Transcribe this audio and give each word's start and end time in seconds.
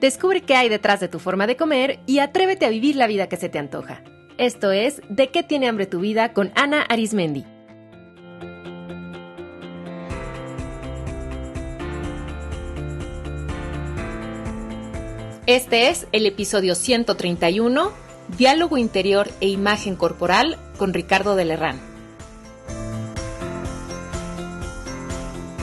Descubre 0.00 0.42
qué 0.42 0.54
hay 0.54 0.68
detrás 0.68 1.00
de 1.00 1.08
tu 1.08 1.18
forma 1.18 1.46
de 1.46 1.56
comer 1.56 2.00
y 2.06 2.18
atrévete 2.18 2.66
a 2.66 2.70
vivir 2.70 2.96
la 2.96 3.06
vida 3.06 3.28
que 3.28 3.36
se 3.36 3.48
te 3.48 3.58
antoja. 3.58 4.02
Esto 4.38 4.70
es 4.70 5.00
De 5.08 5.28
qué 5.28 5.42
tiene 5.42 5.68
hambre 5.68 5.86
tu 5.86 6.00
vida 6.00 6.34
con 6.34 6.52
Ana 6.54 6.82
Arismendi. 6.82 7.44
Este 15.46 15.88
es 15.88 16.08
el 16.10 16.26
episodio 16.26 16.74
131, 16.74 17.92
Diálogo 18.36 18.78
interior 18.78 19.30
e 19.40 19.48
imagen 19.48 19.94
corporal 19.94 20.58
con 20.76 20.92
Ricardo 20.92 21.36
de 21.36 21.44
Lerrán. 21.44 21.95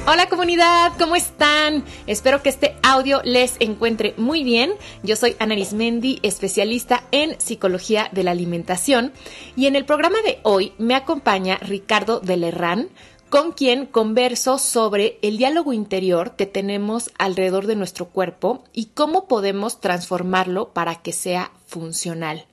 Hola 0.06 0.28
comunidad, 0.28 0.92
¿cómo 1.00 1.16
están? 1.16 1.86
Espero 2.08 2.44
que 2.44 2.50
este 2.50 2.76
audio 2.84 3.22
les 3.24 3.56
encuentre 3.62 4.14
muy 4.18 4.44
bien. 4.44 4.74
Yo 5.02 5.16
soy 5.16 5.38
Ana 5.40 5.54
Arismendi, 5.54 6.20
especialista 6.24 7.06
en 7.12 7.40
psicología 7.40 8.10
de 8.12 8.24
la 8.24 8.32
alimentación 8.32 9.14
y 9.56 9.68
en 9.68 9.78
el 9.78 9.86
programa 9.86 10.18
de 10.26 10.40
hoy 10.44 10.74
me 10.78 10.96
acompaña 10.96 11.56
Ricardo 11.56 12.20
de 12.20 12.36
Lerrán, 12.36 12.90
con 13.30 13.54
quien 13.54 13.86
converso 13.86 14.58
sobre 14.58 15.20
el 15.22 15.38
diálogo 15.38 15.72
interior 15.72 16.36
que 16.36 16.48
tenemos 16.48 17.10
alrededor 17.18 17.66
de 17.66 17.78
nuestro 17.78 18.10
cuerpo 18.10 18.66
y 18.74 18.88
cómo 18.88 19.30
podemos 19.30 19.80
transformarlo 19.80 20.74
para 20.74 20.96
que 21.02 21.14
sea 21.14 21.54
funcional. 21.66 22.46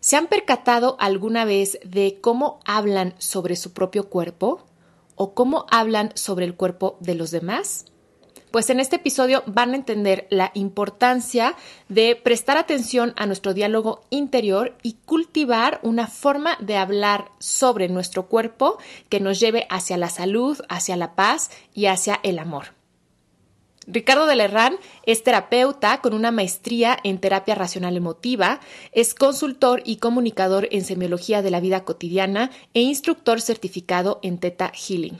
¿Se 0.00 0.16
han 0.16 0.26
percatado 0.26 0.96
alguna 0.98 1.44
vez 1.44 1.78
de 1.84 2.18
cómo 2.20 2.58
hablan 2.64 3.14
sobre 3.18 3.54
su 3.54 3.72
propio 3.72 4.08
cuerpo? 4.08 4.67
O 5.18 5.34
cómo 5.34 5.66
hablan 5.70 6.12
sobre 6.14 6.46
el 6.46 6.54
cuerpo 6.54 6.96
de 7.00 7.14
los 7.14 7.30
demás? 7.30 7.84
Pues 8.50 8.70
en 8.70 8.80
este 8.80 8.96
episodio 8.96 9.42
van 9.46 9.72
a 9.72 9.76
entender 9.76 10.26
la 10.30 10.52
importancia 10.54 11.54
de 11.90 12.16
prestar 12.16 12.56
atención 12.56 13.12
a 13.16 13.26
nuestro 13.26 13.52
diálogo 13.52 14.00
interior 14.08 14.74
y 14.82 14.94
cultivar 15.04 15.80
una 15.82 16.06
forma 16.06 16.56
de 16.60 16.78
hablar 16.78 17.30
sobre 17.38 17.88
nuestro 17.88 18.26
cuerpo 18.26 18.78
que 19.10 19.20
nos 19.20 19.38
lleve 19.38 19.66
hacia 19.68 19.98
la 19.98 20.08
salud, 20.08 20.58
hacia 20.70 20.96
la 20.96 21.14
paz 21.14 21.50
y 21.74 21.86
hacia 21.86 22.20
el 22.22 22.38
amor. 22.38 22.77
Ricardo 23.90 24.26
de 24.26 24.36
Lerrán 24.36 24.76
es 25.04 25.24
terapeuta 25.24 26.02
con 26.02 26.12
una 26.12 26.30
maestría 26.30 26.98
en 27.04 27.18
terapia 27.18 27.54
racional 27.54 27.96
emotiva, 27.96 28.60
es 28.92 29.14
consultor 29.14 29.80
y 29.82 29.96
comunicador 29.96 30.68
en 30.70 30.84
semiología 30.84 31.40
de 31.40 31.50
la 31.50 31.60
vida 31.60 31.84
cotidiana 31.84 32.50
e 32.74 32.82
instructor 32.82 33.40
certificado 33.40 34.20
en 34.22 34.36
Theta 34.36 34.72
Healing. 34.74 35.16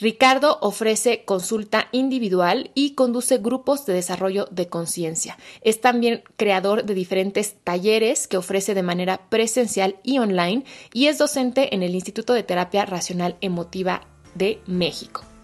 Ricardo 0.00 0.56
ofrece 0.62 1.26
consulta 1.26 1.88
individual 1.92 2.70
y 2.74 2.94
conduce 2.94 3.36
grupos 3.36 3.84
de 3.84 3.92
desarrollo 3.92 4.48
de 4.50 4.68
conciencia. 4.68 5.36
Es 5.60 5.82
también 5.82 6.22
creador 6.38 6.84
de 6.84 6.94
diferentes 6.94 7.56
talleres 7.64 8.28
que 8.28 8.38
ofrece 8.38 8.72
de 8.72 8.82
manera 8.82 9.28
presencial 9.28 9.96
y 10.02 10.20
online 10.20 10.64
y 10.94 11.08
es 11.08 11.18
docente 11.18 11.74
en 11.74 11.82
el 11.82 11.94
Instituto 11.94 12.32
de 12.32 12.44
Terapia 12.44 12.86
Racional 12.86 13.36
Emotiva 13.42 14.06
de 14.34 14.58
México. 14.66 15.35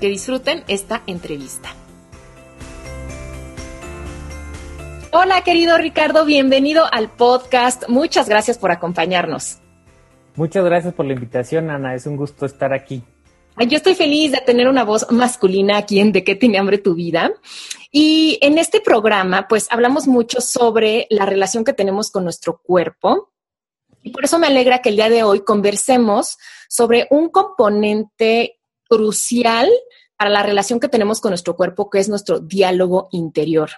Que 0.00 0.08
disfruten 0.08 0.62
esta 0.68 1.02
entrevista. 1.08 1.74
Hola, 5.12 5.42
querido 5.42 5.76
Ricardo, 5.76 6.24
bienvenido 6.24 6.84
al 6.92 7.10
podcast. 7.10 7.88
Muchas 7.88 8.28
gracias 8.28 8.58
por 8.58 8.70
acompañarnos. 8.70 9.58
Muchas 10.36 10.64
gracias 10.64 10.94
por 10.94 11.04
la 11.06 11.14
invitación, 11.14 11.68
Ana. 11.70 11.96
Es 11.96 12.06
un 12.06 12.16
gusto 12.16 12.46
estar 12.46 12.72
aquí. 12.72 13.02
Yo 13.66 13.76
estoy 13.76 13.96
feliz 13.96 14.30
de 14.30 14.40
tener 14.40 14.68
una 14.68 14.84
voz 14.84 15.10
masculina 15.10 15.78
aquí 15.78 15.98
en 15.98 16.12
De 16.12 16.22
qué 16.22 16.36
tiene 16.36 16.58
hambre 16.58 16.78
tu 16.78 16.94
vida. 16.94 17.32
Y 17.90 18.38
en 18.40 18.58
este 18.58 18.80
programa, 18.80 19.48
pues 19.48 19.66
hablamos 19.70 20.06
mucho 20.06 20.40
sobre 20.40 21.08
la 21.10 21.26
relación 21.26 21.64
que 21.64 21.72
tenemos 21.72 22.12
con 22.12 22.22
nuestro 22.22 22.60
cuerpo. 22.62 23.32
Y 24.04 24.10
por 24.10 24.24
eso 24.24 24.38
me 24.38 24.46
alegra 24.46 24.78
que 24.78 24.90
el 24.90 24.96
día 24.96 25.08
de 25.08 25.24
hoy 25.24 25.40
conversemos 25.40 26.38
sobre 26.68 27.08
un 27.10 27.30
componente 27.30 28.57
crucial 28.88 29.68
para 30.18 30.30
la 30.30 30.42
relación 30.42 30.80
que 30.80 30.88
tenemos 30.88 31.20
con 31.20 31.30
nuestro 31.30 31.54
cuerpo, 31.56 31.88
que 31.88 32.00
es 32.00 32.08
nuestro 32.08 32.40
diálogo 32.40 33.08
interior. 33.12 33.70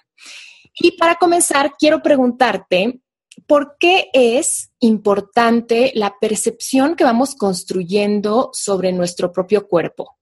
Y 0.75 0.97
para 0.97 1.17
comenzar, 1.17 1.75
quiero 1.79 2.01
preguntarte, 2.01 3.01
¿por 3.47 3.77
qué 3.79 4.09
es 4.15 4.73
importante 4.81 5.93
la 5.95 6.15
percepción 6.19 6.97
que 6.97 7.05
vamos 7.05 7.35
construyendo 7.35 8.51
sobre 8.55 8.93
nuestro 8.93 9.33
propio 9.33 9.69
cuerpo? 9.69 10.17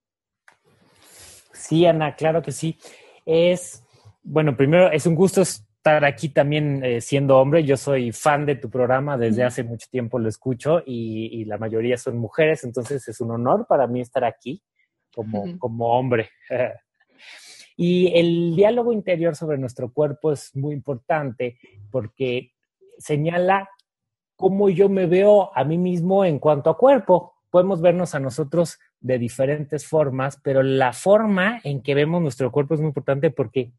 Sí, 1.53 1.87
Ana, 1.87 2.17
claro 2.17 2.43
que 2.43 2.51
sí. 2.51 2.79
Es, 3.25 3.85
bueno, 4.23 4.57
primero 4.57 4.91
es 4.91 5.07
un 5.07 5.15
gusto 5.15 5.43
estar 5.43 6.05
aquí 6.05 6.31
también 6.31 6.83
eh, 6.85 7.01
siendo 7.01 7.39
hombre. 7.39 7.63
Yo 7.63 7.77
soy 7.77 8.11
fan 8.11 8.45
de 8.45 8.57
tu 8.57 8.69
programa, 8.71 9.17
desde 9.17 9.45
hace 9.45 9.63
mucho 9.63 9.87
tiempo 9.89 10.19
lo 10.19 10.29
escucho 10.29 10.83
y 10.85 11.45
la 11.45 11.59
mayoría 11.59 11.97
son 11.97 12.19
mujeres, 12.19 12.65
entonces 12.65 13.07
es 13.07 13.21
un 13.21 13.31
honor 13.31 13.67
para 13.69 13.87
mí 13.87 14.01
estar 14.01 14.25
aquí 14.25 14.63
como, 15.15 15.87
hombre. 15.93 16.31
y 17.77 18.19
el 18.19 18.57
diálogo 18.57 18.93
interior 18.93 19.37
sobre 19.37 19.59
nuestro 19.59 19.93
cuerpo 19.93 20.33
es 20.33 20.55
muy 20.57 20.75
importante 20.75 21.59
porque 21.91 22.53
señala 22.99 23.69
cómo 24.37 24.69
yo 24.69 24.89
me 24.89 25.07
veo 25.07 25.57
a 25.57 25.65
mí 25.65 25.79
mismo 25.79 26.25
en 26.25 26.39
cuanto 26.39 26.71
a 26.71 26.79
cuerpo. 26.79 27.35
Podemos 27.51 27.81
vernos 27.81 28.15
a 28.15 28.21
nosotros 28.21 28.79
de 29.01 29.19
diferentes 29.19 29.87
formas, 29.87 30.39
pero 30.43 30.63
la 30.63 30.93
forma 30.93 31.61
en 31.65 31.83
que 31.83 31.95
vemos 31.95 32.23
nuestro 32.23 32.53
cuerpo 32.53 32.75
es 32.75 32.81
muy 32.81 32.89
importante 32.89 33.31
porque, 33.31 33.73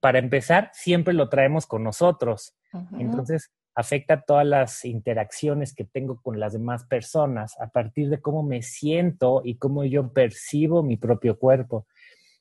para 0.00 0.18
empezar, 0.18 0.70
siempre 0.72 1.14
lo 1.14 1.28
traemos 1.28 1.66
con 1.66 1.84
nosotros. 1.84 2.54
Entonces, 2.98 3.50
afecta 3.80 4.22
todas 4.22 4.46
las 4.46 4.84
interacciones 4.84 5.74
que 5.74 5.84
tengo 5.84 6.20
con 6.22 6.38
las 6.38 6.52
demás 6.52 6.84
personas 6.84 7.58
a 7.60 7.68
partir 7.68 8.08
de 8.08 8.20
cómo 8.20 8.42
me 8.42 8.62
siento 8.62 9.42
y 9.44 9.56
cómo 9.56 9.84
yo 9.84 10.12
percibo 10.12 10.82
mi 10.82 10.96
propio 10.96 11.38
cuerpo. 11.38 11.86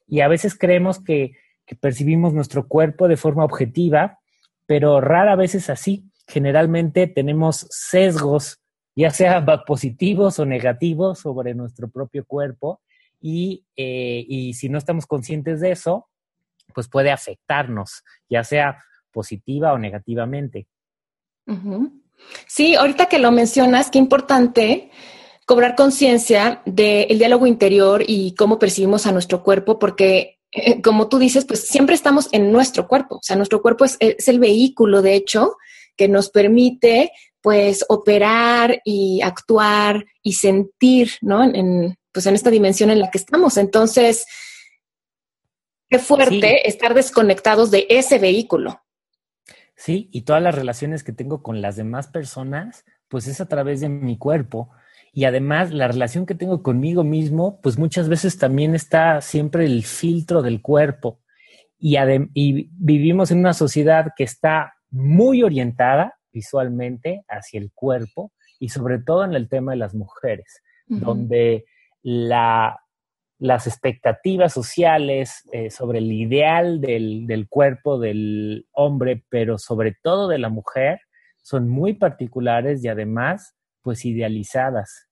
Y 0.07 0.21
a 0.21 0.27
veces 0.27 0.57
creemos 0.57 1.03
que, 1.03 1.33
percibimos 1.81 2.33
nuestro 2.33 2.67
cuerpo 2.67 3.07
de 3.07 3.15
forma 3.15 3.45
objetiva, 3.45 4.19
pero 4.65 5.01
rara 5.01 5.35
vez 5.35 5.53
es 5.53 5.69
así. 5.69 6.03
Generalmente 6.27 7.05
tenemos 7.05 7.67
sesgos, 7.69 8.59
ya 8.95 9.11
sea 9.11 9.45
positivos 9.67 10.39
o 10.39 10.45
negativos, 10.45 11.19
sobre 11.19 11.53
nuestro 11.53 11.89
propio 11.89 12.25
cuerpo. 12.25 12.81
Y, 13.21 13.65
eh, 13.75 14.25
y 14.27 14.53
si 14.55 14.69
no 14.69 14.77
estamos 14.79 15.05
conscientes 15.05 15.61
de 15.61 15.71
eso, 15.71 16.07
pues 16.73 16.87
puede 16.87 17.11
afectarnos, 17.11 18.03
ya 18.29 18.43
sea 18.43 18.83
positiva 19.11 19.73
o 19.73 19.77
negativamente. 19.77 20.67
Sí, 22.47 22.75
ahorita 22.75 23.07
que 23.07 23.19
lo 23.19 23.31
mencionas, 23.31 23.89
qué 23.89 23.97
importante 23.97 24.91
cobrar 25.45 25.75
conciencia 25.75 26.61
del 26.65 27.17
diálogo 27.17 27.47
interior 27.47 28.03
y 28.05 28.35
cómo 28.35 28.59
percibimos 28.59 29.07
a 29.07 29.11
nuestro 29.11 29.41
cuerpo, 29.41 29.79
porque 29.79 30.39
eh, 30.51 30.81
como 30.81 31.09
tú 31.09 31.19
dices, 31.19 31.45
pues 31.45 31.67
siempre 31.67 31.95
estamos 31.95 32.29
en 32.31 32.51
nuestro 32.51 32.87
cuerpo, 32.87 33.15
o 33.15 33.23
sea, 33.23 33.35
nuestro 33.35 33.61
cuerpo 33.61 33.85
es, 33.85 33.97
el 33.99 34.39
vehículo, 34.39 35.01
de 35.01 35.15
hecho, 35.15 35.55
que 35.95 36.07
nos 36.07 36.29
permite 36.29 37.11
pues 37.41 37.85
operar 37.87 38.81
y 38.83 39.21
actuar 39.21 40.05
y 40.21 40.33
sentir, 40.33 41.11
¿no? 41.21 41.43
En, 41.43 41.97
pues 42.11 42.25
en 42.25 42.35
esta 42.35 42.49
dimensión 42.49 42.89
en 42.89 42.99
la 42.99 43.09
que 43.09 43.17
estamos. 43.17 43.57
Entonces, 43.57 44.25
qué 45.89 45.99
fuerte 45.99 46.67
estar 46.67 46.93
desconectados 46.93 47.71
de 47.71 47.87
ese 47.89 48.19
vehículo. 48.19 48.81
¿Sí? 49.79 50.09
Y 50.11 50.23
todas 50.23 50.43
las 50.43 50.53
relaciones 50.53 51.05
que 51.05 51.13
tengo 51.13 51.41
con 51.41 51.61
las 51.61 51.77
demás 51.77 52.07
personas, 52.07 52.83
pues 53.07 53.27
es 53.27 53.39
a 53.39 53.47
través 53.47 53.79
de 53.79 53.87
mi 53.87 54.17
cuerpo. 54.17 54.69
Y 55.13 55.23
además 55.23 55.71
la 55.71 55.87
relación 55.87 56.25
que 56.25 56.35
tengo 56.35 56.61
conmigo 56.61 57.05
mismo, 57.05 57.61
pues 57.61 57.79
muchas 57.79 58.09
veces 58.09 58.37
también 58.37 58.75
está 58.75 59.21
siempre 59.21 59.65
el 59.65 59.85
filtro 59.85 60.41
del 60.41 60.61
cuerpo. 60.61 61.21
Y, 61.79 61.95
y 62.33 62.69
vivimos 62.73 63.31
en 63.31 63.39
una 63.39 63.53
sociedad 63.53 64.11
que 64.17 64.25
está 64.25 64.73
muy 64.91 65.43
orientada 65.43 66.15
visualmente 66.33 67.23
hacia 67.29 67.59
el 67.59 67.71
cuerpo 67.71 68.33
y 68.59 68.69
sobre 68.69 68.99
todo 68.99 69.23
en 69.23 69.33
el 69.33 69.47
tema 69.47 69.71
de 69.71 69.77
las 69.77 69.95
mujeres, 69.95 70.61
donde 70.87 71.63
la 72.01 72.77
las 73.39 73.67
expectativas 73.67 74.53
sociales 74.53 75.43
eh, 75.53 75.71
sobre 75.71 75.99
el 75.99 76.11
ideal 76.11 76.81
del, 76.81 77.47
cuerpo 77.49 77.97
del 77.97 78.67
hombre, 78.73 79.23
pero 79.29 79.57
sobre 79.57 79.97
todo 80.03 80.27
de 80.27 80.39
la 80.39 80.49
mujer, 80.49 80.99
son 81.41 81.69
muy 81.69 81.93
particulares 81.93 82.83
y 82.83 82.89
además, 82.89 83.55
pues 83.81 84.03
idealizadas. 84.05 85.07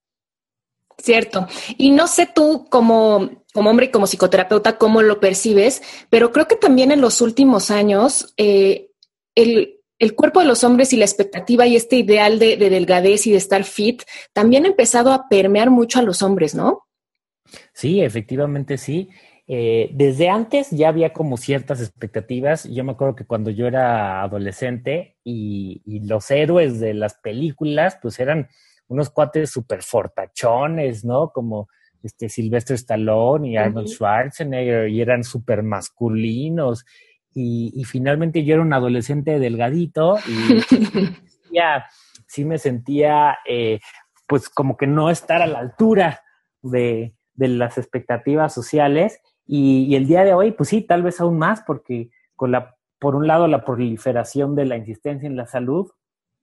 Cierto. 0.98 1.48
Y 1.78 1.92
no 1.92 2.08
sé 2.08 2.28
tú 2.34 2.68
como, 2.70 3.46
como 3.54 3.70
hombre 3.70 3.86
y 3.86 3.92
como 3.92 4.08
psicoterapeuta 4.08 4.78
cómo 4.78 5.02
lo 5.02 5.20
percibes, 5.22 5.82
pero 6.10 6.32
creo 6.34 6.48
que 6.48 6.56
también 6.58 6.92
en 6.92 7.02
los 7.02 7.22
últimos 7.22 7.72
años 7.72 8.34
eh, 8.36 8.90
el, 9.36 9.76
cuerpo 10.16 10.42
de 10.42 10.48
los 10.48 10.64
hombres 10.64 10.92
y 10.92 10.98
la 10.98 11.06
expectativa 11.06 11.66
y 11.66 11.76
este 11.76 11.96
ideal 11.96 12.40
de, 12.40 12.58
de 12.58 12.70
delgadez 12.70 13.26
y 13.26 13.32
de 13.32 13.38
estar 13.38 13.64
fit 13.64 14.04
también 14.34 14.66
ha 14.66 14.70
empezado 14.70 15.14
a 15.14 15.30
permear 15.30 15.70
mucho 15.70 16.00
a 16.00 16.04
los 16.04 16.22
hombres, 16.22 16.56
¿no? 16.56 16.87
Sí, 17.74 18.02
efectivamente 18.02 18.78
sí. 18.78 19.10
eh, 19.48 19.90
desde 19.94 20.30
antes 20.30 20.72
ya 20.72 20.90
había 20.90 21.14
como 21.14 21.38
ciertas 21.38 21.80
expectativas. 21.82 22.66
Yo 22.66 22.84
me 22.84 22.92
acuerdo 22.92 23.16
que 23.16 23.26
cuando 23.26 23.50
yo 23.50 23.68
era 23.68 24.22
adolescente 24.22 25.18
y, 25.24 25.82
los 26.08 26.30
héroes 26.32 26.80
de 26.80 26.94
las 26.94 27.16
películas, 27.16 27.98
pues 28.02 28.20
eran 28.20 28.48
unos 28.88 29.10
cuates 29.10 29.50
súper 29.50 29.84
fortachones, 29.84 31.06
¿no? 31.06 31.32
Como 31.32 31.68
este 32.04 32.30
Sylvester 32.30 32.76
Stallone 32.76 33.50
y 33.50 33.58
Arnold 33.58 33.88
Schwarzenegger, 33.88 34.90
y 34.90 35.02
eran 35.02 35.24
súper 35.24 35.64
masculinos. 35.64 36.86
Y, 37.34 37.84
finalmente 37.86 38.44
yo 38.44 38.56
era 38.56 38.64
un 38.64 38.74
adolescente 38.74 39.38
delgadito 39.38 40.18
y 40.28 40.60
ya 41.54 41.86
sí 42.28 42.46
me 42.46 42.58
sentía, 42.58 43.38
eh, 43.48 43.80
pues 44.28 44.50
como 44.50 44.76
que 44.76 44.88
no 44.88 45.10
estar 45.12 45.42
a 45.42 45.48
la 45.48 45.60
altura 45.60 46.22
de, 46.64 47.14
de 47.38 47.48
las 47.48 47.78
expectativas 47.78 48.54
sociales 48.54 49.22
y, 49.46 49.96
el 49.96 50.08
día 50.08 50.26
de 50.26 50.34
hoy, 50.34 50.52
pues 50.52 50.70
sí, 50.70 50.82
tal 50.82 51.04
vez 51.04 51.22
aún 51.22 51.38
más, 51.38 51.62
porque 51.66 52.10
con 52.36 52.52
la, 52.52 52.76
por 53.00 53.16
un 53.16 53.28
lado, 53.28 53.48
la 53.48 53.64
proliferación 53.64 54.56
de 54.56 54.66
la 54.66 54.76
insistencia 54.76 55.28
en 55.28 55.38
la 55.38 55.48
salud, 55.48 55.90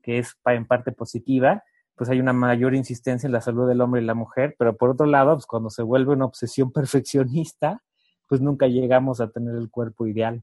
que 0.03 0.19
es 0.19 0.37
en 0.47 0.67
parte 0.67 0.93
positiva, 0.93 1.63
pues 1.97 2.09
hay 2.09 2.19
una 2.19 2.33
mayor 2.33 2.75
insistencia 2.75 3.27
en 3.27 3.33
la 3.33 3.41
salud 3.41 3.69
del 3.69 3.81
hombre 3.81 4.01
y 4.01 4.05
la 4.05 4.15
mujer, 4.15 4.57
pero 4.59 4.77
por 4.77 4.91
otro 4.91 5.07
lado, 5.07 5.35
pues 5.35 5.47
cuando 5.47 5.69
se 5.69 5.83
vuelve 5.83 6.15
una 6.15 6.25
obsesión 6.25 6.73
perfeccionista, 6.73 7.83
pues 8.29 8.41
nunca 8.41 8.67
llegamos 8.67 9.21
a 9.21 9.29
tener 9.29 9.55
el 9.57 9.71
cuerpo 9.71 10.07
ideal. 10.07 10.43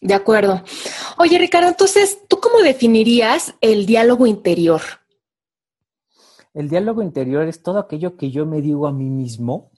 De 0.00 0.14
acuerdo. 0.14 0.62
Oye, 1.18 1.38
Ricardo, 1.38 1.68
entonces, 1.68 2.20
¿tú 2.28 2.38
cómo 2.38 2.58
definirías 2.58 3.54
el 3.62 3.86
diálogo 3.86 4.26
interior? 4.26 4.82
El 6.56 6.70
diálogo 6.70 7.02
interior 7.02 7.46
es 7.46 7.62
todo 7.62 7.78
aquello 7.78 8.16
que 8.16 8.30
yo 8.30 8.46
me 8.46 8.62
digo 8.62 8.86
a 8.86 8.92
mí 8.92 9.10
mismo 9.10 9.72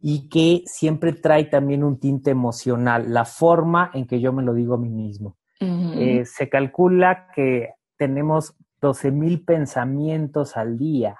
y 0.00 0.28
que 0.28 0.62
siempre 0.64 1.12
trae 1.12 1.46
también 1.46 1.82
un 1.82 1.98
tinte 1.98 2.30
emocional, 2.30 3.12
la 3.12 3.24
forma 3.24 3.90
en 3.92 4.06
que 4.06 4.20
yo 4.20 4.32
me 4.32 4.44
lo 4.44 4.54
digo 4.54 4.74
a 4.74 4.78
mí 4.78 4.90
mismo. 4.90 5.36
Eh, 5.60 6.24
se 6.24 6.48
calcula 6.48 7.26
que 7.34 7.70
tenemos 7.96 8.54
12 8.80 9.10
mil 9.10 9.44
pensamientos 9.44 10.56
al 10.56 10.78
día 10.78 11.16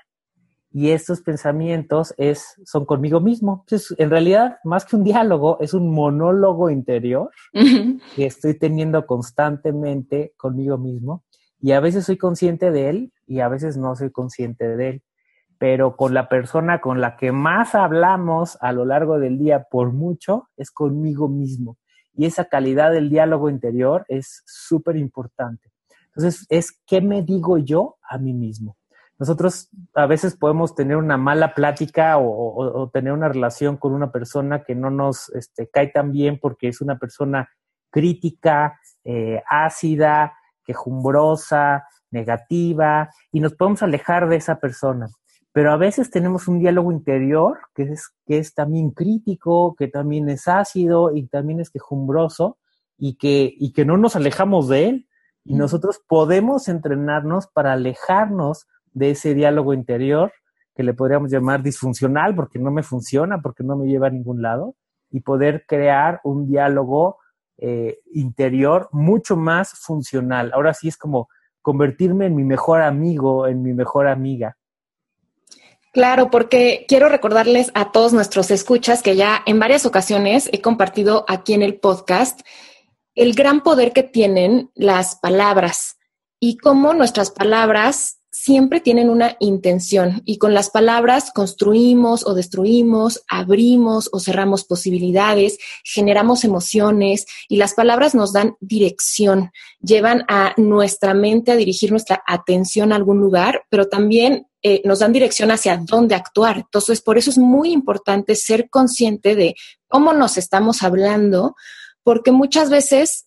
y 0.70 0.90
estos 0.90 1.22
pensamientos 1.22 2.14
es, 2.16 2.54
son 2.64 2.84
conmigo 2.84 3.18
mismo. 3.18 3.64
Entonces, 3.64 3.98
en 3.98 4.10
realidad, 4.10 4.58
más 4.62 4.84
que 4.84 4.94
un 4.94 5.02
diálogo, 5.02 5.58
es 5.58 5.74
un 5.74 5.92
monólogo 5.92 6.70
interior 6.70 7.30
que 7.52 8.26
estoy 8.26 8.56
teniendo 8.56 9.06
constantemente 9.06 10.34
conmigo 10.36 10.78
mismo 10.78 11.24
y 11.60 11.72
a 11.72 11.80
veces 11.80 12.06
soy 12.06 12.16
consciente 12.16 12.70
de 12.70 12.90
él 12.90 13.12
y 13.26 13.40
a 13.40 13.48
veces 13.48 13.76
no 13.76 13.96
soy 13.96 14.10
consciente 14.10 14.76
de 14.76 14.88
él 14.88 15.02
pero 15.58 15.96
con 15.96 16.14
la 16.14 16.28
persona 16.28 16.80
con 16.80 17.00
la 17.00 17.16
que 17.16 17.32
más 17.32 17.74
hablamos 17.74 18.56
a 18.60 18.72
lo 18.72 18.84
largo 18.84 19.18
del 19.18 19.38
día 19.38 19.64
por 19.64 19.92
mucho 19.92 20.48
es 20.56 20.70
conmigo 20.70 21.28
mismo. 21.28 21.76
Y 22.14 22.26
esa 22.26 22.46
calidad 22.46 22.92
del 22.92 23.10
diálogo 23.10 23.50
interior 23.50 24.04
es 24.08 24.42
súper 24.46 24.96
importante. 24.96 25.70
Entonces, 26.06 26.46
es 26.48 26.80
qué 26.86 27.00
me 27.00 27.22
digo 27.22 27.58
yo 27.58 27.96
a 28.08 28.18
mí 28.18 28.32
mismo. 28.32 28.76
Nosotros 29.18 29.68
a 29.94 30.06
veces 30.06 30.36
podemos 30.36 30.76
tener 30.76 30.96
una 30.96 31.16
mala 31.16 31.54
plática 31.54 32.18
o, 32.18 32.88
tener 32.92 33.12
una 33.12 33.28
relación 33.28 33.76
con 33.76 33.92
una 33.92 34.12
persona 34.12 34.62
que 34.62 34.76
no 34.76 34.90
nos 34.90 35.28
este, 35.34 35.68
cae 35.68 35.88
tan 35.88 36.12
bien 36.12 36.38
porque 36.40 36.68
es 36.68 36.80
una 36.80 36.98
persona 36.98 37.48
crítica, 37.90 38.78
eh, 39.04 39.42
ácida, 39.48 40.37
quejumbrosa, 40.68 41.84
negativa, 42.10 43.08
y 43.32 43.40
nos 43.40 43.54
podemos 43.54 43.82
alejar 43.82 44.28
de 44.28 44.36
esa 44.36 44.60
persona 44.60 45.08
pero 45.58 45.72
a 45.72 45.76
veces 45.76 46.10
tenemos 46.12 46.46
un 46.46 46.60
diálogo 46.60 46.92
interior 46.92 47.58
que 47.74 47.82
es, 47.82 48.12
que 48.26 48.38
es 48.38 48.54
también 48.54 48.92
crítico, 48.92 49.74
que 49.76 49.88
también 49.88 50.28
es 50.28 50.46
ácido 50.46 51.12
y 51.12 51.26
también 51.26 51.58
es 51.58 51.70
quejumbroso 51.70 52.58
y 52.96 53.16
que, 53.16 53.52
y 53.58 53.72
que 53.72 53.84
no 53.84 53.96
nos 53.96 54.14
alejamos 54.14 54.68
de 54.68 54.88
él. 54.88 55.08
Y 55.44 55.54
nosotros 55.54 56.00
podemos 56.06 56.68
entrenarnos 56.68 57.48
para 57.48 57.72
alejarnos 57.72 58.68
de 58.92 59.10
ese 59.10 59.34
diálogo 59.34 59.74
interior 59.74 60.32
que 60.76 60.84
le 60.84 60.94
podríamos 60.94 61.32
llamar 61.32 61.62
disfuncional 61.64 62.36
porque 62.36 62.60
no 62.60 62.70
me 62.70 62.84
funciona, 62.84 63.42
porque 63.42 63.64
no 63.64 63.76
me 63.76 63.88
lleva 63.88 64.06
a 64.06 64.10
ningún 64.10 64.42
lado, 64.42 64.76
y 65.10 65.22
poder 65.22 65.64
crear 65.66 66.20
un 66.22 66.46
diálogo 66.46 67.18
eh, 67.58 67.98
interior 68.12 68.88
mucho 68.92 69.36
más 69.36 69.72
funcional. 69.72 70.52
Ahora 70.54 70.74
sí 70.74 70.88
es 70.88 70.96
como 70.96 71.28
convertirme 71.60 72.26
en 72.26 72.36
mi 72.36 72.44
mejor 72.44 72.82
amigo, 72.82 73.46
en 73.46 73.62
mi 73.62 73.72
mejor 73.72 74.08
amiga. 74.08 74.56
Claro, 75.92 76.30
porque 76.30 76.84
quiero 76.86 77.08
recordarles 77.08 77.70
a 77.74 77.90
todos 77.90 78.12
nuestros 78.12 78.50
escuchas 78.50 79.02
que 79.02 79.16
ya 79.16 79.42
en 79.46 79.58
varias 79.58 79.86
ocasiones 79.86 80.48
he 80.52 80.60
compartido 80.60 81.24
aquí 81.28 81.54
en 81.54 81.62
el 81.62 81.78
podcast 81.80 82.40
el 83.14 83.34
gran 83.34 83.62
poder 83.62 83.92
que 83.92 84.04
tienen 84.04 84.70
las 84.74 85.16
palabras 85.16 85.98
y 86.38 86.56
cómo 86.58 86.94
nuestras 86.94 87.32
palabras 87.32 88.17
siempre 88.48 88.80
tienen 88.80 89.10
una 89.10 89.36
intención 89.40 90.22
y 90.24 90.38
con 90.38 90.54
las 90.54 90.70
palabras 90.70 91.32
construimos 91.34 92.26
o 92.26 92.32
destruimos, 92.32 93.22
abrimos 93.28 94.08
o 94.10 94.20
cerramos 94.20 94.64
posibilidades, 94.64 95.58
generamos 95.84 96.44
emociones 96.44 97.26
y 97.46 97.58
las 97.58 97.74
palabras 97.74 98.14
nos 98.14 98.32
dan 98.32 98.56
dirección, 98.60 99.50
llevan 99.82 100.24
a 100.28 100.54
nuestra 100.56 101.12
mente 101.12 101.52
a 101.52 101.56
dirigir 101.56 101.90
nuestra 101.90 102.22
atención 102.26 102.90
a 102.90 102.96
algún 102.96 103.18
lugar, 103.18 103.64
pero 103.68 103.86
también 103.86 104.46
eh, 104.62 104.80
nos 104.82 105.00
dan 105.00 105.12
dirección 105.12 105.50
hacia 105.50 105.76
dónde 105.76 106.14
actuar. 106.14 106.56
Entonces, 106.56 107.02
por 107.02 107.18
eso 107.18 107.28
es 107.28 107.36
muy 107.36 107.70
importante 107.70 108.34
ser 108.34 108.70
consciente 108.70 109.36
de 109.36 109.56
cómo 109.88 110.14
nos 110.14 110.38
estamos 110.38 110.82
hablando, 110.82 111.54
porque 112.02 112.32
muchas 112.32 112.70
veces 112.70 113.26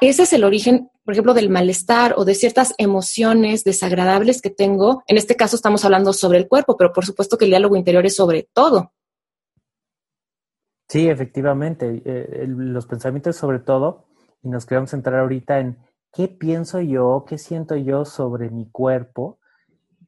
ese 0.00 0.22
es 0.22 0.32
el 0.32 0.44
origen, 0.44 0.88
por 1.04 1.12
ejemplo, 1.12 1.34
del 1.34 1.50
malestar 1.50 2.14
o 2.16 2.24
de 2.24 2.34
ciertas 2.34 2.74
emociones 2.78 3.64
desagradables 3.64 4.40
que 4.40 4.50
tengo. 4.50 5.02
En 5.06 5.16
este 5.16 5.36
caso 5.36 5.56
estamos 5.56 5.84
hablando 5.84 6.12
sobre 6.12 6.38
el 6.38 6.48
cuerpo, 6.48 6.76
pero 6.76 6.92
por 6.92 7.04
supuesto 7.04 7.36
que 7.36 7.44
el 7.44 7.50
diálogo 7.50 7.76
interior 7.76 8.06
es 8.06 8.14
sobre 8.14 8.48
todo. 8.52 8.92
Sí, 10.88 11.08
efectivamente. 11.08 12.02
Eh, 12.04 12.44
los 12.46 12.86
pensamientos 12.86 13.36
sobre 13.36 13.58
todo, 13.58 14.06
y 14.42 14.48
nos 14.48 14.64
queremos 14.64 14.90
centrar 14.90 15.20
ahorita 15.20 15.58
en 15.58 15.78
qué 16.12 16.28
pienso 16.28 16.80
yo, 16.80 17.24
qué 17.26 17.38
siento 17.38 17.74
yo 17.74 18.04
sobre 18.04 18.50
mi 18.50 18.70
cuerpo, 18.70 19.40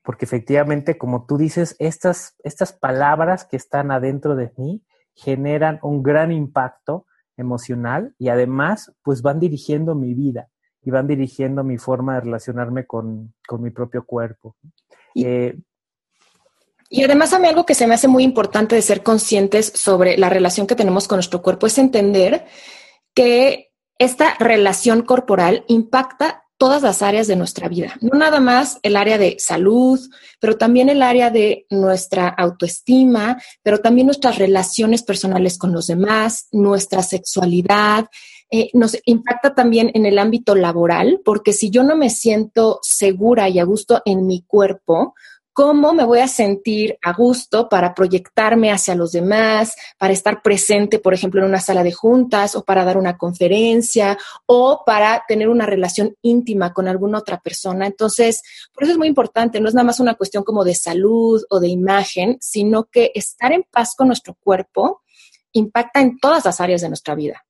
porque 0.02 0.26
efectivamente, 0.26 0.98
como 0.98 1.24
tú 1.26 1.38
dices, 1.38 1.74
estas, 1.78 2.36
estas 2.44 2.72
palabras 2.72 3.46
que 3.46 3.56
están 3.56 3.90
adentro 3.90 4.36
de 4.36 4.52
mí 4.58 4.84
generan 5.14 5.80
un 5.82 6.02
gran 6.02 6.30
impacto 6.30 7.06
emocional 7.36 8.14
y 8.18 8.28
además, 8.28 8.94
pues 9.02 9.22
van 9.22 9.40
dirigiendo 9.40 9.94
mi 9.94 10.14
vida 10.14 10.50
y 10.84 10.90
van 10.90 11.06
dirigiendo 11.06 11.64
mi 11.64 11.78
forma 11.78 12.14
de 12.14 12.20
relacionarme 12.22 12.86
con, 12.86 13.34
mi 13.58 13.70
propio 13.70 14.04
cuerpo. 14.04 14.56
Y, 15.14 15.24
eh, 15.24 15.56
y 16.90 17.02
además 17.02 17.32
a 17.32 17.38
mí 17.38 17.48
algo 17.48 17.66
que 17.66 17.74
se 17.74 17.86
me 17.86 17.94
hace 17.94 18.08
muy 18.08 18.22
importante 18.22 18.74
de 18.74 18.82
ser 18.82 19.02
conscientes 19.02 19.72
sobre 19.74 20.16
la 20.18 20.28
relación 20.28 20.66
que 20.66 20.76
tenemos 20.76 21.08
con 21.08 21.16
nuestro 21.16 21.42
cuerpo 21.42 21.66
es 21.66 21.78
entender 21.78 22.46
que 23.14 23.72
esta 23.98 24.34
relación 24.38 25.02
corporal 25.02 25.64
impacta 25.68 26.44
todas 26.56 26.82
las 26.82 27.02
áreas 27.02 27.26
de 27.26 27.36
nuestra 27.36 27.68
vida, 27.68 27.96
no 28.00 28.16
nada 28.16 28.38
más 28.38 28.78
el 28.82 28.96
área 28.96 29.18
de 29.18 29.36
salud, 29.38 30.00
pero 30.40 30.56
también 30.56 30.88
el 30.88 31.02
área 31.02 31.30
de 31.30 31.66
nuestra 31.68 32.28
autoestima, 32.28 33.42
pero 33.62 33.78
también 33.78 34.06
nuestras 34.06 34.38
relaciones 34.38 35.02
personales 35.02 35.58
con 35.58 35.72
los 35.72 35.88
demás, 35.88 36.46
nuestra 36.52 37.02
sexualidad. 37.02 38.06
Eh, 38.56 38.70
nos 38.72 38.96
impacta 39.04 39.52
también 39.52 39.90
en 39.94 40.06
el 40.06 40.16
ámbito 40.16 40.54
laboral, 40.54 41.20
porque 41.24 41.52
si 41.52 41.70
yo 41.70 41.82
no 41.82 41.96
me 41.96 42.08
siento 42.08 42.78
segura 42.82 43.48
y 43.48 43.58
a 43.58 43.64
gusto 43.64 44.00
en 44.04 44.28
mi 44.28 44.42
cuerpo, 44.42 45.14
cómo 45.52 45.92
me 45.92 46.04
voy 46.04 46.20
a 46.20 46.28
sentir 46.28 46.96
a 47.02 47.14
gusto 47.14 47.68
para 47.68 47.92
proyectarme 47.94 48.70
hacia 48.70 48.94
los 48.94 49.10
demás, 49.10 49.74
para 49.98 50.12
estar 50.12 50.40
presente, 50.40 51.00
por 51.00 51.14
ejemplo, 51.14 51.40
en 51.40 51.48
una 51.48 51.58
sala 51.58 51.82
de 51.82 51.90
juntas 51.90 52.54
o 52.54 52.62
para 52.62 52.84
dar 52.84 52.96
una 52.96 53.18
conferencia 53.18 54.16
o 54.46 54.84
para 54.86 55.24
tener 55.26 55.48
una 55.48 55.66
relación 55.66 56.14
íntima 56.22 56.72
con 56.72 56.86
alguna 56.86 57.18
otra 57.18 57.40
persona. 57.40 57.88
Entonces, 57.88 58.40
por 58.72 58.84
eso 58.84 58.92
es 58.92 58.98
muy 58.98 59.08
importante, 59.08 59.58
no 59.58 59.66
es 59.68 59.74
nada 59.74 59.86
más 59.86 59.98
una 59.98 60.14
cuestión 60.14 60.44
como 60.44 60.62
de 60.62 60.76
salud 60.76 61.42
o 61.50 61.58
de 61.58 61.70
imagen, 61.70 62.36
sino 62.40 62.84
que 62.84 63.10
estar 63.16 63.50
en 63.50 63.64
paz 63.64 63.96
con 63.96 64.06
nuestro 64.06 64.34
cuerpo 64.34 65.02
impacta 65.50 66.00
en 66.00 66.20
todas 66.20 66.44
las 66.44 66.60
áreas 66.60 66.82
de 66.82 66.88
nuestra 66.88 67.16
vida. 67.16 67.43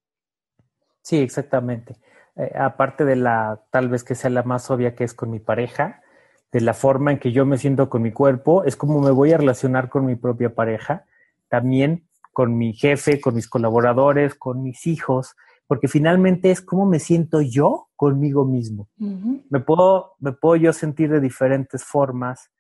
Sí, 1.05 1.19
exactamente. 1.19 1.97
Eh, 2.35 2.51
aparte 2.59 3.05
de 3.05 3.15
la, 3.15 3.63
tal 3.71 3.91
vez 3.91 4.05
que 4.05 4.15
sea 4.15 4.31
la 4.31 4.43
más 4.43 4.71
obvia 4.71 4.95
que 4.95 5.05
es 5.05 5.13
con 5.13 5.31
mi 5.31 5.39
pareja, 5.39 6.03
de 6.51 6.63
la 6.63 6.73
forma 6.73 7.13
en 7.13 7.19
que 7.19 7.31
yo 7.31 7.45
me 7.45 7.59
siento 7.59 7.91
con 7.91 8.01
mi 8.01 8.11
cuerpo, 8.11 8.65
es 8.65 8.75
como 8.75 9.01
me 9.01 9.11
voy 9.11 9.33
a 9.33 9.37
relacionar 9.37 9.91
con 9.91 10.07
mi 10.07 10.17
propia 10.17 10.55
pareja, 10.55 11.05
también 11.49 12.09
con 12.33 12.57
mi 12.57 12.73
jefe, 12.73 13.21
con 13.21 13.35
mis 13.35 13.49
colaboradores, 13.49 14.35
con 14.35 14.63
mis 14.63 14.87
hijos, 14.87 15.37
porque 15.67 15.89
finalmente 15.89 16.51
es 16.51 16.63
cómo 16.63 16.87
me 16.87 17.01
siento 17.01 17.43
yo 17.43 17.89
conmigo 17.97 18.47
mismo. 18.47 18.89
me, 18.97 19.61
puedo, 19.61 20.15
me 20.21 20.33
puedo 20.33 20.57
yo 20.57 20.73
sentir 20.73 21.11
de 21.11 21.21
diferentes 21.21 21.85
formas 21.85 22.51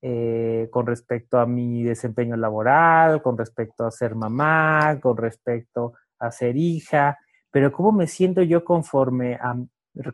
eh, 0.00 0.68
con 0.72 0.86
respecto 0.86 1.38
a 1.38 1.46
mi 1.46 1.84
desempeño 1.84 2.36
laboral, 2.36 3.22
con 3.22 3.38
respecto 3.38 3.86
a 3.86 3.92
ser 3.92 4.16
mamá, 4.16 4.98
con 5.00 5.16
respecto 5.16 5.92
a 6.18 6.32
ser 6.32 6.56
hija, 6.56 7.18
pero 7.52 7.70
cómo 7.70 7.92
me 7.92 8.08
siento 8.08 8.42
yo 8.42 8.64
conforme 8.64 9.34
a, 9.34 9.54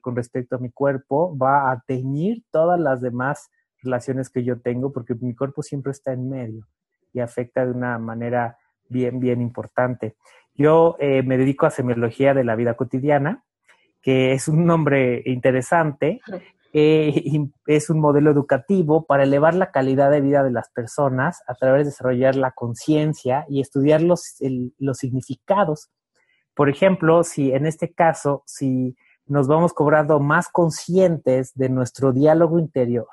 con 0.00 0.16
respecto 0.16 0.56
a 0.56 0.58
mi 0.58 0.70
cuerpo 0.70 1.36
va 1.38 1.70
a 1.70 1.80
teñir 1.86 2.42
todas 2.50 2.78
las 2.78 3.00
demás 3.00 3.48
relaciones 3.82 4.28
que 4.28 4.44
yo 4.44 4.60
tengo, 4.60 4.92
porque 4.92 5.14
mi 5.14 5.34
cuerpo 5.34 5.62
siempre 5.62 5.92
está 5.92 6.12
en 6.12 6.28
medio 6.28 6.66
y 7.12 7.20
afecta 7.20 7.64
de 7.64 7.72
una 7.72 7.98
manera 7.98 8.58
bien, 8.88 9.20
bien 9.20 9.40
importante. 9.40 10.16
Yo 10.54 10.96
eh, 10.98 11.22
me 11.22 11.38
dedico 11.38 11.66
a 11.66 11.70
semiología 11.70 12.34
de 12.34 12.44
la 12.44 12.56
vida 12.56 12.74
cotidiana, 12.74 13.44
que 14.02 14.32
es 14.32 14.48
un 14.48 14.66
nombre 14.66 15.22
interesante, 15.26 16.20
eh, 16.72 17.22
es 17.66 17.88
un 17.88 18.00
modelo 18.00 18.30
educativo 18.30 19.06
para 19.06 19.22
elevar 19.22 19.54
la 19.54 19.70
calidad 19.70 20.10
de 20.10 20.20
vida 20.20 20.42
de 20.42 20.50
las 20.50 20.70
personas 20.70 21.42
a 21.46 21.54
través 21.54 21.80
de 21.80 21.90
desarrollar 21.90 22.34
la 22.34 22.50
conciencia 22.50 23.46
y 23.48 23.60
estudiar 23.60 24.02
los, 24.02 24.36
los 24.78 24.98
significados. 24.98 25.90
Por 26.58 26.68
ejemplo, 26.68 27.22
si 27.22 27.52
en 27.52 27.66
este 27.66 27.92
caso, 27.92 28.42
si 28.44 28.96
nos 29.26 29.46
vamos 29.46 29.72
cobrando 29.72 30.18
más 30.18 30.48
conscientes 30.48 31.54
de 31.54 31.68
nuestro 31.68 32.12
diálogo 32.12 32.58
interior, 32.58 33.06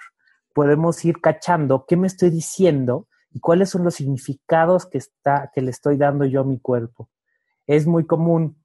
podemos 0.51 1.05
ir 1.05 1.21
cachando 1.21 1.85
qué 1.87 1.95
me 1.95 2.07
estoy 2.07 2.31
diciendo 2.31 3.07
y 3.31 3.39
cuáles 3.39 3.69
son 3.69 3.83
los 3.83 3.93
significados 3.93 4.87
que, 4.87 4.97
está, 4.97 5.51
que 5.53 5.61
le 5.61 5.69
estoy 5.69 5.95
dando 5.95 6.25
yo 6.25 6.41
a 6.41 6.43
mi 6.43 6.57
cuerpo. 6.57 7.07
Es 7.67 7.85
muy 7.85 8.07
común 8.07 8.57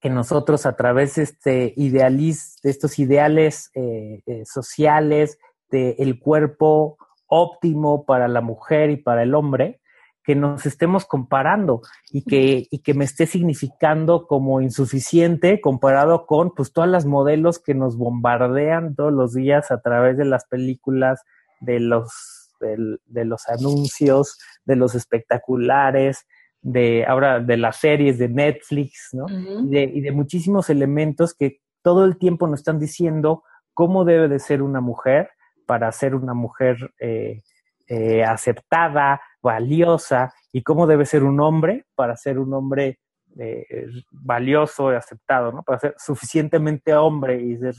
que 0.00 0.08
nosotros 0.08 0.64
a 0.64 0.76
través 0.76 1.16
de, 1.16 1.22
este 1.22 1.74
idealiz, 1.76 2.56
de 2.62 2.70
estos 2.70 2.98
ideales 2.98 3.70
eh, 3.74 4.22
eh, 4.24 4.46
sociales, 4.46 5.38
del 5.68 6.18
cuerpo 6.18 6.96
óptimo 7.26 8.06
para 8.06 8.28
la 8.28 8.40
mujer 8.40 8.88
y 8.88 8.96
para 8.96 9.24
el 9.24 9.34
hombre, 9.34 9.82
que 10.26 10.34
nos 10.34 10.66
estemos 10.66 11.06
comparando 11.06 11.82
y 12.10 12.24
que, 12.24 12.66
y 12.68 12.80
que 12.80 12.94
me 12.94 13.04
esté 13.04 13.26
significando 13.26 14.26
como 14.26 14.60
insuficiente 14.60 15.60
comparado 15.60 16.26
con 16.26 16.52
pues 16.52 16.72
todas 16.72 16.90
las 16.90 17.06
modelos 17.06 17.60
que 17.60 17.74
nos 17.74 17.96
bombardean 17.96 18.96
todos 18.96 19.12
los 19.12 19.34
días 19.34 19.70
a 19.70 19.80
través 19.80 20.16
de 20.18 20.24
las 20.24 20.44
películas, 20.46 21.22
de 21.60 21.78
los 21.78 22.10
de, 22.58 23.24
los 23.24 23.48
anuncios, 23.48 24.38
de 24.64 24.74
los 24.74 24.96
espectaculares, 24.96 26.26
de 26.60 27.04
ahora 27.06 27.38
de 27.38 27.56
las 27.56 27.76
series 27.76 28.18
de 28.18 28.28
Netflix, 28.28 29.10
¿no? 29.12 29.26
y, 29.28 30.00
de, 30.00 30.10
muchísimos 30.10 30.70
elementos 30.70 31.34
que 31.34 31.60
todo 31.82 32.04
el 32.04 32.18
tiempo 32.18 32.48
nos 32.48 32.60
están 32.60 32.80
diciendo 32.80 33.44
cómo 33.74 34.04
debe 34.04 34.26
de 34.26 34.40
ser 34.40 34.62
una 34.62 34.80
mujer 34.80 35.30
para 35.66 35.92
ser 35.92 36.16
una 36.16 36.34
mujer 36.34 36.94
eh, 36.98 37.42
eh, 37.88 38.24
aceptada, 38.24 39.20
valiosa, 39.46 40.32
y 40.52 40.62
cómo 40.62 40.86
debe 40.86 41.06
ser 41.06 41.22
un 41.22 41.40
hombre 41.40 41.84
para 41.94 42.16
ser 42.16 42.38
un 42.38 42.52
hombre 42.52 42.98
eh, 43.38 43.66
valioso 44.10 44.92
y 44.92 44.96
aceptado, 44.96 45.52
¿no? 45.52 45.62
Para 45.62 45.78
ser 45.78 45.94
suficientemente 45.98 46.94
hombre 46.94 47.42
y 47.42 47.56
ser, 47.56 47.74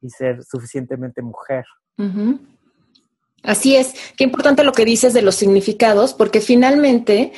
y 0.00 0.10
ser 0.10 0.42
suficientemente 0.44 1.22
mujer. 1.22 1.64
Así 3.42 3.76
es, 3.76 3.94
qué 4.16 4.24
importante 4.24 4.62
lo 4.62 4.72
que 4.72 4.84
dices 4.84 5.14
de 5.14 5.22
los 5.22 5.34
significados, 5.34 6.14
porque 6.14 6.40
finalmente 6.40 7.32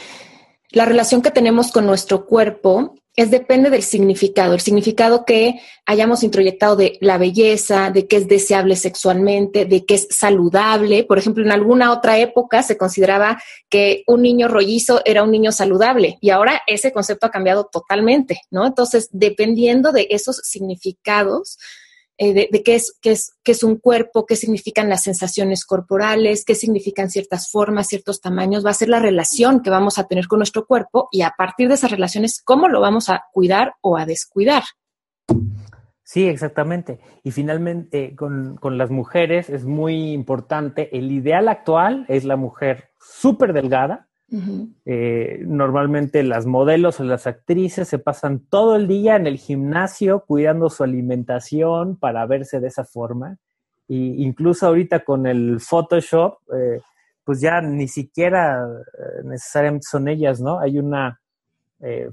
la 0.71 0.85
relación 0.85 1.23
que 1.23 1.31
tenemos 1.31 1.73
con 1.73 1.87
nuestro 1.87 2.27
cuerpo 2.27 2.95
es 3.21 3.31
depende 3.31 3.69
del 3.69 3.83
significado, 3.83 4.55
el 4.55 4.61
significado 4.61 5.27
que 5.27 5.61
hayamos 5.85 6.23
introyectado 6.23 6.75
de 6.75 6.97
la 7.03 7.19
belleza, 7.19 7.91
de 7.91 8.07
que 8.07 8.17
es 8.17 8.29
deseable 8.29 8.77
sexualmente, 8.77 9.67
de 9.67 9.85
que 9.85 9.97
es 9.97 10.09
saludable. 10.11 11.05
Por 11.05 11.19
ejemplo, 11.19 11.45
en 11.45 11.53
alguna 11.53 11.93
otra 11.93 12.19
época 12.19 12.62
se 12.62 12.79
consideraba 12.79 13.39
que 13.69 14.05
un 14.07 14.23
niño 14.23 14.49
rollizo 14.49 15.03
era 15.05 15.23
un 15.23 15.31
niño 15.31 15.53
saludable 15.53 16.17
y 16.23 16.31
ahora 16.31 16.62
ese 16.67 16.93
concepto 16.93 17.27
ha 17.27 17.31
cambiado 17.31 17.69
totalmente, 17.71 18.41
¿no? 18.50 18.67
Entonces, 18.67 19.11
dependiendo 19.12 19.93
de 19.93 20.07
esos 20.11 20.37
significados, 20.37 21.59
eh, 22.23 22.35
de, 22.35 22.62
qué, 22.62 22.75
es, 22.75 22.99
qué, 23.00 23.12
es, 23.12 23.33
qué 23.43 23.53
es 23.53 23.65
un 23.65 23.79
cuerpo, 23.79 24.27
qué 24.27 24.37
significan 24.37 24.91
las 24.91 25.05
sensaciones 25.05 25.65
corporales, 25.65 26.45
qué 26.45 26.55
significan 26.55 27.09
ciertas 27.09 27.50
formas, 27.50 27.89
ciertos 27.89 28.21
tamaños, 28.21 28.62
va 28.62 28.69
a 28.69 28.75
ser 28.75 28.91
la 28.91 28.99
relación 28.99 29.62
que 29.62 29.71
vamos 29.71 29.99
a 29.99 30.07
tener 30.07 30.29
con 30.29 30.41
nuestro 30.41 30.67
cuerpo 30.67 31.09
y 31.12 31.23
a 31.23 31.33
partir 31.39 31.69
de 31.69 31.77
esas 31.77 31.91
relaciones, 31.91 32.43
cómo 32.45 32.69
lo 32.69 32.83
vamos 32.83 33.09
a 33.09 33.25
cuidar 33.33 33.73
o 33.81 33.97
a 33.97 34.05
descuidar. 34.05 34.65
Sí, 36.03 36.29
exactamente. 36.29 37.00
Y 37.25 37.31
finalmente, 37.31 38.15
con, 38.15 38.59
con, 38.59 38.77
las 38.77 38.91
mujeres 38.91 39.49
es 39.49 39.65
muy 39.65 40.12
importante. 40.12 40.95
El 40.95 41.11
ideal 41.12 41.49
actual 41.49 42.05
es 42.09 42.27
la 42.27 42.37
mujer 42.37 42.91
súper 42.99 43.55
delgada, 43.55 44.10
eh, 44.85 45.41
normalmente 45.45 46.23
las 46.23 46.47
modelos 46.47 47.01
o 47.01 47.05
las 47.05 47.27
actrices 47.27 47.89
se 47.89 47.99
pasan 47.99 48.41
todo 48.49 48.77
el 48.77 48.87
día 48.87 49.17
en 49.17 49.27
el 49.27 49.39
gimnasio 49.39 50.25
cuidando 50.27 50.71
su 50.71 50.85
alimentación 50.85 51.97
para 51.97 52.27
verse 52.27 52.61
de 52.61 52.69
esa 52.69 52.85
forma. 52.85 53.39
Y 53.89 54.23
incluso 54.25 54.67
ahorita 54.67 55.05
con 55.05 55.27
el 55.27 55.59
Photoshop, 55.61 56.39
eh, 56.55 56.81
pues 57.25 57.41
ya 57.41 57.61
ni 57.61 57.89
siquiera 57.89 58.65
eh, 58.65 59.23
necesariamente 59.25 59.87
son 59.91 60.09
ellas, 60.09 60.41
¿no? 60.41 60.61
Hay 60.61 60.79
una 60.79 61.19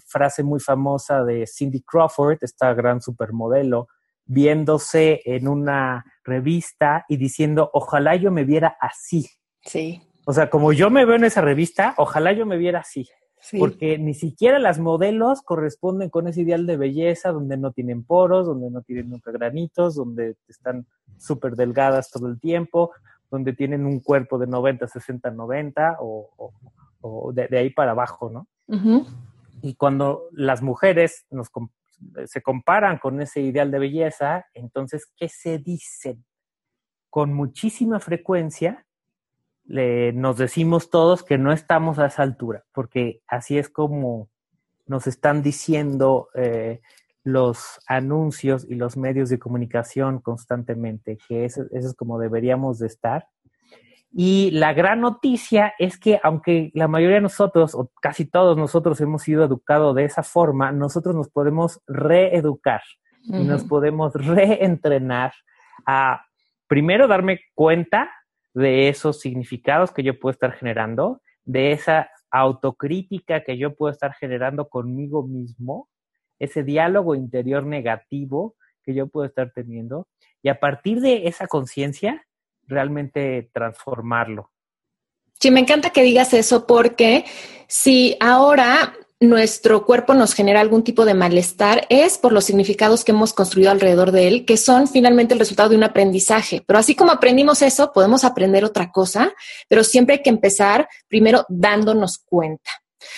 frase 0.06 0.44
muy 0.44 0.62
famosa 0.62 1.26
de 1.26 1.46
Cindy 1.46 1.82
Crawford, 1.82 2.38
esta 2.40 2.74
gran 2.74 3.02
supermodelo, 3.02 3.90
viéndose 4.26 5.20
en 5.26 5.50
una 5.50 6.06
revista 6.24 7.04
y 7.10 7.18
diciendo, 7.18 7.70
ojalá 7.74 8.16
yo 8.16 8.32
me 8.32 8.46
viera 8.46 8.78
así. 8.80 9.30
Sí. 9.60 10.07
O 10.30 10.34
sea, 10.34 10.50
como 10.50 10.74
yo 10.74 10.90
me 10.90 11.06
veo 11.06 11.16
en 11.16 11.24
esa 11.24 11.40
revista, 11.40 11.94
ojalá 11.96 12.34
yo 12.34 12.46
me 12.46 12.58
viera 12.58 12.82
así. 12.82 13.08
Porque 13.58 13.98
ni 13.98 14.14
siquiera 14.14 14.60
las 14.60 14.78
modelos 14.78 15.42
corresponden 15.42 16.10
con 16.10 16.28
ese 16.28 16.42
ideal 16.42 16.66
de 16.66 16.76
belleza 16.76 17.32
donde 17.32 17.56
no 17.56 17.72
tienen 17.72 18.04
poros, 18.04 18.46
donde 18.46 18.70
no 18.70 18.82
tienen 18.82 19.10
nunca 19.10 19.32
granitos, 19.32 19.96
donde 19.96 20.36
están 20.50 20.86
súper 21.16 21.56
delgadas 21.56 22.12
todo 22.12 22.28
el 22.28 22.42
tiempo, 22.42 22.92
donde 23.32 23.54
tienen 23.54 23.86
un 23.86 24.02
cuerpo 24.02 24.38
de 24.38 24.48
90, 24.48 24.90
60, 24.90 25.32
90 25.32 25.98
o, 26.02 27.32
de, 27.32 27.58
ahí 27.58 27.70
para 27.70 27.92
abajo, 27.92 28.30
¿no? 28.30 28.48
Y 29.62 29.76
cuando 29.76 30.24
las 30.34 30.62
mujeres 30.62 31.26
nos, 31.30 31.48
se 32.26 32.42
comparan 32.42 32.98
con 32.98 33.22
ese 33.22 33.40
ideal 33.40 33.72
de 33.72 33.80
belleza, 33.80 34.46
entonces, 34.54 35.10
¿qué 35.16 35.30
se 35.30 35.58
dicen? 35.58 36.26
Con 37.10 37.34
muchísima 37.34 38.02
frecuencia 38.02 38.84
nos 39.68 40.38
decimos 40.38 40.90
todos 40.90 41.24
que 41.24 41.38
no 41.38 41.52
estamos 41.52 42.00
a 42.00 42.08
esa 42.08 42.24
altura, 42.24 42.64
porque 42.74 43.22
así 43.28 43.58
es 43.58 43.70
como 43.70 44.30
nos 44.86 45.08
están 45.08 45.44
diciendo 45.44 46.30
eh, 46.36 46.82
los 47.24 47.82
anuncios 47.88 48.66
y 48.70 48.76
los 48.76 48.96
medios 48.96 49.30
de 49.30 49.40
comunicación 49.40 50.20
constantemente, 50.20 51.18
que 51.28 51.44
eso, 51.44 51.66
es 51.72 51.94
como 51.96 52.20
deberíamos 52.20 52.80
de 52.80 52.88
estar. 52.88 53.28
Y 54.14 54.52
la 54.52 54.74
gran 54.74 55.02
noticia 55.02 55.74
es 55.78 56.00
que 56.00 56.20
aunque 56.24 56.72
la 56.74 56.88
mayoría 56.88 57.18
de 57.18 57.22
nosotros, 57.22 57.76
o 57.76 57.92
casi 58.02 58.24
todos 58.24 58.58
nosotros 58.58 59.02
hemos 59.02 59.24
sido 59.24 59.44
educados 59.44 59.94
de 59.96 60.06
esa 60.06 60.24
forma, 60.24 60.72
nosotros 60.72 61.14
nos 61.14 61.30
podemos 61.30 61.82
reeducar 61.86 62.82
y 63.26 63.44
nos 63.44 63.66
podemos 63.66 64.14
reentrenar 64.14 65.34
a 65.86 66.22
primero 66.68 67.10
darme 67.10 67.42
cuenta 67.54 68.10
de 68.58 68.90
esos 68.90 69.20
significados 69.20 69.92
que 69.92 70.04
yo 70.04 70.20
puedo 70.20 70.32
estar 70.32 70.54
generando, 70.54 71.22
de 71.46 71.72
esa 71.72 72.10
autocrítica 72.32 73.44
que 73.44 73.58
yo 73.58 73.76
puedo 73.76 73.92
estar 73.92 74.14
generando 74.16 74.68
conmigo 74.68 75.24
mismo, 75.24 75.90
ese 76.40 76.64
diálogo 76.64 77.16
interior 77.16 77.66
negativo 77.66 78.56
que 78.84 78.94
yo 78.94 79.08
puedo 79.08 79.28
estar 79.28 79.52
teniendo, 79.54 80.08
y 80.42 80.50
a 80.50 80.60
partir 80.60 81.02
de 81.02 81.28
esa 81.28 81.48
conciencia, 81.48 82.26
realmente 82.66 83.50
transformarlo. 83.54 84.52
Sí, 85.40 85.52
me 85.52 85.60
encanta 85.60 85.92
que 85.92 86.04
digas 86.04 86.34
eso 86.34 86.66
porque 86.66 87.26
si 87.68 88.18
ahora 88.20 88.94
nuestro 89.20 89.84
cuerpo 89.86 90.14
nos 90.14 90.34
genera 90.34 90.62
algún 90.62 90.84
tipo 90.84 91.04
de 91.04 91.16
malestar 91.16 91.88
es 91.90 92.18
por 92.18 92.32
los 92.32 92.46
significados 92.46 93.04
que 93.04 93.12
hemos 93.12 93.34
construido 93.34 93.72
alrededor 93.72 94.12
de 94.12 94.28
él, 94.28 94.46
que 94.46 94.58
son 94.58 94.88
finalmente 94.88 95.34
el 95.34 95.40
resultado 95.40 95.70
de 95.70 95.76
un 95.76 95.84
aprendizaje. 95.84 96.64
Pero 96.66 96.78
así 96.78 96.96
como 96.96 97.12
aprendimos 97.12 97.62
eso, 97.62 97.92
podemos 97.94 98.24
aprender 98.24 98.64
otra 98.64 98.92
cosa, 98.92 99.34
pero 99.68 99.84
siempre 99.84 100.16
hay 100.16 100.22
que 100.22 100.30
empezar 100.30 100.88
primero 101.08 101.46
dándonos 101.50 102.20
cuenta. 102.20 102.70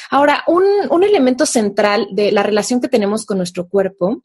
Ahora, 0.09 0.43
un, 0.47 0.63
un 0.89 1.03
elemento 1.03 1.45
central 1.45 2.07
de 2.11 2.31
la 2.31 2.43
relación 2.43 2.79
que 2.79 2.87
tenemos 2.87 3.25
con 3.25 3.37
nuestro 3.37 3.67
cuerpo 3.67 4.23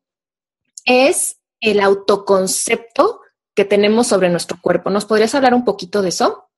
es 0.84 1.38
el 1.60 1.80
autoconcepto 1.80 3.20
que 3.54 3.64
tenemos 3.64 4.08
sobre 4.08 4.28
nuestro 4.28 4.58
cuerpo. 4.60 4.90
¿Nos 4.90 5.06
podrías 5.06 5.34
hablar 5.34 5.54
un 5.54 5.64
poquito 5.64 6.02
de 6.02 6.10
eso? 6.10 6.50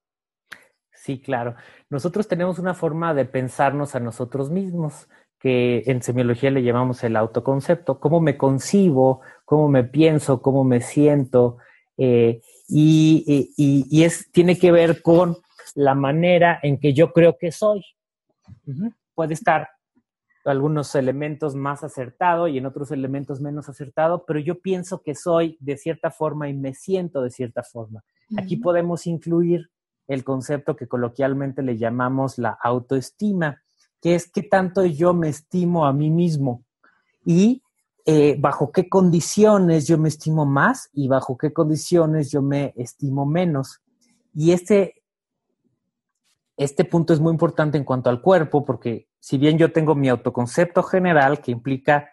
Sí, 0.93 1.21
claro 1.21 1.55
nosotros 1.89 2.29
tenemos 2.29 2.59
una 2.59 2.75
forma 2.75 3.15
de 3.15 3.25
pensarnos 3.25 3.95
a 3.95 4.01
nosotros 4.01 4.51
mismos, 4.51 5.09
que 5.39 5.83
en 5.87 6.03
semiología 6.03 6.51
le 6.51 6.63
llamamos 6.63 7.05
el 7.05 7.17
autoconcepto, 7.17 8.01
cómo 8.01 8.21
me 8.21 8.37
concibo, 8.37 9.21
cómo 9.45 9.69
me 9.69 9.85
pienso, 9.85 10.43
cómo 10.43 10.65
me 10.65 10.81
siento, 10.81 11.59
eh, 11.97 12.41
y, 12.69 14.03
es, 14.03 14.31
tiene 14.33 14.59
que 14.59 14.73
ver 14.73 15.03
con 15.03 15.37
la 15.75 15.95
manera 15.95 16.59
en 16.63 16.79
que 16.79 16.93
yo 16.93 17.13
creo 17.13 17.37
que 17.39 17.53
soy. 17.53 17.85
Puede 19.15 19.35
estar 19.35 19.69
algunos 20.45 20.95
elementos 20.95 21.55
más 21.55 21.83
acertado 21.85 22.49
y 22.49 22.59
en 22.59 22.67
otros 22.67 22.91
elementos 22.91 23.41
menos 23.41 23.69
acertado, 23.69 24.25
pero 24.27 24.39
yo 24.39 24.61
pienso 24.61 25.03
que 25.03 25.15
soy 25.15 25.57
de 25.61 25.77
cierta 25.77 26.11
forma 26.11 26.49
y 26.49 26.55
me 26.55 26.75
siento 26.75 27.23
de 27.23 27.31
cierta 27.31 27.63
forma. 27.63 28.05
Aquí 28.37 28.57
podemos 28.57 29.07
incluir 29.07 29.71
el 30.07 30.25
concepto 30.25 30.77
que 30.77 30.87
coloquialmente 30.87 31.63
le 31.63 31.77
llamamos 31.77 32.39
la 32.39 32.57
autoestima, 32.63 33.63
que 34.01 34.15
es 34.15 34.31
qué 34.31 34.43
tanto 34.43 34.85
yo 34.85 35.15
me 35.15 35.29
estimo 35.29 35.87
a 35.87 35.93
mí 35.93 36.11
mismo 36.11 36.65
y 37.25 37.63
eh, 38.05 38.37
bajo 38.39 38.71
qué 38.71 38.89
condiciones 38.89 39.89
yo 39.89 39.99
me 39.99 40.09
estimo 40.09 40.47
más 40.47 40.91
y 40.93 41.09
bajo 41.09 41.37
qué 41.37 41.53
condiciones 41.53 42.31
yo 42.31 42.41
me 42.41 42.73
estimo 42.77 43.27
menos. 43.27 43.81
Y 44.33 44.53
este, 44.53 45.03
este 46.57 46.85
punto 46.85 47.13
es 47.13 47.19
muy 47.19 47.33
importante 47.33 47.77
en 47.77 47.85
cuanto 47.85 48.09
al 48.09 48.23
cuerpo, 48.23 48.65
porque 48.65 49.09
si 49.19 49.39
bien 49.39 49.59
yo 49.59 49.73
tengo 49.73 49.97
mi 49.97 50.09
autoconcepto 50.09 50.85
general 50.85 51.41
que 51.41 51.51
implica 51.51 52.11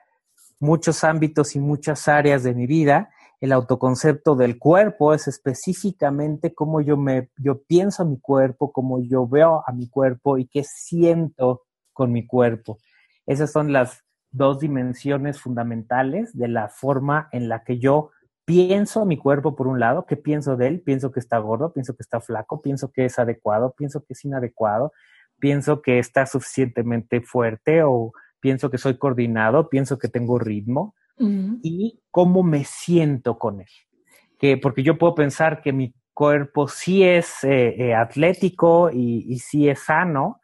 muchos 0.59 1.03
ámbitos 1.03 1.55
y 1.55 1.59
muchas 1.59 2.07
áreas 2.07 2.41
de 2.41 2.55
mi 2.55 2.65
vida, 2.65 3.11
el 3.43 3.51
autoconcepto 3.51 4.37
del 4.37 4.57
cuerpo 4.57 5.13
es 5.13 5.27
específicamente 5.27 6.53
cómo 6.53 6.79
yo 6.79 6.95
me 6.95 7.29
yo 7.35 7.61
pienso 7.63 8.03
a 8.03 8.05
mi 8.05 8.17
cuerpo, 8.17 8.71
cómo 8.71 9.01
yo 9.01 9.27
veo 9.27 9.65
a 9.67 9.73
mi 9.73 9.89
cuerpo 9.89 10.37
y 10.37 10.47
qué 10.47 10.63
siento 10.63 11.63
con 11.91 12.13
mi 12.13 12.25
cuerpo. 12.25 12.77
Esas 13.25 13.51
son 13.51 13.73
las 13.73 14.05
dos 14.31 14.61
dimensiones 14.61 15.41
fundamentales 15.41 16.31
de 16.37 16.47
la 16.47 16.69
forma 16.69 17.27
en 17.33 17.49
la 17.49 17.65
que 17.65 17.79
yo 17.79 18.11
pienso 18.45 19.01
a 19.01 19.05
mi 19.05 19.17
cuerpo 19.17 19.57
por 19.57 19.67
un 19.67 19.77
lado, 19.77 20.05
qué 20.05 20.15
pienso 20.15 20.55
de 20.55 20.67
él, 20.67 20.79
pienso 20.79 21.11
que 21.11 21.19
está 21.19 21.37
gordo, 21.39 21.73
pienso 21.73 21.97
que 21.97 22.03
está 22.03 22.21
flaco, 22.21 22.61
pienso 22.61 22.93
que 22.93 23.03
es 23.03 23.19
adecuado, 23.19 23.73
pienso 23.77 24.05
que 24.05 24.13
es 24.13 24.23
inadecuado, 24.23 24.93
pienso 25.37 25.81
que 25.81 25.99
está 25.99 26.25
suficientemente 26.27 27.19
fuerte 27.19 27.83
o 27.83 28.13
pienso 28.39 28.71
que 28.71 28.77
soy 28.77 28.97
coordinado, 28.97 29.67
pienso 29.67 29.97
que 29.97 30.07
tengo 30.07 30.39
ritmo 30.39 30.95
y 31.17 32.01
cómo 32.11 32.43
me 32.43 32.63
siento 32.63 33.37
con 33.37 33.61
él. 33.61 33.67
Que, 34.37 34.57
porque 34.57 34.83
yo 34.83 34.97
puedo 34.97 35.15
pensar 35.15 35.61
que 35.61 35.71
mi 35.71 35.93
cuerpo 36.13 36.67
sí 36.67 37.03
es 37.03 37.43
eh, 37.43 37.75
eh, 37.77 37.95
atlético 37.95 38.89
y, 38.91 39.25
y 39.27 39.39
sí 39.39 39.69
es 39.69 39.79
sano, 39.79 40.41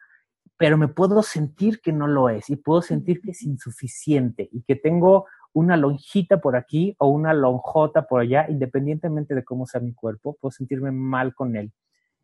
pero 0.56 0.76
me 0.76 0.88
puedo 0.88 1.22
sentir 1.22 1.80
que 1.80 1.92
no 1.92 2.06
lo 2.06 2.28
es 2.28 2.50
y 2.50 2.56
puedo 2.56 2.82
sentir 2.82 3.20
que 3.20 3.30
es 3.32 3.42
insuficiente 3.42 4.48
y 4.52 4.62
que 4.62 4.76
tengo 4.76 5.26
una 5.52 5.76
lonjita 5.76 6.40
por 6.40 6.56
aquí 6.56 6.94
o 6.98 7.08
una 7.08 7.32
lonjota 7.34 8.06
por 8.06 8.20
allá, 8.20 8.46
independientemente 8.48 9.34
de 9.34 9.44
cómo 9.44 9.66
sea 9.66 9.80
mi 9.80 9.92
cuerpo, 9.92 10.36
puedo 10.40 10.52
sentirme 10.52 10.92
mal 10.92 11.34
con 11.34 11.56
él. 11.56 11.72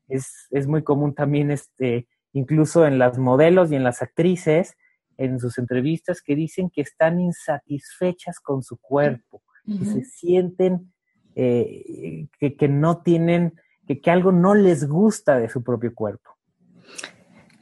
Es, 0.09 0.47
es 0.51 0.67
muy 0.67 0.85
común 0.85 1.15
también, 1.15 1.51
este, 1.51 2.09
incluso 2.33 2.87
en 2.87 2.99
las 2.99 3.19
modelos 3.19 3.73
y 3.73 3.77
en 3.77 3.85
las 3.85 4.03
actrices, 4.03 4.77
en 5.17 5.41
sus 5.41 5.59
entrevistas, 5.59 6.23
que 6.23 6.37
dicen 6.37 6.71
que 6.71 6.83
están 6.83 7.21
insatisfechas 7.21 8.41
con 8.41 8.63
su 8.63 8.77
cuerpo, 8.77 9.43
que 9.67 9.85
se 9.85 10.05
sienten 10.05 10.93
eh, 11.35 12.29
que, 12.39 12.57
que, 12.57 12.69
no 12.69 13.03
tienen, 13.03 13.55
que, 13.87 14.01
que 14.01 14.11
algo 14.11 14.33
no 14.33 14.55
les 14.55 14.87
gusta 14.89 15.39
de 15.39 15.49
su 15.49 15.63
propio 15.63 15.95
cuerpo. 15.95 16.31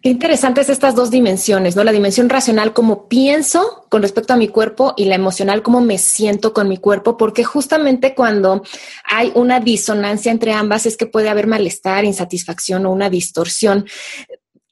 Qué 0.04 0.10
interesantes 0.10 0.68
estas 0.68 0.94
dos 0.94 1.10
dimensiones, 1.10 1.76
¿no? 1.76 1.82
La 1.82 1.90
dimensión 1.90 2.28
racional, 2.28 2.74
como 2.74 3.08
pienso 3.08 3.86
con 3.88 4.02
respecto 4.02 4.34
a 4.34 4.36
mi 4.36 4.48
cuerpo 4.48 4.92
y 4.98 5.06
la 5.06 5.14
emocional, 5.14 5.62
cómo 5.62 5.80
me 5.80 5.96
siento 5.96 6.52
con 6.52 6.68
mi 6.68 6.76
cuerpo, 6.76 7.16
porque 7.16 7.42
justamente 7.42 8.14
cuando 8.14 8.62
hay 9.04 9.32
una 9.34 9.60
disonancia 9.60 10.30
entre 10.30 10.52
ambas 10.52 10.84
es 10.84 10.98
que 10.98 11.06
puede 11.06 11.30
haber 11.30 11.46
malestar, 11.46 12.04
insatisfacción 12.04 12.84
o 12.84 12.92
una 12.92 13.08
distorsión. 13.08 13.86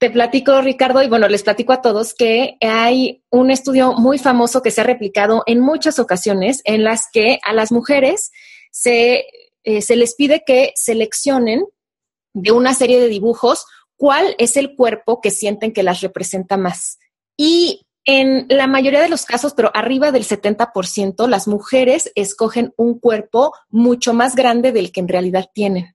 Te 0.02 0.10
platico, 0.10 0.60
Ricardo, 0.60 1.00
y 1.00 1.08
bueno, 1.08 1.28
les 1.28 1.44
platico 1.44 1.72
a 1.72 1.80
todos 1.80 2.12
que 2.12 2.56
hay 2.60 3.22
un 3.30 3.52
estudio 3.52 3.92
muy 3.92 4.18
famoso 4.18 4.60
que 4.60 4.72
se 4.72 4.80
ha 4.80 4.84
replicado 4.84 5.44
en 5.46 5.60
muchas 5.60 6.00
ocasiones 6.00 6.60
en 6.64 6.82
las 6.82 7.06
que 7.12 7.38
a 7.44 7.52
las 7.52 7.70
mujeres 7.70 8.32
se, 8.72 9.26
eh, 9.62 9.80
se 9.80 9.94
les 9.94 10.16
pide 10.16 10.42
que 10.44 10.72
seleccionen 10.74 11.64
de 12.34 12.50
una 12.50 12.74
serie 12.74 12.98
de 12.98 13.06
dibujos 13.06 13.64
cuál 13.96 14.34
es 14.38 14.56
el 14.56 14.74
cuerpo 14.74 15.20
que 15.20 15.30
sienten 15.30 15.72
que 15.72 15.84
las 15.84 16.00
representa 16.00 16.56
más. 16.56 16.98
Y 17.36 17.86
en 18.04 18.46
la 18.48 18.66
mayoría 18.66 19.02
de 19.02 19.08
los 19.08 19.24
casos, 19.24 19.54
pero 19.54 19.70
arriba 19.72 20.10
del 20.10 20.24
70%, 20.24 21.28
las 21.28 21.46
mujeres 21.46 22.10
escogen 22.16 22.74
un 22.76 22.98
cuerpo 22.98 23.52
mucho 23.68 24.14
más 24.14 24.34
grande 24.34 24.72
del 24.72 24.90
que 24.90 24.98
en 24.98 25.06
realidad 25.06 25.48
tienen. 25.54 25.94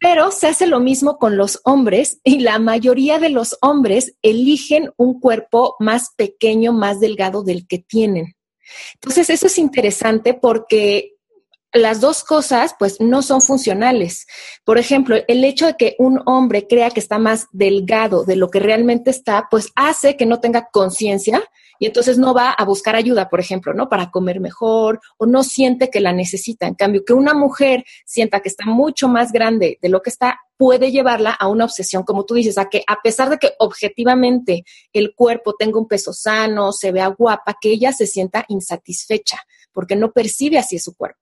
Pero 0.00 0.30
se 0.30 0.48
hace 0.48 0.66
lo 0.66 0.80
mismo 0.80 1.18
con 1.18 1.36
los 1.36 1.60
hombres 1.64 2.20
y 2.24 2.40
la 2.40 2.58
mayoría 2.58 3.18
de 3.18 3.28
los 3.28 3.56
hombres 3.60 4.16
eligen 4.22 4.90
un 4.96 5.20
cuerpo 5.20 5.76
más 5.78 6.14
pequeño, 6.16 6.72
más 6.72 6.98
delgado 7.00 7.44
del 7.44 7.68
que 7.68 7.78
tienen. 7.78 8.34
Entonces, 8.94 9.30
eso 9.30 9.46
es 9.46 9.58
interesante 9.58 10.34
porque 10.34 11.16
las 11.72 12.00
dos 12.00 12.24
cosas 12.24 12.74
pues 12.78 13.00
no 13.00 13.22
son 13.22 13.40
funcionales. 13.40 14.26
Por 14.64 14.78
ejemplo, 14.78 15.16
el 15.28 15.44
hecho 15.44 15.66
de 15.66 15.76
que 15.76 15.96
un 15.98 16.20
hombre 16.26 16.66
crea 16.66 16.90
que 16.90 17.00
está 17.00 17.18
más 17.18 17.46
delgado 17.52 18.24
de 18.24 18.36
lo 18.36 18.50
que 18.50 18.60
realmente 18.60 19.10
está, 19.10 19.48
pues 19.50 19.68
hace 19.76 20.16
que 20.16 20.26
no 20.26 20.40
tenga 20.40 20.68
conciencia 20.72 21.42
y 21.80 21.86
entonces 21.86 22.18
no 22.18 22.34
va 22.34 22.50
a 22.50 22.64
buscar 22.64 22.94
ayuda, 22.94 23.28
por 23.28 23.40
ejemplo, 23.40 23.74
¿no? 23.74 23.88
Para 23.88 24.10
comer 24.10 24.38
mejor 24.38 25.00
o 25.16 25.26
no 25.26 25.42
siente 25.42 25.90
que 25.90 25.98
la 25.98 26.12
necesita. 26.12 26.68
En 26.68 26.74
cambio, 26.74 27.04
que 27.04 27.14
una 27.14 27.34
mujer 27.34 27.84
sienta 28.04 28.40
que 28.40 28.50
está 28.50 28.66
mucho 28.66 29.08
más 29.08 29.32
grande 29.32 29.78
de 29.80 29.88
lo 29.88 30.02
que 30.02 30.10
está, 30.10 30.38
puede 30.58 30.92
llevarla 30.92 31.30
a 31.30 31.48
una 31.48 31.64
obsesión, 31.64 32.02
como 32.02 32.26
tú 32.26 32.34
dices, 32.34 32.58
a 32.58 32.68
que 32.68 32.84
a 32.86 33.00
pesar 33.02 33.30
de 33.30 33.38
que 33.38 33.54
objetivamente 33.58 34.64
el 34.92 35.14
cuerpo 35.14 35.54
tenga 35.58 35.78
un 35.78 35.88
peso 35.88 36.12
sano, 36.12 36.70
se 36.70 36.92
vea 36.92 37.08
guapa, 37.08 37.56
que 37.58 37.70
ella 37.70 37.92
se 37.92 38.06
sienta 38.06 38.44
insatisfecha 38.48 39.38
porque 39.72 39.96
no 39.96 40.12
percibe 40.12 40.58
así 40.58 40.78
su 40.78 40.94
cuerpo. 40.94 41.18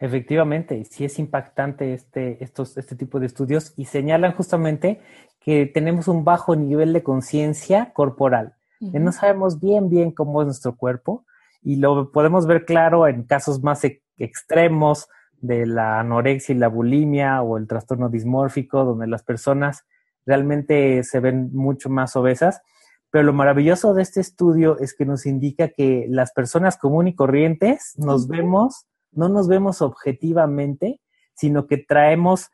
Efectivamente, 0.00 0.84
sí 0.84 1.04
es 1.04 1.20
impactante 1.20 1.94
este, 1.94 2.42
estos, 2.42 2.76
este 2.76 2.96
tipo 2.96 3.20
de 3.20 3.26
estudios 3.26 3.72
y 3.76 3.84
señalan 3.84 4.32
justamente 4.32 5.00
que 5.38 5.66
tenemos 5.66 6.08
un 6.08 6.24
bajo 6.24 6.56
nivel 6.56 6.92
de 6.92 7.04
conciencia 7.04 7.92
corporal, 7.92 8.56
no 8.90 9.12
sabemos 9.12 9.60
bien, 9.60 9.88
bien 9.88 10.10
cómo 10.10 10.42
es 10.42 10.46
nuestro 10.46 10.76
cuerpo 10.76 11.24
y 11.62 11.76
lo 11.76 12.10
podemos 12.10 12.46
ver 12.46 12.64
claro 12.64 13.06
en 13.06 13.22
casos 13.22 13.62
más 13.62 13.84
e, 13.84 14.02
extremos 14.18 15.08
de 15.40 15.66
la 15.66 16.00
anorexia 16.00 16.54
y 16.54 16.58
la 16.58 16.68
bulimia 16.68 17.42
o 17.42 17.58
el 17.58 17.66
trastorno 17.66 18.08
dismórfico, 18.08 18.84
donde 18.84 19.06
las 19.06 19.22
personas 19.22 19.84
realmente 20.26 21.02
se 21.04 21.20
ven 21.20 21.50
mucho 21.52 21.90
más 21.90 22.16
obesas. 22.16 22.62
Pero 23.10 23.24
lo 23.24 23.32
maravilloso 23.32 23.94
de 23.94 24.02
este 24.02 24.20
estudio 24.20 24.78
es 24.78 24.94
que 24.94 25.04
nos 25.04 25.26
indica 25.26 25.68
que 25.68 26.06
las 26.08 26.32
personas 26.32 26.76
comunes 26.76 27.12
y 27.12 27.16
corrientes 27.16 27.94
nos 27.98 28.26
vemos 28.28 28.86
no 29.12 29.28
nos 29.28 29.46
vemos 29.46 29.82
objetivamente, 29.82 31.00
sino 31.34 31.66
que 31.66 31.76
traemos 31.76 32.50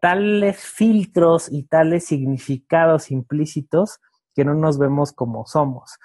tales 0.00 0.58
filtros 0.58 1.50
y 1.50 1.64
tales 1.64 2.04
significados 2.04 3.10
implícitos 3.10 4.00
que 4.34 4.44
no 4.44 4.54
nos 4.54 4.78
vemos 4.78 5.12
como 5.12 5.46
somos. 5.46 5.98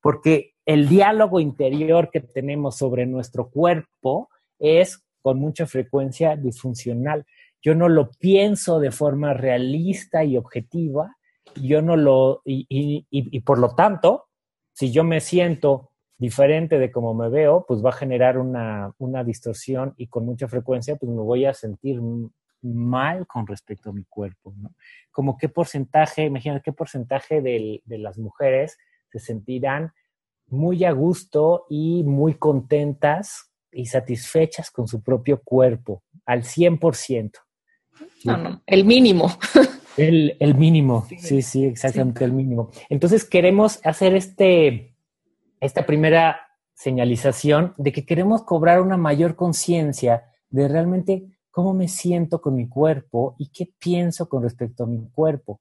Porque 0.00 0.54
el 0.66 0.88
diálogo 0.88 1.40
interior 1.40 2.10
que 2.10 2.20
tenemos 2.20 2.76
sobre 2.76 3.06
nuestro 3.06 3.50
cuerpo 3.50 4.28
es 4.58 5.04
con 5.22 5.38
mucha 5.38 5.66
frecuencia 5.66 6.36
disfuncional. 6.36 7.24
Yo 7.62 7.74
no 7.74 7.88
lo 7.88 8.10
pienso 8.10 8.78
de 8.78 8.90
forma 8.90 9.32
realista 9.32 10.22
y 10.24 10.36
objetiva, 10.36 11.16
yo 11.56 11.80
no 11.80 11.96
lo, 11.96 12.42
y, 12.44 13.40
por 13.40 13.58
lo 13.58 13.74
tanto, 13.74 14.26
si 14.72 14.90
yo 14.92 15.04
me 15.04 15.20
siento 15.20 15.90
diferente 16.18 16.78
de 16.78 16.90
cómo 16.90 17.14
me 17.14 17.28
veo, 17.28 17.64
pues 17.66 17.84
va 17.84 17.90
a 17.90 17.94
generar 17.94 18.38
una, 18.38 18.92
distorsión 19.24 19.94
y 19.96 20.08
con 20.08 20.26
mucha 20.26 20.48
frecuencia 20.48 20.96
pues 20.96 21.10
me 21.10 21.22
voy 21.22 21.46
a 21.46 21.54
sentir 21.54 22.00
mal 22.72 23.26
con 23.26 23.46
respecto 23.46 23.90
a 23.90 23.92
mi 23.92 24.04
cuerpo, 24.04 24.54
¿no? 24.56 24.74
Como 25.10 25.36
qué 25.36 25.48
porcentaje, 25.48 26.24
imagínate 26.24 26.62
qué 26.62 26.72
porcentaje 26.72 27.40
de, 27.42 27.82
de 27.84 27.98
las 27.98 28.18
mujeres 28.18 28.78
se 29.10 29.18
sentirán 29.18 29.92
muy 30.48 30.84
a 30.84 30.92
gusto 30.92 31.66
y 31.68 32.02
muy 32.04 32.34
contentas 32.34 33.50
y 33.72 33.86
satisfechas 33.86 34.70
con 34.70 34.88
su 34.88 35.02
propio 35.02 35.42
cuerpo, 35.42 36.02
al 36.26 36.42
100%. 36.42 37.32
No, 38.24 38.36
no, 38.36 38.62
el 38.66 38.84
mínimo. 38.84 39.30
El, 39.96 40.36
el 40.40 40.56
mínimo, 40.56 41.06
sí, 41.18 41.40
sí, 41.40 41.66
exactamente 41.66 42.24
el 42.24 42.32
mínimo. 42.32 42.70
Entonces 42.88 43.24
queremos 43.24 43.78
hacer 43.86 44.16
este, 44.16 44.96
esta 45.60 45.86
primera 45.86 46.48
señalización 46.74 47.74
de 47.76 47.92
que 47.92 48.04
queremos 48.04 48.42
cobrar 48.42 48.80
una 48.80 48.96
mayor 48.96 49.36
conciencia 49.36 50.32
de 50.50 50.66
realmente 50.66 51.33
cómo 51.54 51.72
me 51.72 51.86
siento 51.86 52.40
con 52.40 52.56
mi 52.56 52.68
cuerpo 52.68 53.36
y 53.38 53.48
qué 53.50 53.72
pienso 53.78 54.28
con 54.28 54.42
respecto 54.42 54.82
a 54.82 54.86
mi 54.88 55.08
cuerpo. 55.12 55.60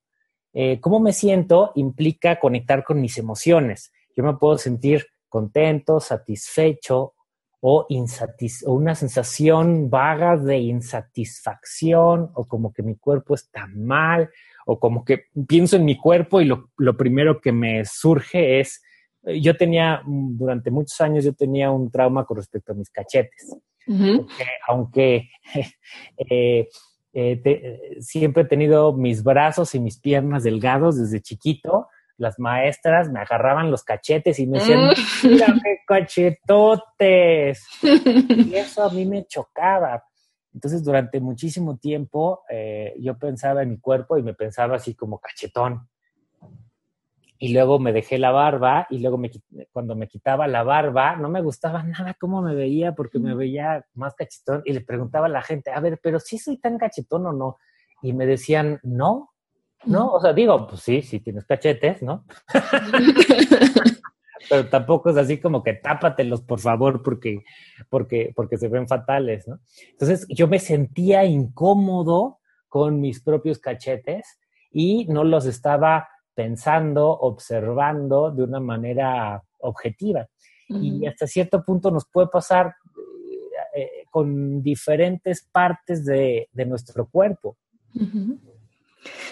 Eh, 0.52 0.80
cómo 0.82 1.00
me 1.00 1.14
siento 1.14 1.72
implica 1.76 2.40
conectar 2.40 2.84
con 2.84 3.00
mis 3.00 3.20
emociones. 3.20 3.94
Yo 4.18 4.24
me 4.24 4.34
puedo 4.34 4.58
sentir 4.58 5.06
contento, 5.30 6.00
satisfecho 6.00 7.14
o, 7.62 7.86
una 8.66 8.96
sensación 8.96 9.92
vaga 9.92 10.36
de 10.36 10.58
insatisfacción 10.58 12.32
o 12.34 12.46
como 12.46 12.74
que 12.74 12.82
mi 12.82 12.96
cuerpo 12.96 13.36
está 13.36 13.68
mal 13.68 14.32
o 14.66 14.80
como 14.80 15.06
que 15.06 15.26
pienso 15.48 15.76
en 15.76 15.86
mi 15.86 15.96
cuerpo 15.96 16.42
y 16.42 16.46
lo, 16.46 16.98
primero 16.98 17.40
que 17.40 17.52
me 17.52 17.86
surge 17.86 18.60
es, 18.60 18.82
eh, 19.26 19.40
yo 19.40 19.56
tenía, 19.56 20.02
mm, 20.04 20.38
durante 20.40 20.72
muchos 20.72 21.00
años 21.02 21.24
yo 21.24 21.34
tenía 21.34 21.70
un 21.70 21.92
trauma 21.92 22.26
con 22.26 22.38
respecto 22.38 22.72
a 22.72 22.76
mis 22.76 22.90
cachetes. 22.90 23.56
Aunque 24.68 25.30
eh, 26.18 26.70
eh, 27.14 27.98
siempre 28.00 28.44
he 28.44 28.48
tenido 28.48 28.94
mis 28.94 29.24
brazos 29.24 29.76
y 29.76 29.80
mis 29.80 30.00
piernas 30.00 30.44
delgados 30.44 30.98
desde 30.98 31.22
chiquito, 31.22 31.88
las 32.18 32.40
maestras 32.40 33.10
me 33.10 33.20
agarraban 33.20 33.72
los 33.72 33.84
cachetes 33.84 34.40
y 34.40 34.48
me 34.48 34.60
decían, 34.60 34.88
mm. 34.88 34.92
cachetotes. 35.88 37.66
Y 38.30 38.56
eso 38.56 38.84
a 38.84 38.90
mí 38.90 39.06
me 39.06 39.26
chocaba. 39.26 40.04
Entonces, 40.54 40.84
durante 40.84 41.20
muchísimo 41.20 41.78
tiempo, 41.78 42.42
eh, 42.50 42.94
yo 43.00 43.18
pensaba 43.18 43.64
en 43.64 43.70
mi 43.70 43.80
cuerpo 43.80 44.18
y 44.18 44.24
me 44.24 44.34
pensaba 44.34 44.76
así 44.76 44.94
como 44.96 45.20
cachetón. 45.20 45.90
Y 47.38 47.54
luego 47.54 47.80
me 47.80 47.92
dejé 47.92 48.18
la 48.18 48.32
barba 48.32 48.88
y 48.90 49.00
luego 49.00 49.18
me, 49.18 49.32
cuando 49.72 49.96
me 49.96 50.08
quitaba 50.08 50.48
la 50.48 50.64
barba, 50.64 51.16
no 51.18 51.30
me 51.30 51.42
gustaba 51.42 51.84
nada 51.84 52.16
cómo 52.20 52.42
me 52.42 52.56
veía 52.56 52.94
porque 52.94 53.20
me 53.20 53.36
veía 53.36 53.86
más 53.96 54.16
cachetón 54.16 54.62
y 54.66 54.74
le 54.74 54.82
preguntaba 54.82 55.26
a 55.26 55.30
la 55.30 55.42
gente, 55.42 55.72
a 55.72 55.80
ver, 55.80 56.00
pero 56.02 56.20
si 56.20 56.38
soy 56.38 56.58
tan 56.58 56.78
cachetón 56.78 57.26
o 57.28 57.34
no. 57.34 57.58
Y 58.02 58.14
me 58.14 58.26
decían, 58.26 58.80
no, 58.84 59.32
¿no? 59.86 60.12
O 60.12 60.22
sea, 60.22 60.34
digo, 60.34 60.68
pues 60.68 60.82
sí, 60.82 61.02
sí 61.02 61.20
tienes 61.20 61.46
cachetes, 61.46 62.02
¿no? 62.02 62.26
Pero 64.50 64.70
tampoco 64.70 65.10
es 65.10 65.18
así 65.18 65.40
como 65.40 65.64
que 65.64 65.74
tápatelos, 65.74 66.42
por 66.42 66.60
favor, 66.60 67.02
porque, 67.04 67.44
porque, 67.90 68.34
porque 68.36 68.58
se 68.58 68.68
ven 68.68 68.88
fatales, 68.88 69.48
¿no? 69.48 69.60
Entonces 69.92 70.26
yo 70.30 70.48
me 70.48 70.60
sentía 70.60 71.26
incómodo 71.26 72.40
con 72.68 73.00
mis 73.00 73.22
propios 73.22 73.60
cachetes 73.60 74.40
y 74.72 75.06
no 75.06 75.24
los 75.24 75.46
estaba 75.46 76.10
pensando, 76.34 77.10
observando 77.10 78.32
de 78.32 78.44
una 78.44 78.60
manera 78.60 79.42
objetiva. 79.60 80.28
Y 80.70 81.06
hasta 81.06 81.28
cierto 81.28 81.64
punto 81.64 81.92
nos 81.92 82.06
puede 82.06 82.28
pasar 82.28 82.74
eh, 83.76 83.82
eh, 83.82 83.90
con 84.10 84.64
diferentes 84.64 85.48
partes 85.52 86.04
de, 86.04 86.48
nuestro 86.66 87.08
cuerpo. 87.08 87.58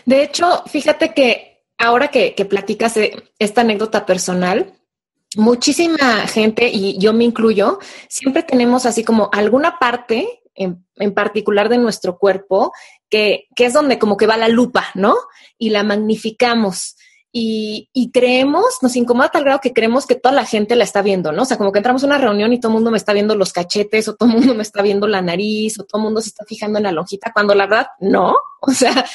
De 0.06 0.24
hecho, 0.24 0.64
fíjate 0.68 1.14
que 1.14 1.64
ahora 1.78 2.10
que, 2.10 2.34
platicas 2.48 2.98
esta 3.40 3.62
anécdota 3.62 4.06
personal, 4.06 4.74
muchísima 5.36 6.28
gente, 6.28 6.70
y 6.72 7.00
yo 7.00 7.14
me 7.14 7.24
incluyo, 7.24 7.80
siempre 8.08 8.44
tenemos 8.44 8.86
así 8.86 9.04
como 9.04 9.30
alguna 9.32 9.80
parte 9.80 10.42
en, 10.56 11.14
particular 11.14 11.70
de 11.70 11.78
nuestro 11.78 12.18
cuerpo 12.18 12.72
que, 13.12 13.48
que, 13.56 13.66
es 13.66 13.74
donde 13.74 14.00
como 14.00 14.18
que 14.18 14.26
va 14.26 14.38
la 14.38 14.48
lupa, 14.48 14.88
¿no? 14.96 15.16
Y 15.60 15.70
la 15.70 15.84
magnificamos 15.84 16.96
y, 17.34 17.90
y, 17.94 18.12
creemos, 18.12 18.80
nos 18.82 18.96
incomoda 18.98 19.30
tal 19.30 19.46
grado 19.46 19.62
que 19.62 19.72
creemos 19.72 20.06
que 20.06 20.16
toda 20.16 20.36
la 20.36 20.46
gente 20.46 20.76
la 20.76 20.84
está 20.84 21.02
viendo, 21.02 21.32
¿no? 21.32 21.44
O 21.44 21.46
sea, 21.46 21.58
como 21.58 21.72
que 21.72 21.80
entramos 21.80 22.04
a 22.04 22.08
una 22.08 22.18
reunión 22.18 22.52
y 22.52 22.60
todo 22.60 22.72
el 22.72 22.76
mundo 22.76 22.92
me 22.92 22.98
está 22.98 23.14
viendo 23.14 23.36
los 23.36 23.54
cachetes 23.54 24.08
o 24.10 24.16
todo 24.16 24.30
el 24.30 24.36
mundo 24.36 24.54
me 24.54 24.64
está 24.64 24.82
viendo 24.82 25.08
la 25.08 25.22
nariz 25.22 25.80
o 25.80 25.86
todo 25.86 26.02
el 26.02 26.06
mundo 26.06 26.22
se 26.22 26.30
está 26.30 26.44
fijando 26.46 26.80
en 26.80 26.84
la 26.84 26.92
lonjita, 26.92 27.32
cuando 27.32 27.56
la 27.56 27.68
verdad 27.68 27.88
no. 28.00 28.36
O 28.64 28.74
sea, 28.74 29.08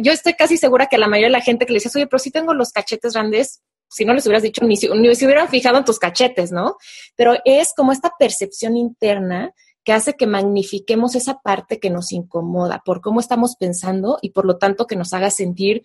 yo 0.00 0.12
estoy 0.12 0.32
casi 0.32 0.56
segura 0.56 0.86
que 0.86 0.96
la 0.96 1.06
mayoría 1.06 1.26
de 1.26 1.32
la 1.32 1.42
gente 1.42 1.66
que 1.66 1.74
le 1.74 1.76
dices, 1.76 1.94
oye, 1.94 2.06
pero 2.06 2.18
si 2.18 2.30
tengo 2.30 2.54
los 2.54 2.72
cachetes 2.72 3.12
grandes, 3.12 3.60
si 3.86 4.06
no 4.06 4.14
les 4.14 4.24
hubieras 4.24 4.42
dicho, 4.42 4.64
ni 4.64 4.78
si, 4.78 4.88
ni 4.88 5.14
si 5.14 5.26
hubieran 5.26 5.48
fijado 5.48 5.76
en 5.76 5.84
tus 5.84 5.98
cachetes, 5.98 6.52
¿no? 6.52 6.78
Pero 7.14 7.34
es 7.44 7.74
como 7.76 7.92
esta 7.92 8.14
percepción 8.18 8.78
interna 8.78 9.52
que 9.84 9.92
hace 9.92 10.14
que 10.14 10.26
magnifiquemos 10.26 11.14
esa 11.14 11.40
parte 11.40 11.78
que 11.78 11.90
nos 11.90 12.12
incomoda 12.12 12.82
por 12.84 13.00
cómo 13.00 13.20
estamos 13.20 13.56
pensando 13.56 14.18
y 14.22 14.30
por 14.30 14.46
lo 14.46 14.58
tanto 14.58 14.86
que 14.86 14.96
nos 14.96 15.12
haga 15.12 15.30
sentir 15.30 15.82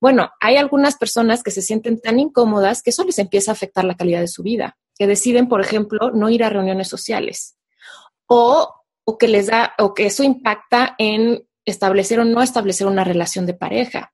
bueno, 0.00 0.30
hay 0.40 0.56
algunas 0.56 0.96
personas 0.96 1.42
que 1.42 1.50
se 1.50 1.60
sienten 1.60 2.00
tan 2.00 2.18
incómodas 2.18 2.82
que 2.82 2.88
eso 2.88 3.04
les 3.04 3.18
empieza 3.18 3.50
a 3.50 3.52
afectar 3.52 3.84
la 3.84 3.96
calidad 3.96 4.20
de 4.20 4.28
su 4.28 4.42
vida, 4.42 4.78
que 4.96 5.06
deciden, 5.06 5.46
por 5.46 5.60
ejemplo, 5.60 6.10
no 6.10 6.30
ir 6.30 6.42
a 6.42 6.48
reuniones 6.48 6.88
sociales 6.88 7.58
o, 8.26 8.74
o 9.04 9.18
que 9.18 9.28
les 9.28 9.48
da 9.48 9.74
o 9.78 9.92
que 9.92 10.06
eso 10.06 10.22
impacta 10.22 10.94
en 10.98 11.46
establecer 11.66 12.20
o 12.20 12.24
no 12.24 12.42
establecer 12.42 12.86
una 12.86 13.04
relación 13.04 13.44
de 13.44 13.54
pareja. 13.54 14.12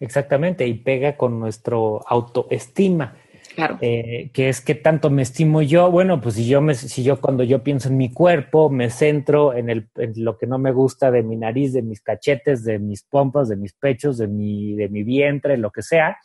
Exactamente, 0.00 0.66
y 0.66 0.74
pega 0.74 1.16
con 1.16 1.38
nuestro 1.38 2.00
autoestima. 2.08 3.14
Claro. 3.54 3.78
Eh, 3.80 4.30
que 4.32 4.48
es 4.48 4.60
que 4.60 4.74
tanto 4.74 5.10
me 5.10 5.22
estimo 5.22 5.62
yo. 5.62 5.90
Bueno, 5.90 6.20
pues 6.20 6.36
si 6.36 6.46
yo, 6.46 6.60
me, 6.60 6.74
si 6.74 7.02
yo 7.02 7.20
cuando 7.20 7.44
yo 7.44 7.62
pienso 7.62 7.88
en 7.88 7.96
mi 7.96 8.12
cuerpo, 8.12 8.70
me 8.70 8.90
centro 8.90 9.54
en, 9.54 9.68
el, 9.68 9.88
en 9.96 10.12
lo 10.16 10.38
que 10.38 10.46
no 10.46 10.58
me 10.58 10.72
gusta 10.72 11.10
de 11.10 11.22
mi 11.22 11.36
nariz, 11.36 11.72
de 11.72 11.82
mis 11.82 12.00
cachetes, 12.00 12.64
de 12.64 12.78
mis 12.78 13.02
pompas, 13.02 13.48
de 13.48 13.56
mis 13.56 13.74
pechos, 13.74 14.18
de 14.18 14.28
mi, 14.28 14.74
de 14.74 14.88
mi 14.88 15.02
vientre, 15.02 15.56
lo 15.58 15.70
que 15.70 15.82
sea, 15.82 16.16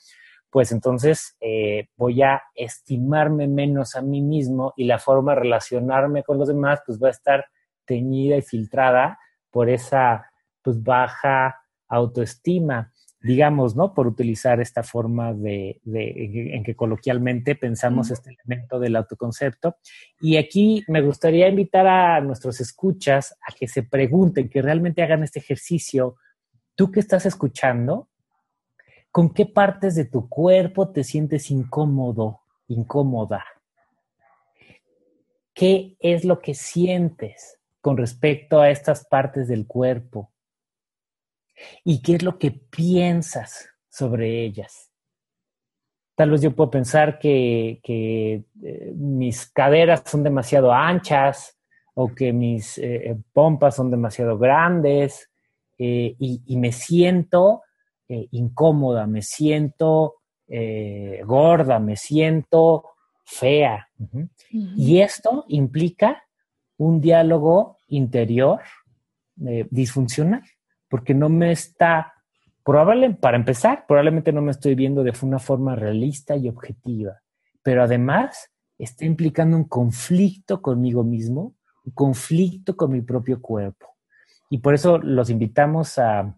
pues 0.50 0.72
entonces 0.72 1.36
eh, 1.42 1.90
voy 1.98 2.22
a 2.22 2.42
estimarme 2.56 3.48
menos 3.48 3.96
a 3.96 4.02
mí 4.02 4.22
mismo 4.22 4.74
y 4.78 4.86
la 4.86 5.00
forma 5.00 5.34
de 5.34 5.42
relacionarme 5.42 6.24
con 6.24 6.38
los 6.38 6.48
demás, 6.48 6.82
pues 6.86 7.02
va 7.02 7.10
a 7.10 7.12
estar 7.12 7.46
teñida 7.86 8.38
y 8.38 8.42
filtrada 8.42 9.20
por 9.52 9.70
esa 9.70 10.30
pues 10.62 10.82
baja 10.82 11.62
autoestima 11.88 12.92
digamos, 13.28 13.76
¿no? 13.76 13.94
Por 13.94 14.08
utilizar 14.08 14.62
esta 14.62 14.84
forma 14.84 15.34
de, 15.34 15.82
en 15.86 16.64
que 16.64 16.76
coloquialmente 16.76 17.56
pensamos 17.56 18.10
este 18.10 18.32
elemento 18.32 18.80
del 18.80 18.96
autoconcepto. 18.96 19.76
Y 20.22 20.38
aquí 20.38 20.86
me 20.88 21.02
gustaría 21.02 21.50
invitar 21.50 21.86
a 21.88 22.22
nuestros 22.22 22.62
escuchas 22.62 23.38
a 23.46 23.54
que 23.54 23.68
se 23.68 23.84
pregunten, 23.84 24.50
que 24.50 24.62
realmente 24.62 25.04
hagan 25.04 25.24
este 25.24 25.40
ejercicio. 25.40 26.16
Tú 26.74 26.90
que 26.90 27.02
estás 27.02 27.26
escuchando, 27.26 28.08
¿con 29.12 29.34
qué 29.34 29.46
partes 29.46 29.96
de 29.96 30.06
tu 30.06 30.30
cuerpo 30.30 30.92
te 30.92 31.04
sientes 31.04 31.52
incómodo, 31.52 32.40
incómoda? 32.70 33.44
¿Qué 35.54 35.98
es 36.00 36.24
lo 36.24 36.40
que 36.40 36.54
sientes 36.54 37.60
con 37.82 37.98
respecto 37.98 38.62
a 38.62 38.70
estas 38.70 39.06
partes 39.06 39.50
del 39.50 39.68
cuerpo? 39.68 40.32
Y 41.84 42.02
qué 42.02 42.16
es 42.16 42.24
lo 42.24 42.38
que 42.38 42.52
piensas 42.52 43.70
sobre 43.90 44.44
ellas. 44.44 44.92
Tal 46.16 46.32
vez 46.32 46.42
yo 46.42 46.56
puedo 46.56 46.72
pensar 46.72 47.20
que, 47.20 47.80
eh, 47.84 48.44
mis 48.96 49.46
caderas 49.52 50.02
son 50.06 50.24
demasiado 50.24 50.74
anchas 50.74 51.58
o 51.94 52.14
que 52.14 52.34
mis 52.34 52.78
eh, 52.80 53.12
eh, 53.12 53.18
pompas 53.34 53.76
son 53.76 53.92
demasiado 53.92 54.38
grandes 54.38 55.30
y, 55.78 56.58
me 56.58 56.72
siento 56.72 57.62
incómoda, 58.08 59.06
me 59.06 59.22
siento 59.22 60.16
gorda, 61.24 61.78
me 61.78 61.96
siento 61.96 62.86
fea. 63.24 63.88
Y 64.52 65.02
esto 65.02 65.46
implica 65.50 66.24
un 66.78 67.00
diálogo 67.00 67.78
interior 67.90 68.62
disfuncional 69.36 70.42
porque 70.90 71.14
no 71.14 71.30
me 71.30 71.52
está, 71.52 72.14
probablemente, 72.64 73.20
para 73.20 73.38
empezar, 73.38 73.86
probablemente 73.88 74.32
no 74.32 74.42
me 74.42 74.52
estoy 74.52 74.76
viendo 74.76 75.04
de 75.04 75.14
una 75.22 75.40
forma 75.40 75.76
realista 75.76 76.36
y 76.36 76.50
objetiva, 76.50 77.22
pero 77.64 77.84
además 77.84 78.52
está 78.78 79.06
implicando 79.06 79.58
un 79.58 79.66
conflicto 79.66 80.62
conmigo 80.62 81.04
mismo, 81.04 81.56
un 81.86 81.92
conflicto 81.94 82.76
con 82.76 82.92
mi 82.92 83.02
propio 83.02 83.42
cuerpo. 83.42 83.96
Y 84.50 84.60
por 84.60 84.74
eso 84.74 84.98
los 85.00 85.30
invitamos 85.30 85.98
a, 85.98 86.38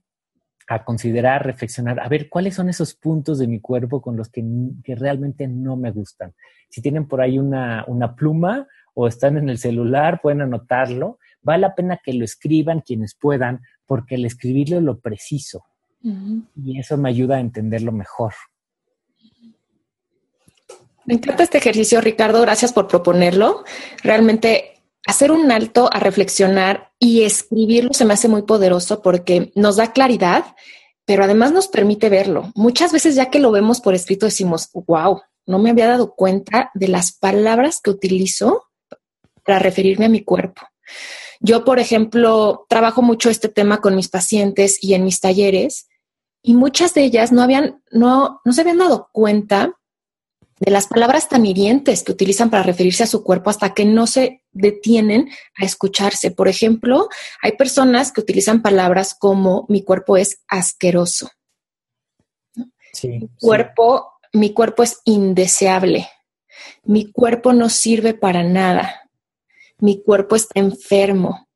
a 0.69 0.85
considerar, 0.85 1.45
reflexionar, 1.45 1.99
a 1.99 2.07
ver 2.07 2.29
cuáles 2.29 2.55
son 2.55 2.69
esos 2.69 2.93
puntos 2.93 3.39
de 3.39 3.47
mi 3.47 3.59
cuerpo 3.59 4.01
con 4.01 4.15
los 4.15 4.29
que, 4.29 4.43
que 4.83 4.95
realmente 4.95 5.47
no 5.47 5.75
me 5.75 5.91
gustan. 5.91 6.33
Si 6.69 6.81
tienen 6.81 7.07
por 7.07 7.21
ahí 7.21 7.39
una, 7.39 7.83
una 7.87 8.15
pluma 8.15 8.67
o 8.93 9.07
están 9.07 9.37
en 9.37 9.49
el 9.49 9.57
celular, 9.57 10.21
pueden 10.21 10.41
anotarlo. 10.41 11.17
Vale 11.41 11.61
la 11.61 11.75
pena 11.75 11.99
que 12.03 12.13
lo 12.13 12.25
escriban 12.25 12.81
quienes 12.81 13.15
puedan, 13.15 13.61
porque 13.85 14.15
el 14.15 14.25
escribirlo 14.25 14.81
lo 14.81 14.99
preciso. 14.99 15.65
Y 16.01 16.79
eso 16.79 16.97
me 16.97 17.09
ayuda 17.09 17.37
a 17.37 17.39
entenderlo 17.41 17.91
mejor. 17.91 18.33
Me 21.05 21.15
encanta 21.15 21.43
este 21.43 21.57
ejercicio, 21.57 21.99
Ricardo. 22.01 22.41
Gracias 22.41 22.71
por 22.71 22.87
proponerlo. 22.87 23.63
Realmente 24.03 24.79
hacer 25.05 25.31
un 25.31 25.51
alto 25.51 25.89
a 25.91 25.99
reflexionar 25.99 26.91
y 26.99 27.23
escribirlo 27.23 27.93
se 27.93 28.05
me 28.05 28.13
hace 28.13 28.27
muy 28.27 28.43
poderoso 28.43 29.01
porque 29.01 29.51
nos 29.55 29.77
da 29.77 29.91
claridad, 29.91 30.45
pero 31.05 31.23
además 31.23 31.51
nos 31.51 31.67
permite 31.67 32.09
verlo. 32.09 32.51
Muchas 32.53 32.91
veces 32.91 33.15
ya 33.15 33.31
que 33.31 33.39
lo 33.39 33.51
vemos 33.51 33.81
por 33.81 33.95
escrito 33.95 34.27
decimos, 34.27 34.69
wow, 34.73 35.21
no 35.47 35.57
me 35.57 35.71
había 35.71 35.87
dado 35.87 36.13
cuenta 36.13 36.69
de 36.75 36.89
las 36.89 37.11
palabras 37.11 37.81
que 37.83 37.89
utilizo 37.89 38.65
para 39.43 39.57
referirme 39.57 40.05
a 40.05 40.09
mi 40.09 40.23
cuerpo. 40.23 40.61
Yo, 41.39 41.63
por 41.63 41.79
ejemplo, 41.79 42.65
trabajo 42.67 43.01
mucho 43.01 43.29
este 43.29 43.47
tema 43.47 43.79
con 43.79 43.95
mis 43.95 44.09
pacientes 44.09 44.83
y 44.83 44.93
en 44.93 45.05
mis 45.05 45.21
talleres 45.21 45.87
y 46.41 46.53
muchas 46.53 46.93
de 46.93 47.03
ellas 47.03 47.31
no 47.31 47.41
habían, 47.41 47.81
no, 47.91 48.41
no 48.43 48.53
se 48.53 48.61
habían 48.61 48.77
dado 48.77 49.09
cuenta 49.11 49.73
de 50.59 50.71
las 50.71 50.87
palabras 50.87 51.29
tan 51.29 51.45
hirientes 51.45 52.03
que 52.03 52.11
utilizan 52.11 52.49
para 52.49 52.63
referirse 52.63 53.03
a 53.03 53.07
su 53.07 53.23
cuerpo 53.23 53.49
hasta 53.49 53.73
que 53.73 53.85
no 53.85 54.07
se 54.07 54.43
detienen 54.51 55.29
a 55.55 55.65
escucharse. 55.65 56.31
Por 56.31 56.49
ejemplo, 56.49 57.07
hay 57.41 57.53
personas 57.53 58.11
que 58.11 58.21
utilizan 58.21 58.61
palabras 58.61 59.15
como 59.17 59.65
mi 59.69 59.83
cuerpo 59.83 60.17
es 60.17 60.41
asqueroso. 60.47 61.29
mi 63.03 63.29
cuerpo, 63.39 64.11
mi 64.33 64.53
cuerpo 64.53 64.83
es 64.83 64.99
indeseable. 65.05 66.09
Mi 66.83 67.09
cuerpo 67.11 67.53
no 67.53 67.69
sirve 67.69 68.13
para 68.13 68.43
nada. 68.43 69.08
Mi 69.79 70.01
cuerpo 70.01 70.35
está 70.35 70.59
enfermo. 70.59 71.47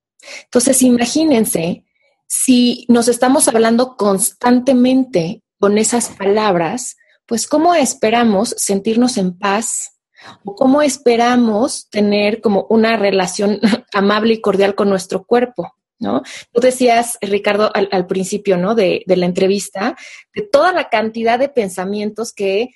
Entonces, 0.45 0.81
imagínense 0.81 1.83
si 2.27 2.85
nos 2.89 3.07
estamos 3.07 3.47
hablando 3.47 3.95
constantemente 3.95 5.43
con 5.59 5.77
esas 5.77 6.09
palabras, 6.09 6.97
pues 7.27 7.47
¿cómo 7.47 7.75
esperamos 7.75 8.55
sentirnos 8.57 9.17
en 9.17 9.37
paz? 9.37 9.99
¿O 10.43 10.55
cómo 10.55 10.81
esperamos 10.81 11.89
tener 11.89 12.41
como 12.41 12.65
una 12.69 12.97
relación 12.97 13.59
amable 13.93 14.33
y 14.33 14.41
cordial 14.41 14.73
con 14.73 14.89
nuestro 14.89 15.25
cuerpo? 15.25 15.75
¿No? 15.99 16.21
Tú 16.51 16.59
decías, 16.59 17.17
Ricardo, 17.21 17.71
al, 17.73 18.07
principio, 18.07 18.57
¿no? 18.57 18.75
De, 18.75 19.03
de 19.05 19.15
la 19.15 19.25
entrevista, 19.25 19.95
de 20.33 20.41
toda 20.41 20.73
la 20.73 20.89
cantidad 20.89 21.39
de 21.39 21.47
pensamientos 21.49 22.33
que 22.33 22.71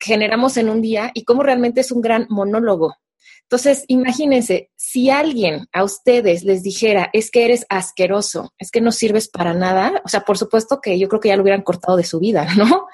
generamos 0.00 0.56
en 0.56 0.70
un 0.70 0.82
día 0.82 1.12
y 1.14 1.24
cómo 1.24 1.42
realmente 1.42 1.82
es 1.82 1.92
un 1.92 2.00
gran 2.00 2.26
monólogo. 2.30 2.96
Entonces, 3.44 3.84
imagínense, 3.88 4.70
si 4.74 5.10
alguien 5.10 5.66
a 5.72 5.84
ustedes 5.84 6.44
les 6.44 6.62
dijera, 6.62 7.10
es 7.12 7.30
que 7.30 7.44
eres 7.44 7.66
asqueroso, 7.68 8.52
es 8.58 8.70
que 8.70 8.80
no 8.80 8.90
sirves 8.90 9.28
para 9.28 9.54
nada, 9.54 10.02
o 10.04 10.08
sea, 10.08 10.24
por 10.24 10.38
supuesto 10.38 10.80
que 10.80 10.98
yo 10.98 11.08
creo 11.08 11.20
que 11.20 11.28
ya 11.28 11.36
lo 11.36 11.42
hubieran 11.42 11.62
cortado 11.62 11.96
de 11.96 12.04
su 12.04 12.18
vida, 12.18 12.46
¿no? 12.56 12.86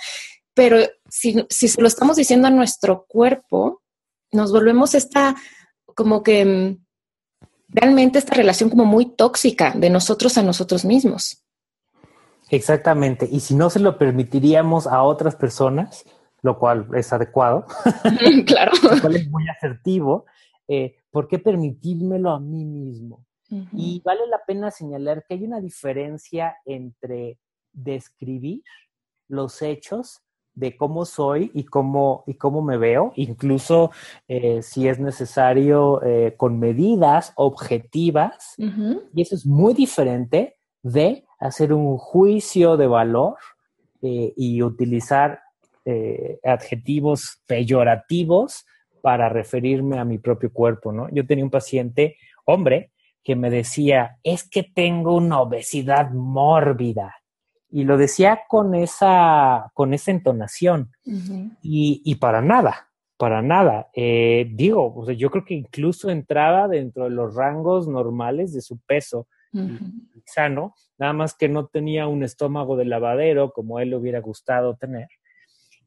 Pero 0.54 0.78
si, 1.08 1.46
si 1.48 1.68
se 1.68 1.80
lo 1.80 1.86
estamos 1.86 2.16
diciendo 2.16 2.48
a 2.48 2.50
nuestro 2.50 3.06
cuerpo, 3.06 3.82
nos 4.32 4.52
volvemos 4.52 4.94
esta, 4.94 5.36
como 5.94 6.22
que 6.22 6.44
mm, 6.44 6.84
realmente 7.68 8.18
esta 8.18 8.34
relación 8.34 8.70
como 8.70 8.84
muy 8.84 9.06
tóxica 9.06 9.72
de 9.76 9.90
nosotros 9.90 10.36
a 10.36 10.42
nosotros 10.42 10.84
mismos. 10.84 11.44
Exactamente. 12.50 13.28
Y 13.30 13.40
si 13.40 13.54
no 13.54 13.70
se 13.70 13.78
lo 13.78 13.96
permitiríamos 13.96 14.88
a 14.88 15.02
otras 15.02 15.36
personas, 15.36 16.04
lo 16.42 16.58
cual 16.58 16.88
es 16.94 17.12
adecuado, 17.12 17.66
claro. 18.46 18.72
lo 18.82 19.00
cual 19.00 19.16
es 19.16 19.30
muy 19.30 19.48
asertivo, 19.48 20.26
eh, 20.72 20.94
¿por 21.10 21.26
qué 21.26 21.40
permitírmelo 21.40 22.30
a 22.30 22.38
mí 22.38 22.64
mismo? 22.64 23.26
Y 23.72 24.00
vale 24.04 24.28
la 24.28 24.38
pena 24.46 24.70
señalar 24.70 25.24
que 25.26 25.34
hay 25.34 25.42
una 25.42 25.60
diferencia 25.60 26.54
entre 26.64 27.40
describir 27.72 28.62
los 29.26 29.60
hechos 29.60 30.22
de 30.54 30.76
cómo 30.76 31.04
soy 31.04 31.50
y 31.52 31.64
cómo, 31.64 32.22
y 32.28 32.34
cómo 32.34 32.62
me 32.62 32.76
veo, 32.76 33.12
incluso 33.16 33.90
eh, 34.28 34.62
si 34.62 34.86
es 34.86 35.00
necesario 35.00 36.00
eh, 36.04 36.36
con 36.36 36.60
medidas 36.60 37.32
objetivas. 37.34 38.54
Y 39.12 39.22
eso 39.22 39.34
es 39.34 39.44
muy 39.44 39.74
diferente 39.74 40.56
de 40.84 41.24
hacer 41.40 41.72
un 41.72 41.98
juicio 41.98 42.76
de 42.76 42.86
valor 42.86 43.34
y 44.00 44.62
utilizar 44.62 45.40
adjetivos 46.44 47.42
peyorativos 47.46 48.64
para 49.00 49.28
referirme 49.28 49.98
a 49.98 50.04
mi 50.04 50.18
propio 50.18 50.52
cuerpo, 50.52 50.92
¿no? 50.92 51.08
Yo 51.10 51.26
tenía 51.26 51.44
un 51.44 51.50
paciente, 51.50 52.16
hombre, 52.44 52.92
que 53.22 53.36
me 53.36 53.50
decía, 53.50 54.18
es 54.22 54.48
que 54.48 54.62
tengo 54.62 55.14
una 55.14 55.40
obesidad 55.40 56.10
mórbida. 56.10 57.16
Y 57.70 57.84
lo 57.84 57.96
decía 57.96 58.40
con 58.48 58.74
esa, 58.74 59.70
con 59.74 59.94
esa 59.94 60.10
entonación. 60.10 60.90
y, 61.62 62.14
para 62.16 62.42
nada, 62.42 62.90
para 63.16 63.42
nada. 63.42 63.90
Eh, 63.94 64.48
digo, 64.52 64.94
o 64.94 65.04
sea, 65.04 65.14
yo 65.14 65.30
creo 65.30 65.44
que 65.44 65.54
incluso 65.54 66.10
entraba 66.10 66.66
dentro 66.68 67.04
de 67.04 67.10
los 67.10 67.34
rangos 67.34 67.86
normales 67.86 68.52
de 68.52 68.62
su 68.62 68.78
peso 68.78 69.28
sano, 70.26 70.74
nada 70.96 71.12
más 71.12 71.34
que 71.34 71.48
no 71.48 71.66
tenía 71.66 72.06
un 72.06 72.22
estómago 72.22 72.76
de 72.76 72.84
lavadero 72.84 73.52
como 73.52 73.78
a 73.78 73.82
él 73.82 73.90
le 73.90 73.96
hubiera 73.96 74.20
gustado 74.20 74.76
tener. 74.76 75.08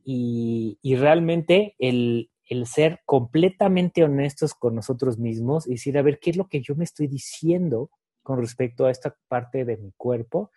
Y, 0.04 0.78
y 0.82 0.96
realmente 0.96 1.76
el, 1.80 2.30
el 2.54 2.68
ser 2.68 3.02
completamente 3.06 4.04
honestos 4.04 4.54
con 4.54 4.76
nosotros 4.76 5.18
mismos 5.18 5.68
y 5.68 5.72
decir, 5.72 5.98
a 5.98 6.02
ver, 6.02 6.20
¿qué 6.20 6.30
es 6.30 6.38
lo 6.38 6.48
que 6.48 6.62
yo 6.62 6.76
me 6.76 6.84
estoy 6.84 7.08
diciendo 7.08 7.90
con 8.22 8.40
respecto 8.40 8.86
a 8.86 8.92
esta 8.92 9.16
parte 9.28 9.66
de 9.66 9.78
mi 9.78 9.92
cuerpo? 9.98 10.52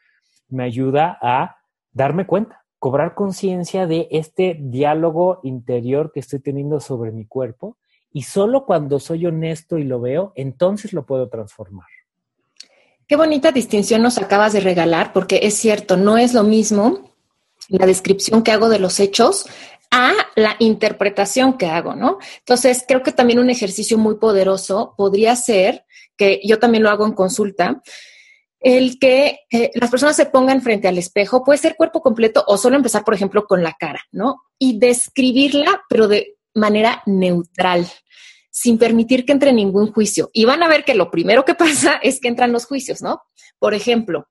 Me 0.49 0.65
ayuda 0.65 1.19
a 1.21 1.57
darme 1.93 2.27
cuenta, 2.27 2.65
cobrar 2.79 3.15
conciencia 3.15 3.87
de 3.87 4.09
este 4.11 4.57
diálogo 4.61 5.41
interior 5.43 6.13
que 6.13 6.21
estoy 6.21 6.41
teniendo 6.41 6.79
sobre 6.79 7.11
mi 7.11 7.27
cuerpo 7.27 7.79
y 8.13 8.23
solo 8.23 8.65
cuando 8.65 9.01
soy 9.01 9.27
honesto 9.27 9.79
y 9.79 9.85
lo 9.85 10.01
veo, 10.01 10.33
entonces 10.37 10.93
lo 10.93 11.05
puedo 11.05 11.29
transformar. 11.29 11.89
Qué 13.07 13.17
bonita 13.17 13.53
distinción 13.53 14.03
nos 14.03 14.19
acabas 14.19 14.53
de 14.53 14.61
regalar, 14.61 15.13
porque 15.13 15.41
es 15.43 15.55
cierto, 15.55 15.97
no 15.97 16.19
es 16.19 16.35
lo 16.35 16.43
mismo 16.43 17.11
la 17.69 17.87
descripción 17.87 18.43
que 18.43 18.53
hago 18.53 18.69
de 18.69 18.79
los 18.79 19.01
hechos 19.01 19.47
a 19.97 20.13
la 20.35 20.57
interpretación 20.59 21.57
que 21.57 21.69
hago, 21.69 21.97
¿no? 21.97 22.19
Entonces, 22.41 22.85
creo 22.87 23.03
que 23.03 23.13
también 23.13 23.39
un 23.39 23.49
ejercicio 23.49 23.97
muy 23.97 24.17
poderoso 24.17 24.93
podría 24.95 25.35
ser, 25.37 25.87
que 26.19 26.43
yo 26.45 26.59
también 26.59 26.83
lo 26.83 26.91
hago 26.91 27.07
en 27.07 27.15
consulta, 27.15 27.81
el 28.61 28.99
que 28.99 29.39
eh, 29.51 29.71
las 29.75 29.91
personas 29.91 30.15
se 30.15 30.27
pongan 30.27 30.61
frente 30.61 30.87
al 30.87 30.99
espejo, 30.99 31.43
puede 31.43 31.59
ser 31.59 31.77
cuerpo 31.77 32.03
completo 32.03 32.45
o 32.47 32.59
solo 32.59 32.77
empezar, 32.77 33.05
por 33.05 33.15
ejemplo, 33.15 33.47
con 33.47 33.63
la 33.63 33.73
cara, 33.73 34.03
¿no? 34.13 34.43
Y 34.59 34.79
describirla, 34.79 35.83
pero 35.89 36.09
de 36.09 36.37
manera 36.55 37.03
neutral, 37.07 37.87
sin 38.51 38.77
permitir 38.77 39.25
que 39.25 39.33
entre 39.33 39.55
ningún 39.55 39.93
juicio. 39.93 40.29
Y 40.35 40.45
van 40.45 40.63
a 40.63 40.69
ver 40.69 40.85
que 40.85 40.95
lo 40.95 41.11
primero 41.11 41.47
que 41.47 41.55
pasa 41.55 41.95
es 42.03 42.21
que 42.21 42.29
entran 42.29 42.53
los 42.53 42.67
juicios, 42.67 43.01
¿no? 43.01 43.23
Por 43.59 43.73
ejemplo, 43.73 44.29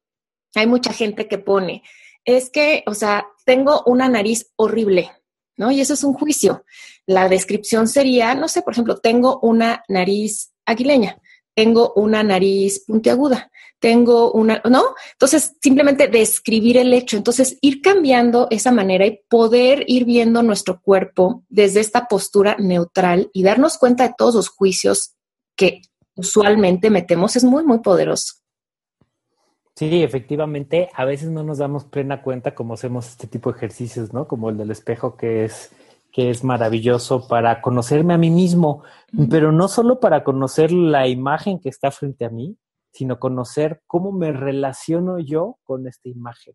hay 0.54 0.68
mucha 0.68 0.94
gente 0.94 1.28
que 1.28 1.40
pone, 1.40 1.82
es 2.24 2.52
que, 2.52 2.84
o 2.86 2.94
sea, 2.94 3.28
tengo 3.46 3.82
una 3.88 4.08
nariz 4.10 4.52
horrible, 4.58 5.12
¿no? 5.58 5.72
Y 5.72 5.82
eso 5.82 5.94
es 5.94 6.04
un 6.04 6.14
juicio. 6.14 6.64
La 7.06 7.30
descripción 7.30 7.88
sería, 7.88 8.36
no 8.36 8.48
sé, 8.48 8.62
por 8.62 8.74
ejemplo, 8.74 8.98
tengo 8.98 9.40
una 9.42 9.84
nariz 9.88 10.52
aguileña, 10.66 11.22
tengo 11.54 11.94
una 11.96 12.24
nariz 12.24 12.84
puntiaguda, 12.86 13.52
tengo 13.80 14.32
una, 14.32 14.62
¿no? 14.70 14.96
Entonces, 15.12 15.54
simplemente 15.62 16.08
describir 16.08 16.78
el 16.78 16.94
hecho, 16.94 17.18
entonces 17.18 17.58
ir 17.62 17.82
cambiando 17.82 18.48
esa 18.50 18.72
manera 18.72 19.06
y 19.06 19.22
poder 19.30 19.84
ir 19.88 20.06
viendo 20.06 20.44
nuestro 20.44 20.82
cuerpo 20.82 21.44
desde 21.50 21.80
esta 21.80 22.08
postura 22.08 22.56
neutral 22.60 23.30
y 23.34 23.44
darnos 23.44 23.78
cuenta 23.78 24.08
de 24.08 24.16
todos 24.18 24.36
los 24.36 24.50
juicios 24.50 25.16
que 25.56 25.82
usualmente 26.16 26.90
metemos 26.90 27.36
es 27.36 27.44
muy, 27.44 27.64
muy 27.64 27.80
poderoso. 27.80 28.45
Sí, 29.76 30.04
efectivamente, 30.04 30.90
a 30.94 31.04
veces 31.04 31.30
no 31.30 31.44
nos 31.44 31.58
damos 31.58 31.84
plena 31.84 32.22
cuenta 32.22 32.56
cómo 32.56 32.76
hacemos 32.76 33.10
este 33.10 33.28
tipo 33.28 33.52
de 33.52 33.58
ejercicios, 33.58 34.14
¿no? 34.14 34.26
Como 34.26 34.50
el 34.50 34.58
del 34.58 34.72
espejo 34.72 35.18
que 35.18 35.44
es 35.44 35.72
que 36.14 36.30
es 36.30 36.46
maravilloso 36.46 37.28
para 37.28 37.62
conocerme 37.62 38.14
a 38.14 38.18
mí 38.18 38.32
mismo, 38.32 38.84
pero 39.30 39.52
no 39.52 39.68
solo 39.68 40.00
para 40.00 40.24
conocer 40.24 40.72
la 40.72 41.10
imagen 41.10 41.60
que 41.60 41.68
está 41.68 41.92
frente 41.92 42.24
a 42.24 42.30
mí, 42.30 42.58
sino 42.94 43.20
conocer 43.20 43.82
cómo 43.86 44.14
me 44.14 44.32
relaciono 44.32 45.20
yo 45.20 45.58
con 45.66 45.88
esta 45.90 46.08
imagen. 46.08 46.54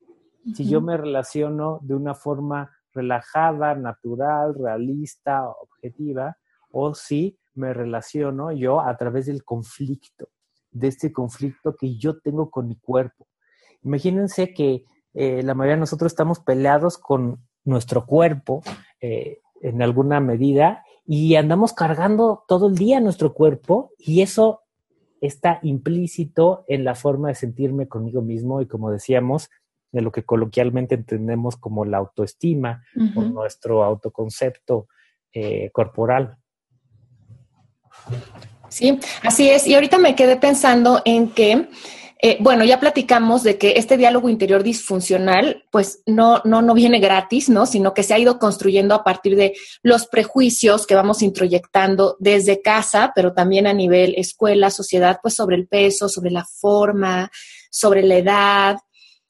Si 0.55 0.67
yo 0.67 0.81
me 0.81 0.97
relaciono 0.97 1.79
de 1.83 1.95
una 1.95 2.15
forma 2.15 2.71
relajada, 2.95 3.75
natural, 3.75 4.55
realista, 4.55 5.47
objetiva, 5.47 6.39
o 6.71 6.95
si 6.95 7.39
me 7.53 7.75
relaciono 7.75 8.53
yo 8.53 8.81
a 8.81 8.97
través 8.97 9.27
del 9.27 9.45
conflicto 9.45 10.31
de 10.73 10.89
este 10.89 11.13
conflicto 11.13 11.77
que 11.77 11.97
yo 11.97 12.19
tengo 12.21 12.51
con 12.51 12.69
mi 12.69 12.77
cuerpo. 12.77 13.27
Imagínense 13.83 14.53
que 14.53 14.85
eh, 15.15 15.43
la 15.43 15.55
mayoría 15.55 15.77
de 15.77 15.81
nosotros 15.81 16.13
estamos 16.13 16.41
peleados 16.41 16.99
con 16.99 17.41
nuestro 17.65 18.07
cuerpo 18.07 18.63
eh, 19.01 19.41
en 19.63 19.83
alguna 19.83 20.21
medida 20.21 20.85
y 21.07 21.35
andamos 21.35 21.73
cargando 21.73 22.45
todo 22.47 22.69
el 22.69 22.77
día 22.77 23.01
nuestro 23.01 23.35
cuerpo 23.35 23.93
y 23.99 24.23
eso 24.23 24.63
está 25.21 25.59
implícito 25.63 26.65
en 26.69 26.85
la 26.85 26.95
forma 26.95 27.29
de 27.29 27.35
sentirme 27.35 27.89
conmigo 27.89 28.23
mismo 28.23 28.63
y 28.63 28.67
como 28.67 28.91
decíamos, 28.91 29.51
de 29.93 30.03
lo 30.03 30.13
que 30.13 30.25
coloquialmente 30.25 30.95
entendemos 30.95 31.57
como 31.57 31.85
la 31.85 31.99
autoestima 31.99 32.85
o 33.17 33.23
nuestro 33.23 33.83
autoconcepto 33.83 34.87
eh, 35.33 35.71
corporal. 35.73 36.37
Sí, 38.71 38.99
así 39.23 39.51
es. 39.51 39.67
Y 39.67 39.75
ahorita 39.75 39.99
me 39.99 40.15
quedé 40.15 40.37
pensando 40.37 41.03
en 41.05 41.31
que, 41.31 41.69
eh, 42.23 42.37
bueno, 42.41 42.65
ya 42.65 42.79
platicamos 42.79 43.43
de 43.43 43.59
que 43.59 43.75
este 43.77 43.97
diálogo 43.97 44.29
interior 44.29 44.63
disfuncional, 44.63 45.65
pues 45.71 46.03
no, 46.07 46.41
no, 46.45 46.63
no 46.63 46.73
viene 46.75 47.01
gratis, 47.01 47.49
¿no? 47.49 47.67
Sino 47.67 47.93
que 47.93 48.05
se 48.05 48.15
ha 48.15 48.19
ido 48.19 48.39
construyendo 48.39 48.95
a 48.95 49.03
partir 49.03 49.37
de 49.37 49.55
los 49.83 50.07
prejuicios 50.07 50.87
que 50.87 50.95
vamos 50.95 51.21
introyectando 51.21 52.17
desde 52.21 52.63
casa, 52.63 53.13
pero 53.15 53.35
también 53.35 53.67
a 53.67 53.73
nivel 53.73 54.15
escuela, 54.17 54.71
sociedad, 54.71 55.19
pues 55.21 55.35
sobre 55.35 55.57
el 55.57 55.67
peso, 55.67 56.09
sobre 56.09 56.31
la 56.31 56.45
forma, 56.45 57.31
sobre 57.71 58.05
la 58.05 58.19
edad, 58.19 58.77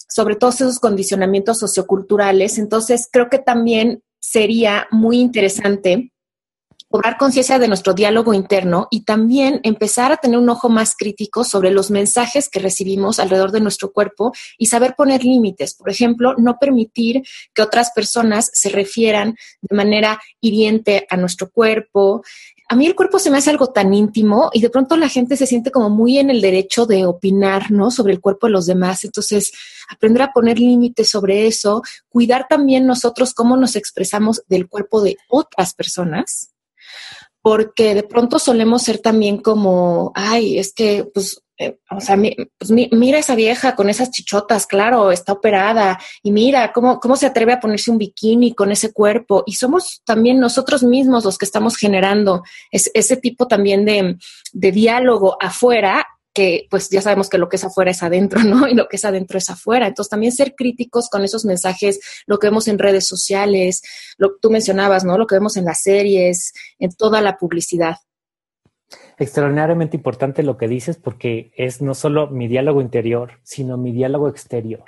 sobre 0.06 0.36
todos 0.36 0.56
esos 0.56 0.78
condicionamientos 0.80 1.58
socioculturales. 1.58 2.58
Entonces, 2.58 3.08
creo 3.10 3.30
que 3.30 3.38
también 3.38 4.02
sería 4.18 4.86
muy 4.90 5.18
interesante 5.18 6.12
cobrar 6.90 7.18
conciencia 7.18 7.60
de 7.60 7.68
nuestro 7.68 7.94
diálogo 7.94 8.34
interno 8.34 8.88
y 8.90 9.02
también 9.02 9.60
empezar 9.62 10.10
a 10.10 10.16
tener 10.16 10.38
un 10.40 10.48
ojo 10.48 10.68
más 10.68 10.96
crítico 10.96 11.44
sobre 11.44 11.70
los 11.70 11.92
mensajes 11.92 12.48
que 12.48 12.58
recibimos 12.58 13.20
alrededor 13.20 13.52
de 13.52 13.60
nuestro 13.60 13.92
cuerpo 13.92 14.32
y 14.58 14.66
saber 14.66 14.96
poner 14.96 15.24
límites. 15.24 15.74
Por 15.74 15.88
ejemplo, 15.88 16.34
no 16.36 16.58
permitir 16.58 17.22
que 17.54 17.62
otras 17.62 17.92
personas 17.92 18.50
se 18.52 18.70
refieran 18.70 19.36
de 19.62 19.76
manera 19.76 20.20
hiriente 20.40 21.06
a 21.08 21.16
nuestro 21.16 21.48
cuerpo. 21.50 22.24
A 22.68 22.74
mí 22.74 22.86
el 22.86 22.96
cuerpo 22.96 23.20
se 23.20 23.30
me 23.30 23.38
hace 23.38 23.50
algo 23.50 23.68
tan 23.68 23.94
íntimo 23.94 24.50
y 24.52 24.60
de 24.60 24.70
pronto 24.70 24.96
la 24.96 25.08
gente 25.08 25.36
se 25.36 25.46
siente 25.46 25.70
como 25.70 25.90
muy 25.90 26.18
en 26.18 26.28
el 26.28 26.40
derecho 26.40 26.86
de 26.86 27.06
opinar, 27.06 27.70
¿no? 27.70 27.92
Sobre 27.92 28.12
el 28.12 28.20
cuerpo 28.20 28.48
de 28.48 28.52
los 28.52 28.66
demás. 28.66 29.04
Entonces, 29.04 29.52
aprender 29.88 30.22
a 30.22 30.32
poner 30.32 30.58
límites 30.58 31.08
sobre 31.08 31.46
eso, 31.46 31.82
cuidar 32.08 32.46
también 32.48 32.84
nosotros 32.84 33.32
cómo 33.32 33.56
nos 33.56 33.76
expresamos 33.76 34.42
del 34.48 34.68
cuerpo 34.68 35.02
de 35.02 35.18
otras 35.28 35.72
personas 35.72 36.50
porque 37.42 37.94
de 37.94 38.02
pronto 38.02 38.38
solemos 38.38 38.82
ser 38.82 38.98
también 38.98 39.38
como, 39.38 40.12
ay, 40.14 40.58
es 40.58 40.72
que, 40.72 41.04
pues, 41.12 41.42
eh, 41.58 41.78
o 41.90 42.00
sea, 42.00 42.16
pues, 42.58 42.70
mira 42.70 43.18
esa 43.18 43.34
vieja 43.34 43.76
con 43.76 43.90
esas 43.90 44.10
chichotas, 44.10 44.66
claro, 44.66 45.12
está 45.12 45.32
operada, 45.32 45.98
y 46.22 46.32
mira 46.32 46.72
cómo, 46.72 47.00
cómo 47.00 47.16
se 47.16 47.26
atreve 47.26 47.52
a 47.52 47.60
ponerse 47.60 47.90
un 47.90 47.98
bikini 47.98 48.54
con 48.54 48.72
ese 48.72 48.92
cuerpo. 48.92 49.42
Y 49.46 49.54
somos 49.54 50.00
también 50.04 50.40
nosotros 50.40 50.82
mismos 50.82 51.24
los 51.24 51.36
que 51.38 51.44
estamos 51.44 51.76
generando 51.76 52.42
ese 52.70 53.16
tipo 53.16 53.46
también 53.46 53.84
de 53.84 54.72
diálogo 54.72 55.36
afuera 55.40 56.06
que 56.32 56.66
pues 56.70 56.90
ya 56.90 57.02
sabemos 57.02 57.28
que 57.28 57.38
lo 57.38 57.48
que 57.48 57.56
es 57.56 57.64
afuera 57.64 57.90
es 57.90 58.02
adentro, 58.02 58.40
¿no? 58.44 58.68
Y 58.68 58.74
lo 58.74 58.88
que 58.88 58.96
es 58.96 59.04
adentro 59.04 59.38
es 59.38 59.50
afuera. 59.50 59.86
Entonces 59.86 60.10
también 60.10 60.32
ser 60.32 60.54
críticos 60.54 61.08
con 61.08 61.22
esos 61.22 61.44
mensajes, 61.44 62.00
lo 62.26 62.38
que 62.38 62.48
vemos 62.48 62.68
en 62.68 62.78
redes 62.78 63.06
sociales, 63.06 63.82
lo 64.18 64.30
que 64.30 64.38
tú 64.40 64.50
mencionabas, 64.50 65.04
¿no? 65.04 65.18
Lo 65.18 65.26
que 65.26 65.36
vemos 65.36 65.56
en 65.56 65.64
las 65.64 65.82
series, 65.82 66.52
en 66.78 66.90
toda 66.92 67.20
la 67.20 67.38
publicidad. 67.38 67.96
Extraordinariamente 69.18 69.96
importante 69.96 70.42
lo 70.42 70.56
que 70.56 70.66
dices 70.66 70.96
porque 70.96 71.52
es 71.54 71.82
no 71.82 71.94
solo 71.94 72.28
mi 72.28 72.48
diálogo 72.48 72.80
interior, 72.80 73.38
sino 73.42 73.76
mi 73.76 73.92
diálogo 73.92 74.28
exterior. 74.28 74.84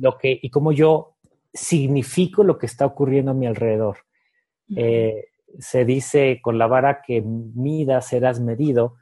Lo 0.00 0.18
que, 0.18 0.38
y 0.42 0.50
cómo 0.50 0.72
yo 0.72 1.16
significo 1.54 2.44
lo 2.44 2.58
que 2.58 2.66
está 2.66 2.84
ocurriendo 2.86 3.30
a 3.30 3.34
mi 3.34 3.46
alrededor. 3.46 3.98
Eh, 4.74 5.26
se 5.58 5.84
dice 5.84 6.40
con 6.42 6.58
la 6.58 6.66
vara 6.66 7.02
que 7.06 7.22
mida 7.22 8.00
serás 8.02 8.40
medido, 8.40 8.96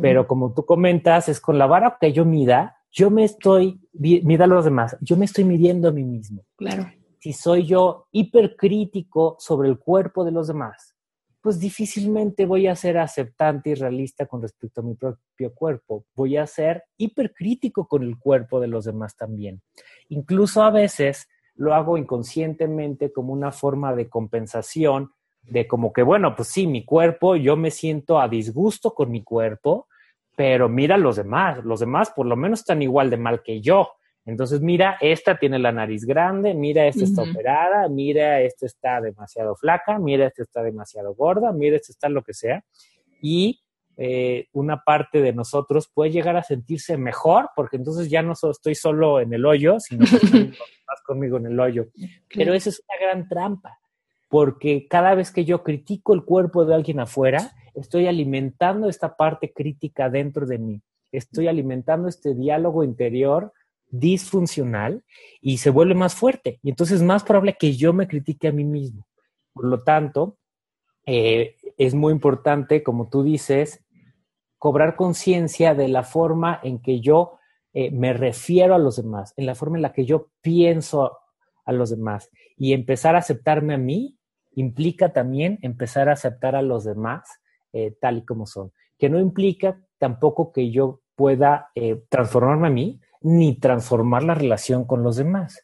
pero 0.00 0.26
como 0.26 0.52
tú 0.52 0.64
comentas, 0.64 1.28
es 1.28 1.40
con 1.40 1.58
la 1.58 1.66
vara 1.66 1.98
que 2.00 2.12
yo 2.12 2.24
mida, 2.24 2.78
yo 2.90 3.10
me 3.10 3.24
estoy, 3.24 3.80
mida 3.92 4.44
a 4.44 4.48
los 4.48 4.64
demás, 4.64 4.96
yo 5.00 5.16
me 5.16 5.24
estoy 5.24 5.44
midiendo 5.44 5.88
a 5.88 5.92
mí 5.92 6.04
mismo. 6.04 6.44
Claro. 6.56 6.86
Si 7.20 7.32
soy 7.32 7.66
yo 7.66 8.06
hipercrítico 8.12 9.36
sobre 9.38 9.68
el 9.68 9.78
cuerpo 9.78 10.24
de 10.24 10.32
los 10.32 10.48
demás, 10.48 10.94
pues 11.40 11.58
difícilmente 11.58 12.46
voy 12.46 12.66
a 12.66 12.74
ser 12.74 12.98
aceptante 12.98 13.70
y 13.70 13.74
realista 13.74 14.26
con 14.26 14.42
respecto 14.42 14.80
a 14.80 14.84
mi 14.84 14.94
propio 14.94 15.54
cuerpo. 15.54 16.04
Voy 16.14 16.36
a 16.36 16.46
ser 16.46 16.84
hipercrítico 16.96 17.86
con 17.86 18.02
el 18.02 18.18
cuerpo 18.18 18.60
de 18.60 18.68
los 18.68 18.84
demás 18.84 19.16
también. 19.16 19.62
Incluso 20.08 20.62
a 20.62 20.70
veces 20.70 21.28
lo 21.54 21.74
hago 21.74 21.96
inconscientemente 21.96 23.12
como 23.12 23.32
una 23.32 23.52
forma 23.52 23.94
de 23.94 24.08
compensación 24.08 25.12
de 25.42 25.66
como 25.66 25.92
que, 25.92 26.02
bueno, 26.02 26.34
pues 26.36 26.48
sí, 26.48 26.66
mi 26.66 26.84
cuerpo, 26.84 27.36
yo 27.36 27.56
me 27.56 27.70
siento 27.70 28.20
a 28.20 28.28
disgusto 28.28 28.94
con 28.94 29.10
mi 29.10 29.22
cuerpo, 29.22 29.88
pero 30.36 30.68
mira 30.68 30.96
los 30.96 31.16
demás, 31.16 31.64
los 31.64 31.80
demás 31.80 32.10
por 32.10 32.26
lo 32.26 32.36
menos 32.36 32.60
están 32.60 32.82
igual 32.82 33.10
de 33.10 33.16
mal 33.16 33.42
que 33.42 33.60
yo. 33.60 33.90
Entonces, 34.24 34.60
mira, 34.60 34.98
esta 35.00 35.38
tiene 35.38 35.58
la 35.58 35.72
nariz 35.72 36.04
grande, 36.04 36.52
mira, 36.52 36.86
esta 36.86 37.04
está 37.04 37.22
operada, 37.22 37.88
mira, 37.88 38.42
esta 38.42 38.66
está 38.66 39.00
demasiado 39.00 39.56
flaca, 39.56 39.98
mira, 39.98 40.26
esta 40.26 40.42
está 40.42 40.62
demasiado 40.62 41.14
gorda, 41.14 41.50
mira, 41.52 41.76
esta 41.76 41.92
está 41.92 42.10
lo 42.10 42.22
que 42.22 42.34
sea. 42.34 42.62
Y 43.22 43.62
eh, 43.96 44.48
una 44.52 44.84
parte 44.84 45.22
de 45.22 45.32
nosotros 45.32 45.90
puede 45.92 46.10
llegar 46.10 46.36
a 46.36 46.42
sentirse 46.42 46.98
mejor, 46.98 47.48
porque 47.56 47.76
entonces 47.76 48.10
ya 48.10 48.22
no 48.22 48.34
estoy 48.34 48.74
solo 48.74 49.18
en 49.18 49.32
el 49.32 49.46
hoyo, 49.46 49.80
sino 49.80 50.04
que 50.04 50.16
estoy 50.22 50.48
más 50.86 51.02
conmigo 51.06 51.38
en 51.38 51.46
el 51.46 51.58
hoyo. 51.58 51.86
Pero 52.32 52.52
esa 52.52 52.68
es 52.68 52.82
una 52.86 53.08
gran 53.08 53.28
trampa 53.28 53.78
porque 54.28 54.86
cada 54.88 55.14
vez 55.14 55.30
que 55.30 55.44
yo 55.44 55.62
critico 55.62 56.14
el 56.14 56.24
cuerpo 56.24 56.64
de 56.64 56.74
alguien 56.74 57.00
afuera, 57.00 57.52
estoy 57.74 58.06
alimentando 58.06 58.88
esta 58.88 59.16
parte 59.16 59.52
crítica 59.52 60.10
dentro 60.10 60.46
de 60.46 60.58
mí, 60.58 60.82
estoy 61.12 61.48
alimentando 61.48 62.08
este 62.08 62.34
diálogo 62.34 62.84
interior 62.84 63.52
disfuncional 63.90 65.02
y 65.40 65.58
se 65.58 65.70
vuelve 65.70 65.94
más 65.94 66.14
fuerte. 66.14 66.60
Y 66.62 66.70
entonces 66.70 66.96
es 66.96 67.02
más 67.02 67.24
probable 67.24 67.56
que 67.58 67.72
yo 67.74 67.92
me 67.92 68.06
critique 68.06 68.48
a 68.48 68.52
mí 68.52 68.64
mismo. 68.64 69.06
Por 69.54 69.64
lo 69.64 69.82
tanto, 69.82 70.36
eh, 71.06 71.56
es 71.78 71.94
muy 71.94 72.12
importante, 72.12 72.82
como 72.82 73.08
tú 73.08 73.22
dices, 73.22 73.82
cobrar 74.58 74.94
conciencia 74.94 75.74
de 75.74 75.88
la 75.88 76.02
forma 76.02 76.60
en 76.62 76.80
que 76.80 77.00
yo 77.00 77.38
eh, 77.72 77.90
me 77.90 78.12
refiero 78.12 78.74
a 78.74 78.78
los 78.78 78.96
demás, 78.96 79.32
en 79.36 79.46
la 79.46 79.54
forma 79.54 79.78
en 79.78 79.82
la 79.82 79.92
que 79.92 80.04
yo 80.04 80.28
pienso 80.42 81.16
a 81.64 81.72
los 81.72 81.90
demás 81.90 82.30
y 82.56 82.72
empezar 82.72 83.14
a 83.14 83.20
aceptarme 83.20 83.74
a 83.74 83.78
mí 83.78 84.17
implica 84.52 85.12
también 85.12 85.58
empezar 85.62 86.08
a 86.08 86.12
aceptar 86.12 86.56
a 86.56 86.62
los 86.62 86.84
demás 86.84 87.28
eh, 87.72 87.94
tal 88.00 88.18
y 88.18 88.24
como 88.24 88.46
son, 88.46 88.72
que 88.98 89.08
no 89.08 89.20
implica 89.20 89.80
tampoco 89.98 90.52
que 90.52 90.70
yo 90.70 91.00
pueda 91.14 91.70
eh, 91.74 92.02
transformarme 92.08 92.68
a 92.68 92.70
mí 92.70 93.00
ni 93.20 93.58
transformar 93.58 94.22
la 94.22 94.34
relación 94.34 94.84
con 94.84 95.02
los 95.02 95.16
demás. 95.16 95.62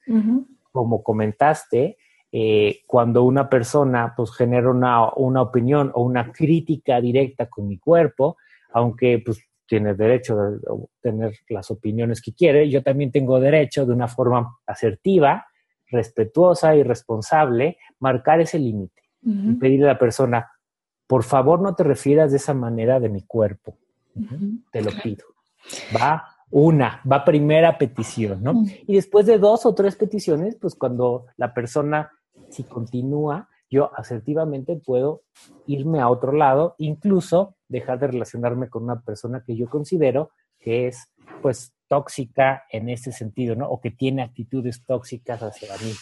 Como 0.73 1.03
comentaste, 1.03 1.97
eh, 2.33 2.81
cuando 2.87 3.23
una 3.23 3.49
persona 3.49 4.13
pues 4.17 4.35
genera 4.35 4.71
una, 4.71 5.13
una, 5.15 5.43
opinión 5.43 5.93
o 5.95 6.03
una 6.03 6.33
crítica 6.33 7.01
directa 7.01 7.47
con 7.47 7.69
mi 7.69 7.79
cuerpo, 7.79 8.37
aunque 8.73 9.23
pues 9.25 9.41
tiene 9.67 9.95
derecho 9.95 10.37
de 10.37 10.59
tener 11.01 11.33
las 11.49 11.71
opiniones 11.71 12.21
que 12.21 12.35
quiere, 12.35 12.69
yo 12.69 12.83
también 12.83 13.13
tengo 13.13 13.39
derecho 13.39 13.87
de 13.87 13.93
una 13.93 14.09
forma 14.09 14.59
asertiva 14.67 15.47
respetuosa 15.95 16.77
y 16.77 16.83
responsable, 16.83 17.79
marcar 17.99 18.41
ese 18.41 18.59
límite 18.59 19.03
y 19.23 19.55
pedirle 19.55 19.87
a 19.87 19.95
la 19.95 19.99
persona, 19.99 20.51
por 21.07 21.23
favor 21.23 21.61
no 21.61 21.75
te 21.75 21.83
refieras 21.83 22.31
de 22.31 22.37
esa 22.37 22.53
manera 22.53 23.01
de 23.01 23.09
mi 23.09 23.23
cuerpo, 23.23 23.79
te 24.71 24.83
lo 24.83 24.91
pido. 25.03 25.25
Va 25.97 26.25
una, 26.51 27.01
va 27.11 27.25
primera 27.25 27.79
petición, 27.79 28.43
¿no? 28.43 28.65
Y 28.87 28.95
después 28.95 29.27
de 29.27 29.39
dos 29.39 29.67
o 29.67 29.75
tres 29.75 29.97
peticiones, 29.97 30.57
pues 30.61 30.75
cuando 30.75 31.27
la 31.37 31.55
persona, 31.55 32.13
si 32.51 32.65
continúa, 32.65 33.49
yo 33.71 33.91
asertivamente 33.97 34.77
puedo 34.77 35.23
irme 35.67 36.01
a 36.01 36.09
otro 36.09 36.33
lado, 36.33 36.75
incluso 36.79 37.57
dejar 37.69 37.99
de 37.99 38.09
relacionarme 38.09 38.69
con 38.69 38.85
una 38.85 39.01
persona 39.01 39.43
que 39.45 39.57
yo 39.57 39.69
considero 39.69 40.31
que 40.61 40.87
es, 40.87 41.11
pues, 41.43 41.74
tóxica 41.89 42.65
en 42.71 42.89
ese 42.89 43.13
sentido, 43.13 43.55
¿no? 43.55 43.69
O 43.69 43.81
que 43.81 43.91
tiene 43.91 44.23
actitudes 44.23 44.83
tóxicas 44.87 45.43
hacia 45.43 45.77
mí. 45.79 45.93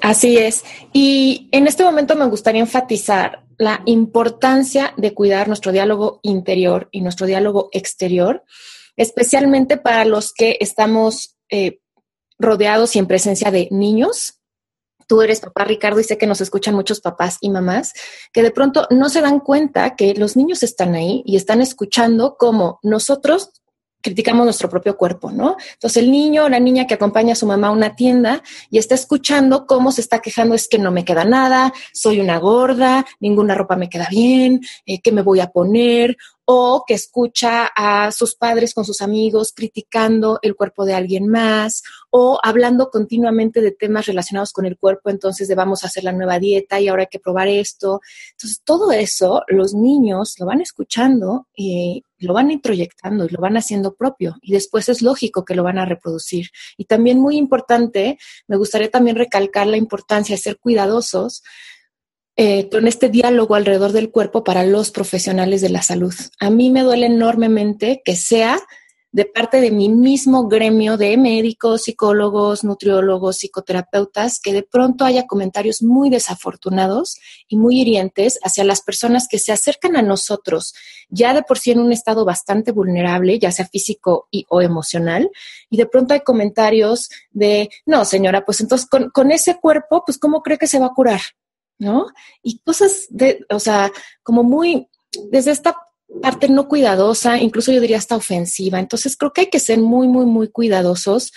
Así 0.00 0.38
es. 0.38 0.64
Y 0.92 1.48
en 1.52 1.66
este 1.66 1.84
momento 1.84 2.14
me 2.16 2.26
gustaría 2.26 2.60
enfatizar 2.60 3.44
la 3.56 3.82
importancia 3.86 4.94
de 4.96 5.14
cuidar 5.14 5.48
nuestro 5.48 5.72
diálogo 5.72 6.20
interior 6.22 6.88
y 6.92 7.00
nuestro 7.00 7.26
diálogo 7.26 7.68
exterior, 7.72 8.44
especialmente 8.96 9.76
para 9.76 10.04
los 10.04 10.32
que 10.32 10.56
estamos 10.60 11.36
eh, 11.50 11.80
rodeados 12.38 12.94
y 12.94 13.00
en 13.00 13.06
presencia 13.06 13.50
de 13.50 13.68
niños. 13.70 14.40
Tú 15.08 15.22
eres 15.22 15.40
papá, 15.40 15.64
Ricardo, 15.64 16.00
y 16.00 16.04
sé 16.04 16.18
que 16.18 16.26
nos 16.26 16.40
escuchan 16.40 16.74
muchos 16.74 17.00
papás 17.00 17.38
y 17.40 17.50
mamás 17.50 17.94
que 18.32 18.42
de 18.42 18.50
pronto 18.50 18.86
no 18.90 19.08
se 19.08 19.22
dan 19.22 19.40
cuenta 19.40 19.96
que 19.96 20.14
los 20.14 20.36
niños 20.36 20.62
están 20.62 20.94
ahí 20.94 21.22
y 21.24 21.36
están 21.36 21.62
escuchando 21.62 22.36
cómo 22.38 22.78
nosotros 22.82 23.57
criticamos 24.00 24.44
nuestro 24.44 24.68
propio 24.68 24.96
cuerpo, 24.96 25.30
¿no? 25.30 25.56
Entonces 25.74 26.02
el 26.02 26.10
niño 26.10 26.44
o 26.44 26.48
la 26.48 26.60
niña 26.60 26.86
que 26.86 26.94
acompaña 26.94 27.32
a 27.32 27.36
su 27.36 27.46
mamá 27.46 27.68
a 27.68 27.72
una 27.72 27.96
tienda 27.96 28.42
y 28.70 28.78
está 28.78 28.94
escuchando 28.94 29.66
cómo 29.66 29.92
se 29.92 30.00
está 30.00 30.20
quejando 30.20 30.54
es 30.54 30.68
que 30.68 30.78
no 30.78 30.90
me 30.90 31.04
queda 31.04 31.24
nada, 31.24 31.72
soy 31.92 32.20
una 32.20 32.38
gorda, 32.38 33.04
ninguna 33.20 33.54
ropa 33.54 33.76
me 33.76 33.88
queda 33.88 34.08
bien, 34.10 34.60
eh, 34.86 35.00
¿qué 35.00 35.12
me 35.12 35.22
voy 35.22 35.40
a 35.40 35.48
poner? 35.48 36.16
o 36.50 36.84
que 36.86 36.94
escucha 36.94 37.66
a 37.76 38.10
sus 38.10 38.34
padres 38.34 38.72
con 38.72 38.86
sus 38.86 39.02
amigos 39.02 39.52
criticando 39.54 40.38
el 40.40 40.56
cuerpo 40.56 40.86
de 40.86 40.94
alguien 40.94 41.28
más 41.28 41.82
o 42.08 42.40
hablando 42.42 42.88
continuamente 42.88 43.60
de 43.60 43.72
temas 43.72 44.06
relacionados 44.06 44.54
con 44.54 44.64
el 44.64 44.78
cuerpo, 44.78 45.10
entonces 45.10 45.46
de 45.46 45.54
vamos 45.54 45.84
a 45.84 45.88
hacer 45.88 46.04
la 46.04 46.12
nueva 46.12 46.38
dieta 46.38 46.80
y 46.80 46.88
ahora 46.88 47.02
hay 47.02 47.08
que 47.08 47.18
probar 47.18 47.48
esto. 47.48 48.00
Entonces, 48.30 48.62
todo 48.64 48.92
eso 48.92 49.42
los 49.48 49.74
niños 49.74 50.36
lo 50.38 50.46
van 50.46 50.62
escuchando 50.62 51.46
y 51.54 52.02
lo 52.18 52.34
van 52.34 52.50
introyectando 52.50 53.24
y 53.24 53.28
lo 53.28 53.40
van 53.40 53.56
haciendo 53.56 53.94
propio 53.94 54.36
y 54.42 54.52
después 54.52 54.88
es 54.88 55.02
lógico 55.02 55.44
que 55.44 55.54
lo 55.54 55.62
van 55.62 55.78
a 55.78 55.84
reproducir. 55.84 56.50
Y 56.76 56.84
también 56.84 57.20
muy 57.20 57.36
importante, 57.36 58.18
me 58.46 58.56
gustaría 58.56 58.90
también 58.90 59.16
recalcar 59.16 59.66
la 59.66 59.76
importancia 59.76 60.36
de 60.36 60.42
ser 60.42 60.58
cuidadosos 60.58 61.42
eh, 62.36 62.68
con 62.70 62.86
este 62.86 63.08
diálogo 63.08 63.56
alrededor 63.56 63.92
del 63.92 64.10
cuerpo 64.10 64.44
para 64.44 64.64
los 64.64 64.90
profesionales 64.92 65.60
de 65.60 65.70
la 65.70 65.82
salud. 65.82 66.14
A 66.38 66.50
mí 66.50 66.70
me 66.70 66.82
duele 66.82 67.06
enormemente 67.06 68.00
que 68.04 68.14
sea 68.14 68.60
de 69.10 69.24
parte 69.24 69.60
de 69.60 69.70
mi 69.70 69.88
mismo 69.88 70.48
gremio 70.48 70.98
de 70.98 71.16
médicos, 71.16 71.84
psicólogos, 71.84 72.62
nutriólogos, 72.62 73.38
psicoterapeutas, 73.38 74.38
que 74.38 74.52
de 74.52 74.62
pronto 74.62 75.04
haya 75.04 75.26
comentarios 75.26 75.82
muy 75.82 76.10
desafortunados 76.10 77.18
y 77.48 77.56
muy 77.56 77.80
hirientes 77.80 78.38
hacia 78.42 78.64
las 78.64 78.82
personas 78.82 79.26
que 79.26 79.38
se 79.38 79.52
acercan 79.52 79.96
a 79.96 80.02
nosotros, 80.02 80.74
ya 81.08 81.32
de 81.32 81.42
por 81.42 81.58
sí 81.58 81.70
en 81.70 81.80
un 81.80 81.92
estado 81.92 82.24
bastante 82.24 82.70
vulnerable, 82.70 83.38
ya 83.38 83.50
sea 83.50 83.66
físico 83.66 84.28
y, 84.30 84.44
o 84.50 84.60
emocional, 84.60 85.30
y 85.70 85.78
de 85.78 85.86
pronto 85.86 86.12
hay 86.12 86.20
comentarios 86.20 87.08
de, 87.30 87.70
no, 87.86 88.04
señora, 88.04 88.44
pues 88.44 88.60
entonces 88.60 88.86
con, 88.86 89.10
con 89.10 89.30
ese 89.30 89.58
cuerpo, 89.58 90.02
pues 90.04 90.18
¿cómo 90.18 90.42
cree 90.42 90.58
que 90.58 90.66
se 90.66 90.78
va 90.78 90.86
a 90.86 90.94
curar? 90.94 91.20
¿No? 91.78 92.06
Y 92.42 92.58
cosas 92.58 93.06
de, 93.08 93.46
o 93.50 93.60
sea, 93.60 93.90
como 94.22 94.42
muy, 94.42 94.88
desde 95.30 95.52
esta 95.52 95.76
parte 96.22 96.48
no 96.48 96.68
cuidadosa, 96.68 97.38
incluso 97.38 97.72
yo 97.72 97.80
diría 97.80 97.98
hasta 97.98 98.16
ofensiva. 98.16 98.78
Entonces 98.78 99.16
creo 99.16 99.32
que 99.32 99.42
hay 99.42 99.50
que 99.50 99.60
ser 99.60 99.78
muy, 99.78 100.08
muy, 100.08 100.26
muy 100.26 100.48
cuidadosos 100.48 101.32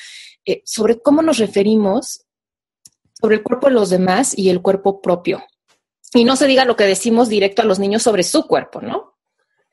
eh, 0.46 0.62
sobre 0.66 1.00
cómo 1.00 1.22
nos 1.22 1.38
referimos 1.38 2.26
sobre 3.20 3.36
el 3.36 3.44
cuerpo 3.44 3.68
de 3.68 3.74
los 3.74 3.90
demás 3.90 4.38
y 4.38 4.50
el 4.50 4.62
cuerpo 4.62 5.02
propio. 5.02 5.44
Y 6.14 6.24
no 6.24 6.36
se 6.36 6.48
diga 6.48 6.66
lo 6.66 6.76
que 6.76 6.84
decimos 6.84 7.30
directo 7.30 7.62
a 7.62 7.66
los 7.66 7.80
niños 7.80 8.02
sobre 8.02 8.24
su 8.24 8.48
cuerpo, 8.48 8.82
¿no? 8.82 9.12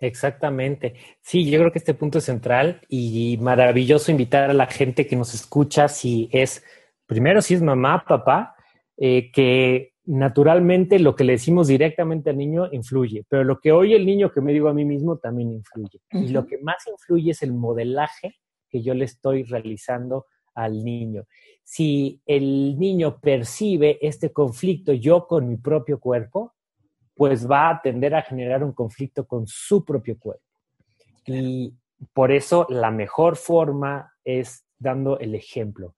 Exactamente. 0.01 0.95
Sí, 1.23 1.51
yo 1.51 1.59
creo 1.59 1.73
que 1.73 1.79
este 1.79 1.95
punto 1.95 2.19
es 2.19 2.25
central 2.25 2.83
y 2.89 3.37
maravilloso 3.41 4.13
invitar 4.13 4.51
a 4.51 4.55
la 4.55 4.67
gente 4.67 5.07
que 5.07 5.17
nos 5.17 5.35
escucha, 5.35 5.89
si 5.89 6.29
es, 6.31 6.63
primero, 7.07 7.43
si 7.43 7.55
es 7.55 7.63
mamá, 7.63 8.05
papá, 8.07 8.55
eh, 8.97 9.33
que 9.33 9.95
naturalmente 10.09 10.99
lo 10.99 11.15
que 11.15 11.23
le 11.23 11.35
decimos 11.35 11.69
directamente 11.69 12.31
al 12.31 12.39
niño 12.39 12.69
influye, 12.73 13.27
pero 13.29 13.45
lo 13.45 13.61
que 13.61 13.73
oye 13.73 13.95
el 13.95 14.07
niño 14.07 14.33
que 14.33 14.41
me 14.41 14.55
digo 14.55 14.69
a 14.69 14.75
mí 14.75 14.87
mismo 14.87 15.19
también 15.19 15.53
influye. 15.53 16.01
Y 16.13 16.29
lo 16.29 16.47
que 16.47 16.57
más 16.59 16.87
influye 16.87 17.33
es 17.33 17.43
el 17.43 17.53
modelaje 17.53 18.37
que 18.71 18.81
yo 18.83 18.95
le 18.95 19.05
estoy 19.05 19.43
realizando 19.43 20.25
al 20.55 20.83
niño. 20.83 21.25
Si 21.63 22.23
el 22.25 22.79
niño 22.79 23.21
percibe 23.21 23.99
este 24.01 24.33
conflicto 24.33 24.95
yo 24.95 25.27
con 25.27 25.47
mi 25.47 25.59
propio 25.59 26.01
cuerpo, 26.01 26.55
pues 27.15 27.49
va 27.49 27.69
a 27.69 27.83
tender 27.83 28.15
a 28.15 28.23
generar 28.23 28.65
un 28.65 28.73
conflicto 28.73 29.27
con 29.27 29.47
su 29.47 29.85
propio 29.85 30.19
cuerpo. 30.19 30.43
Y 31.27 31.75
por 32.15 32.33
eso 32.33 32.67
la 32.71 32.91
mejor 32.91 33.37
forma 33.37 34.15
es 34.25 34.65
dando 34.79 35.19
el 35.19 35.35
ejemplo. 35.35 35.95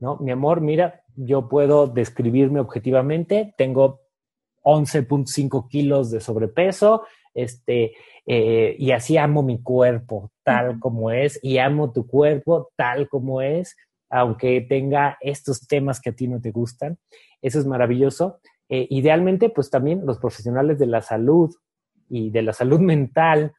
¿no? 0.00 0.16
Mi 0.16 0.32
amor, 0.32 0.60
mira, 0.60 1.01
yo 1.16 1.48
puedo 1.48 1.86
describirme 1.86 2.60
objetivamente, 2.60 3.54
tengo 3.56 4.00
11.5 4.62 5.68
kilos 5.68 6.10
de 6.10 6.20
sobrepeso, 6.20 7.02
este, 7.34 7.92
eh, 8.26 8.76
y 8.78 8.92
así 8.92 9.16
amo 9.16 9.42
mi 9.42 9.62
cuerpo 9.62 10.30
tal 10.44 10.78
como 10.78 11.10
es, 11.10 11.38
y 11.42 11.58
amo 11.58 11.92
tu 11.92 12.06
cuerpo 12.06 12.70
tal 12.76 13.08
como 13.08 13.42
es, 13.42 13.76
aunque 14.10 14.60
tenga 14.60 15.16
estos 15.20 15.66
temas 15.66 16.00
que 16.00 16.10
a 16.10 16.14
ti 16.14 16.28
no 16.28 16.40
te 16.40 16.50
gustan. 16.50 16.98
Eso 17.40 17.58
es 17.58 17.66
maravilloso. 17.66 18.40
Eh, 18.68 18.86
idealmente, 18.90 19.48
pues 19.48 19.70
también 19.70 20.04
los 20.04 20.18
profesionales 20.18 20.78
de 20.78 20.86
la 20.86 21.00
salud 21.00 21.54
y 22.08 22.30
de 22.30 22.42
la 22.42 22.52
salud 22.52 22.80
mental, 22.80 23.52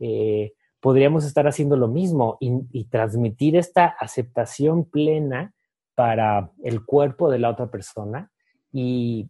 eh, 0.00 0.54
podríamos 0.80 1.24
estar 1.24 1.46
haciendo 1.46 1.76
lo 1.76 1.88
mismo 1.88 2.38
y 2.40 2.84
transmitir 2.84 3.56
esta 3.56 3.86
aceptación 3.86 4.84
plena 4.84 5.52
para 5.98 6.52
el 6.62 6.84
cuerpo 6.84 7.28
de 7.28 7.40
la 7.40 7.50
otra 7.50 7.66
persona 7.66 8.30
y 8.72 9.28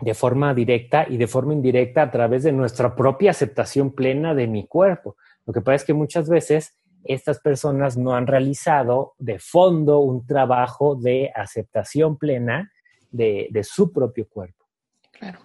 de 0.00 0.14
forma 0.14 0.54
directa 0.54 1.04
y 1.08 1.16
de 1.16 1.26
forma 1.26 1.52
indirecta 1.52 2.02
a 2.02 2.10
través 2.12 2.44
de 2.44 2.52
nuestra 2.52 2.94
propia 2.94 3.32
aceptación 3.32 3.90
plena 3.90 4.32
de 4.32 4.46
mi 4.46 4.68
cuerpo. 4.68 5.16
Lo 5.46 5.52
que 5.52 5.60
pasa 5.60 5.74
es 5.74 5.84
que 5.84 5.92
muchas 5.92 6.28
veces 6.28 6.76
estas 7.02 7.40
personas 7.40 7.96
no 7.96 8.14
han 8.14 8.28
realizado 8.28 9.14
de 9.18 9.40
fondo 9.40 9.98
un 9.98 10.24
trabajo 10.24 10.94
de 10.94 11.32
aceptación 11.34 12.16
plena 12.16 12.70
de, 13.10 13.50
su 13.64 13.92
propio 13.92 14.28
cuerpo. 14.28 14.66
Claro. 15.10 15.40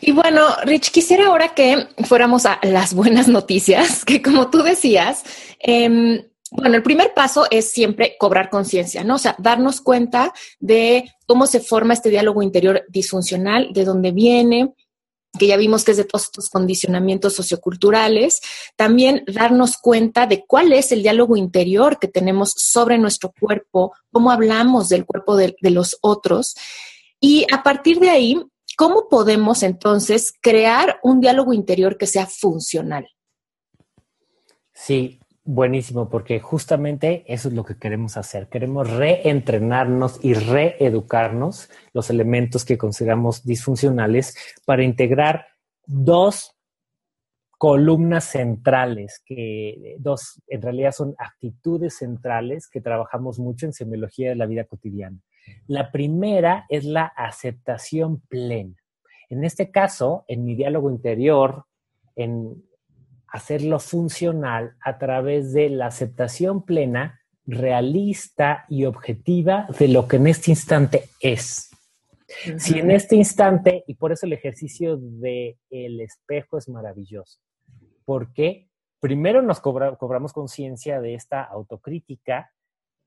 Y 0.00 0.12
bueno, 0.12 0.46
Rich, 0.64 0.92
quisiera 0.92 1.26
ahora 1.26 1.52
que 1.54 1.88
fuéramos 2.06 2.46
a 2.46 2.58
las 2.62 2.94
buenas 2.94 3.28
noticias, 3.28 4.02
que 4.06 4.22
como 4.22 4.48
tú 4.48 4.62
decías, 4.62 5.24
eh, 5.58 6.31
bueno, 6.54 6.76
el 6.76 6.82
primer 6.82 7.14
paso 7.14 7.46
es 7.50 7.70
siempre 7.70 8.16
cobrar 8.18 8.50
conciencia, 8.50 9.02
¿no? 9.04 9.14
O 9.14 9.18
sea, 9.18 9.34
darnos 9.38 9.80
cuenta 9.80 10.34
de 10.60 11.10
cómo 11.26 11.46
se 11.46 11.60
forma 11.60 11.94
este 11.94 12.10
diálogo 12.10 12.42
interior 12.42 12.84
disfuncional, 12.90 13.72
de 13.72 13.86
dónde 13.86 14.12
viene, 14.12 14.74
que 15.38 15.46
ya 15.46 15.56
vimos 15.56 15.82
que 15.82 15.92
es 15.92 15.96
de 15.96 16.04
todos 16.04 16.24
estos 16.24 16.50
condicionamientos 16.50 17.34
socioculturales, 17.34 18.42
también 18.76 19.24
darnos 19.26 19.78
cuenta 19.78 20.26
de 20.26 20.44
cuál 20.46 20.74
es 20.74 20.92
el 20.92 21.02
diálogo 21.02 21.38
interior 21.38 21.98
que 21.98 22.08
tenemos 22.08 22.52
sobre 22.54 22.98
nuestro 22.98 23.32
cuerpo, 23.40 23.94
cómo 24.10 24.30
hablamos 24.30 24.90
del 24.90 25.06
cuerpo 25.06 25.36
de, 25.36 25.56
de 25.58 25.70
los 25.70 25.96
otros. 26.02 26.54
Y 27.18 27.46
a 27.50 27.62
partir 27.62 27.98
de 27.98 28.10
ahí, 28.10 28.38
¿cómo 28.76 29.08
podemos 29.08 29.62
entonces 29.62 30.34
crear 30.38 31.00
un 31.02 31.22
diálogo 31.22 31.54
interior 31.54 31.96
que 31.96 32.06
sea 32.06 32.26
funcional? 32.26 33.08
Sí, 34.74 35.21
Buenísimo, 35.44 36.08
porque 36.08 36.38
justamente 36.38 37.24
eso 37.26 37.48
es 37.48 37.54
lo 37.54 37.64
que 37.64 37.76
queremos 37.76 38.16
hacer. 38.16 38.48
Queremos 38.48 38.88
reentrenarnos 38.88 40.24
y 40.24 40.34
reeducarnos 40.34 41.68
los 41.92 42.10
elementos 42.10 42.64
que 42.64 42.78
consideramos 42.78 43.44
disfuncionales 43.44 44.36
para 44.64 44.84
integrar 44.84 45.46
dos 45.84 46.56
columnas 47.58 48.24
centrales, 48.24 49.20
que 49.26 49.96
dos 49.98 50.40
en 50.46 50.62
realidad 50.62 50.92
son 50.92 51.16
actitudes 51.18 51.96
centrales 51.96 52.68
que 52.68 52.80
trabajamos 52.80 53.40
mucho 53.40 53.66
en 53.66 53.72
semiología 53.72 54.28
de 54.30 54.36
la 54.36 54.46
vida 54.46 54.64
cotidiana. 54.64 55.18
La 55.66 55.90
primera 55.90 56.66
es 56.68 56.84
la 56.84 57.04
aceptación 57.04 58.20
plena. 58.28 58.76
En 59.28 59.42
este 59.42 59.72
caso, 59.72 60.24
en 60.28 60.44
mi 60.44 60.54
diálogo 60.54 60.88
interior, 60.88 61.64
en 62.14 62.62
hacerlo 63.32 63.80
funcional 63.80 64.76
a 64.80 64.98
través 64.98 65.52
de 65.52 65.70
la 65.70 65.86
aceptación 65.86 66.64
plena, 66.64 67.20
realista 67.46 68.66
y 68.68 68.84
objetiva 68.84 69.66
de 69.78 69.88
lo 69.88 70.06
que 70.06 70.16
en 70.16 70.28
este 70.28 70.50
instante 70.52 71.08
es. 71.18 71.70
Si 72.58 72.78
en 72.78 72.90
este 72.90 73.16
instante, 73.16 73.84
y 73.86 73.94
por 73.94 74.12
eso 74.12 74.26
el 74.26 74.34
ejercicio 74.34 74.96
del 74.96 75.56
el 75.70 76.00
espejo 76.00 76.56
es 76.56 76.68
maravilloso, 76.68 77.40
porque 78.04 78.68
primero 79.00 79.42
nos 79.42 79.60
cobramos 79.60 80.32
conciencia 80.32 81.00
de 81.00 81.14
esta 81.14 81.42
autocrítica, 81.42 82.52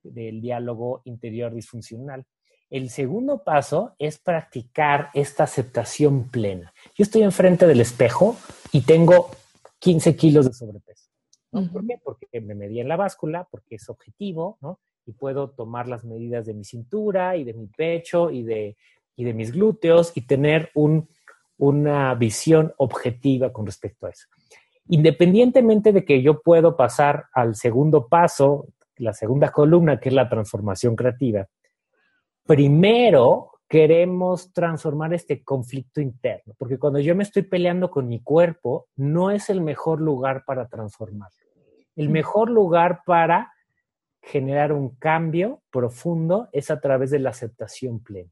del 0.04 0.42
diálogo 0.42 1.02
interior 1.06 1.54
disfuncional. 1.54 2.26
El 2.70 2.90
segundo 2.90 3.44
paso 3.44 3.96
es 4.00 4.20
practicar 4.20 5.10
esta 5.14 5.44
aceptación 5.44 6.30
plena. 6.30 6.74
Yo 6.96 7.04
estoy 7.04 7.24
enfrente 7.24 7.68
del 7.68 7.82
espejo 7.82 8.38
y 8.72 8.82
tengo 8.82 9.32
15 9.80 10.16
kilos 10.16 10.46
de 10.46 10.54
sobrepeso. 10.54 11.10
¿Por 11.52 11.88
qué? 11.88 12.00
Porque 12.04 12.42
me 12.42 12.54
medí 12.54 12.82
en 12.82 12.90
la 12.90 12.98
báscula, 12.98 13.48
porque 13.50 13.76
es 13.76 13.90
objetivo, 13.90 14.58
¿no? 14.62 14.80
Y 15.06 15.14
puedo 15.14 15.52
tomar 15.52 15.88
las 15.88 16.04
medidas 16.04 16.46
de 16.46 16.54
mi 16.54 16.66
cintura 16.66 17.38
y 17.38 17.44
de 17.44 17.54
mi 17.54 17.68
pecho 17.68 18.30
y 18.30 18.44
de, 18.44 18.76
y 19.16 19.24
de 19.24 19.34
mis 19.34 19.52
glúteos 19.52 20.12
y 20.16 20.22
tener 20.22 20.72
un, 20.74 21.08
una 21.58 22.14
visión 22.16 22.74
objetiva 22.78 23.54
con 23.54 23.66
respecto 23.66 24.08
a 24.08 24.10
eso. 24.10 24.28
Independientemente 24.88 25.94
de 25.94 26.04
que 26.04 26.22
yo 26.22 26.42
puedo 26.42 26.76
pasar 26.76 27.26
al 27.34 27.56
segundo 27.56 28.08
paso, 28.08 28.68
la 28.98 29.14
segunda 29.14 29.52
columna, 29.52 30.00
que 30.00 30.10
es 30.10 30.16
la 30.16 30.30
transformación 30.30 30.96
creativa, 30.96 31.48
primero 32.46 33.52
queremos 33.68 34.54
transformar 34.54 35.14
este 35.14 35.44
conflicto 35.44 36.02
interno, 36.02 36.54
porque 36.58 36.78
cuando 36.78 37.00
yo 37.00 37.16
me 37.16 37.24
estoy 37.24 37.44
peleando 37.44 37.90
con 37.90 38.08
mi 38.08 38.22
cuerpo, 38.22 38.88
no 38.96 39.32
es 39.32 39.50
el 39.50 39.62
mejor 39.62 40.02
lugar 40.02 40.44
para 40.46 40.68
transformarlo. 40.68 41.38
El 41.96 42.10
mejor 42.10 42.50
lugar 42.50 43.02
para 43.06 43.54
generar 44.22 44.74
un 44.74 44.96
cambio 44.96 45.62
profundo 45.72 46.50
es 46.52 46.70
a 46.70 46.80
través 46.80 47.12
de 47.12 47.20
la 47.20 47.30
aceptación 47.30 48.00
plena. 48.00 48.32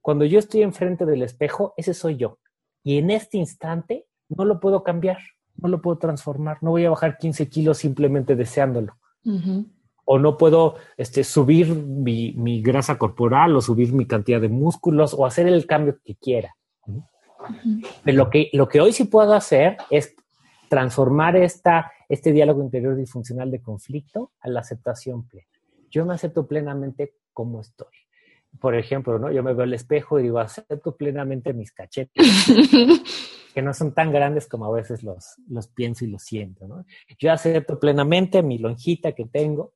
Cuando 0.00 0.24
yo 0.24 0.38
estoy 0.38 0.62
enfrente 0.62 1.04
del 1.04 1.22
espejo, 1.22 1.74
ese 1.76 1.94
soy 1.94 2.16
yo. 2.16 2.38
Y 2.82 2.98
en 2.98 3.10
este 3.10 3.38
instante 3.38 4.06
no 4.28 4.44
lo 4.44 4.60
puedo 4.60 4.82
cambiar, 4.82 5.18
no 5.56 5.68
lo 5.68 5.82
puedo 5.82 5.98
transformar, 5.98 6.58
no 6.62 6.70
voy 6.70 6.84
a 6.84 6.90
bajar 6.90 7.18
15 7.18 7.48
kilos 7.48 7.78
simplemente 7.78 8.36
deseándolo 8.36 8.96
o 10.12 10.18
no 10.18 10.36
puedo 10.36 10.74
este, 10.96 11.22
subir 11.22 11.68
mi, 11.72 12.62
grasa 12.62 12.98
corporal 12.98 13.54
o 13.54 13.60
subir 13.60 13.92
mi 13.92 14.06
cantidad 14.06 14.40
de 14.40 14.48
músculos 14.48 15.14
o 15.14 15.24
hacer 15.24 15.46
el 15.46 15.66
cambio 15.66 16.00
que 16.04 16.16
quiera. 16.16 16.56
Pero 18.02 18.16
lo 18.16 18.28
que, 18.28 18.50
lo 18.52 18.68
que 18.68 18.80
hoy 18.80 18.92
sí 18.92 19.04
puedo 19.04 19.34
hacer 19.34 19.76
es 19.88 20.16
transformar 20.68 21.36
esta, 21.36 21.92
este 22.08 22.32
diálogo 22.32 22.60
interior 22.60 22.96
disfuncional 22.96 23.52
de 23.52 23.62
conflicto 23.62 24.32
a 24.40 24.48
la 24.48 24.60
aceptación 24.60 25.28
plena. 25.28 25.46
Yo 25.92 26.04
me 26.04 26.14
acepto 26.14 26.44
plenamente 26.44 27.14
como 27.32 27.60
estoy. 27.60 27.94
por 28.58 28.74
ejemplo, 28.74 29.16
¿no? 29.16 29.30
Yo 29.30 29.44
me 29.44 29.52
veo 29.52 29.62
al 29.62 29.74
espejo 29.74 30.18
y 30.18 30.24
digo, 30.24 30.40
acepto 30.40 30.96
plenamente 30.96 31.52
mis 31.52 31.70
cachetes, 31.70 32.26
que 33.54 33.62
no 33.62 33.72
son 33.72 33.94
tan 33.94 34.10
grandes 34.10 34.48
como 34.48 34.64
a 34.64 34.72
veces 34.72 35.04
los, 35.04 35.36
los 35.48 35.68
pienso 35.68 36.04
y 36.04 36.08
los 36.08 36.24
siento, 36.24 36.66
¿no? 36.66 36.84
Yo 37.16 37.30
acepto 37.30 37.78
plenamente 37.78 38.42
mi 38.42 38.58
lonjita 38.58 39.12
que 39.12 39.26
tengo. 39.26 39.74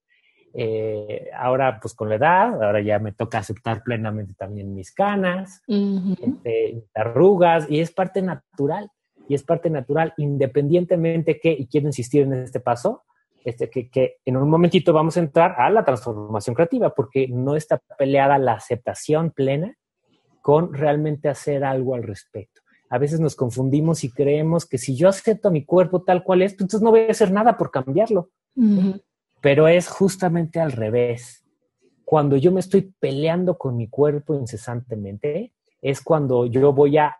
Eh, 0.56 1.30
ahora, 1.36 1.80
pues 1.80 1.94
con 1.94 2.08
la 2.08 2.14
edad, 2.14 2.62
ahora 2.62 2.80
ya 2.80 3.00
me 3.00 3.10
toca 3.10 3.38
aceptar 3.38 3.82
plenamente 3.82 4.34
también 4.34 4.72
mis 4.72 4.92
canas, 4.92 5.62
este, 5.66 6.74
mis 6.74 6.96
arrugas, 6.96 7.68
y 7.68 7.80
es 7.80 7.90
parte 7.90 8.22
natural, 8.22 8.88
y 9.28 9.34
es 9.34 9.42
parte 9.42 9.68
natural, 9.68 10.14
independientemente 10.16 11.40
que, 11.40 11.50
y 11.52 11.66
quiero 11.66 11.88
insistir 11.88 12.22
en 12.22 12.34
este 12.34 12.60
paso, 12.60 13.02
este, 13.44 13.68
que, 13.68 14.16
en 14.24 14.36
un 14.36 14.48
momentito 14.48 14.92
vamos 14.92 15.16
a 15.16 15.20
entrar 15.20 15.56
a 15.58 15.68
la 15.70 15.84
transformación 15.84 16.54
creativa, 16.54 16.94
porque 16.94 17.26
no 17.28 17.56
está 17.56 17.80
peleada 17.98 18.38
la 18.38 18.52
aceptación 18.52 19.32
plena 19.32 19.76
con 20.40 20.72
realmente 20.72 21.28
hacer 21.28 21.64
algo 21.64 21.96
al 21.96 22.04
respecto. 22.04 22.60
A 22.90 22.98
veces 22.98 23.18
nos 23.18 23.34
confundimos 23.34 24.04
y 24.04 24.10
creemos 24.10 24.66
que 24.66 24.78
si 24.78 24.94
yo 24.94 25.08
acepto 25.08 25.50
mi 25.50 25.64
cuerpo 25.64 26.02
tal 26.02 26.22
cual 26.22 26.42
es, 26.42 26.52
pues 26.52 26.62
entonces 26.62 26.82
no 26.82 26.90
voy 26.90 27.00
a 27.00 27.10
hacer 27.10 27.32
nada 27.32 27.56
por 27.56 27.72
cambiarlo. 27.72 28.30
Pero 29.44 29.68
es 29.68 29.88
justamente 29.88 30.58
al 30.58 30.72
revés. 30.72 31.44
Cuando 32.02 32.38
yo 32.38 32.50
me 32.50 32.60
estoy 32.60 32.94
peleando 32.98 33.58
con 33.58 33.76
mi 33.76 33.88
cuerpo 33.88 34.32
incesantemente, 34.32 35.52
es 35.82 36.00
cuando 36.00 36.46
yo 36.46 36.72
voy 36.72 36.96
a 36.96 37.14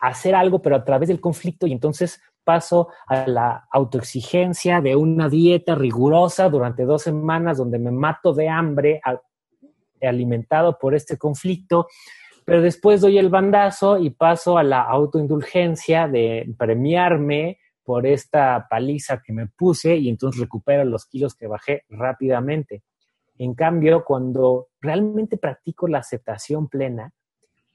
hacer 0.00 0.34
algo, 0.34 0.62
pero 0.62 0.76
a 0.76 0.82
través 0.82 1.10
del 1.10 1.20
conflicto 1.20 1.66
y 1.66 1.72
entonces 1.72 2.22
paso 2.42 2.88
a 3.06 3.26
la 3.26 3.68
autoexigencia 3.70 4.80
de 4.80 4.96
una 4.96 5.28
dieta 5.28 5.74
rigurosa 5.74 6.48
durante 6.48 6.86
dos 6.86 7.02
semanas 7.02 7.58
donde 7.58 7.78
me 7.78 7.90
mato 7.90 8.32
de 8.32 8.48
hambre 8.48 9.02
alimentado 10.00 10.78
por 10.78 10.94
este 10.94 11.18
conflicto, 11.18 11.86
pero 12.46 12.62
después 12.62 13.02
doy 13.02 13.18
el 13.18 13.28
bandazo 13.28 13.98
y 13.98 14.08
paso 14.08 14.56
a 14.56 14.62
la 14.62 14.80
autoindulgencia 14.80 16.08
de 16.08 16.50
premiarme 16.56 17.58
por 17.84 18.06
esta 18.06 18.66
paliza 18.68 19.22
que 19.24 19.32
me 19.32 19.46
puse 19.46 19.96
y 19.96 20.08
entonces 20.08 20.40
recupero 20.40 20.84
los 20.84 21.06
kilos 21.06 21.34
que 21.34 21.46
bajé 21.46 21.84
rápidamente. 21.88 22.82
En 23.38 23.54
cambio, 23.54 24.04
cuando 24.04 24.68
realmente 24.80 25.38
practico 25.38 25.88
la 25.88 25.98
aceptación 25.98 26.68
plena, 26.68 27.12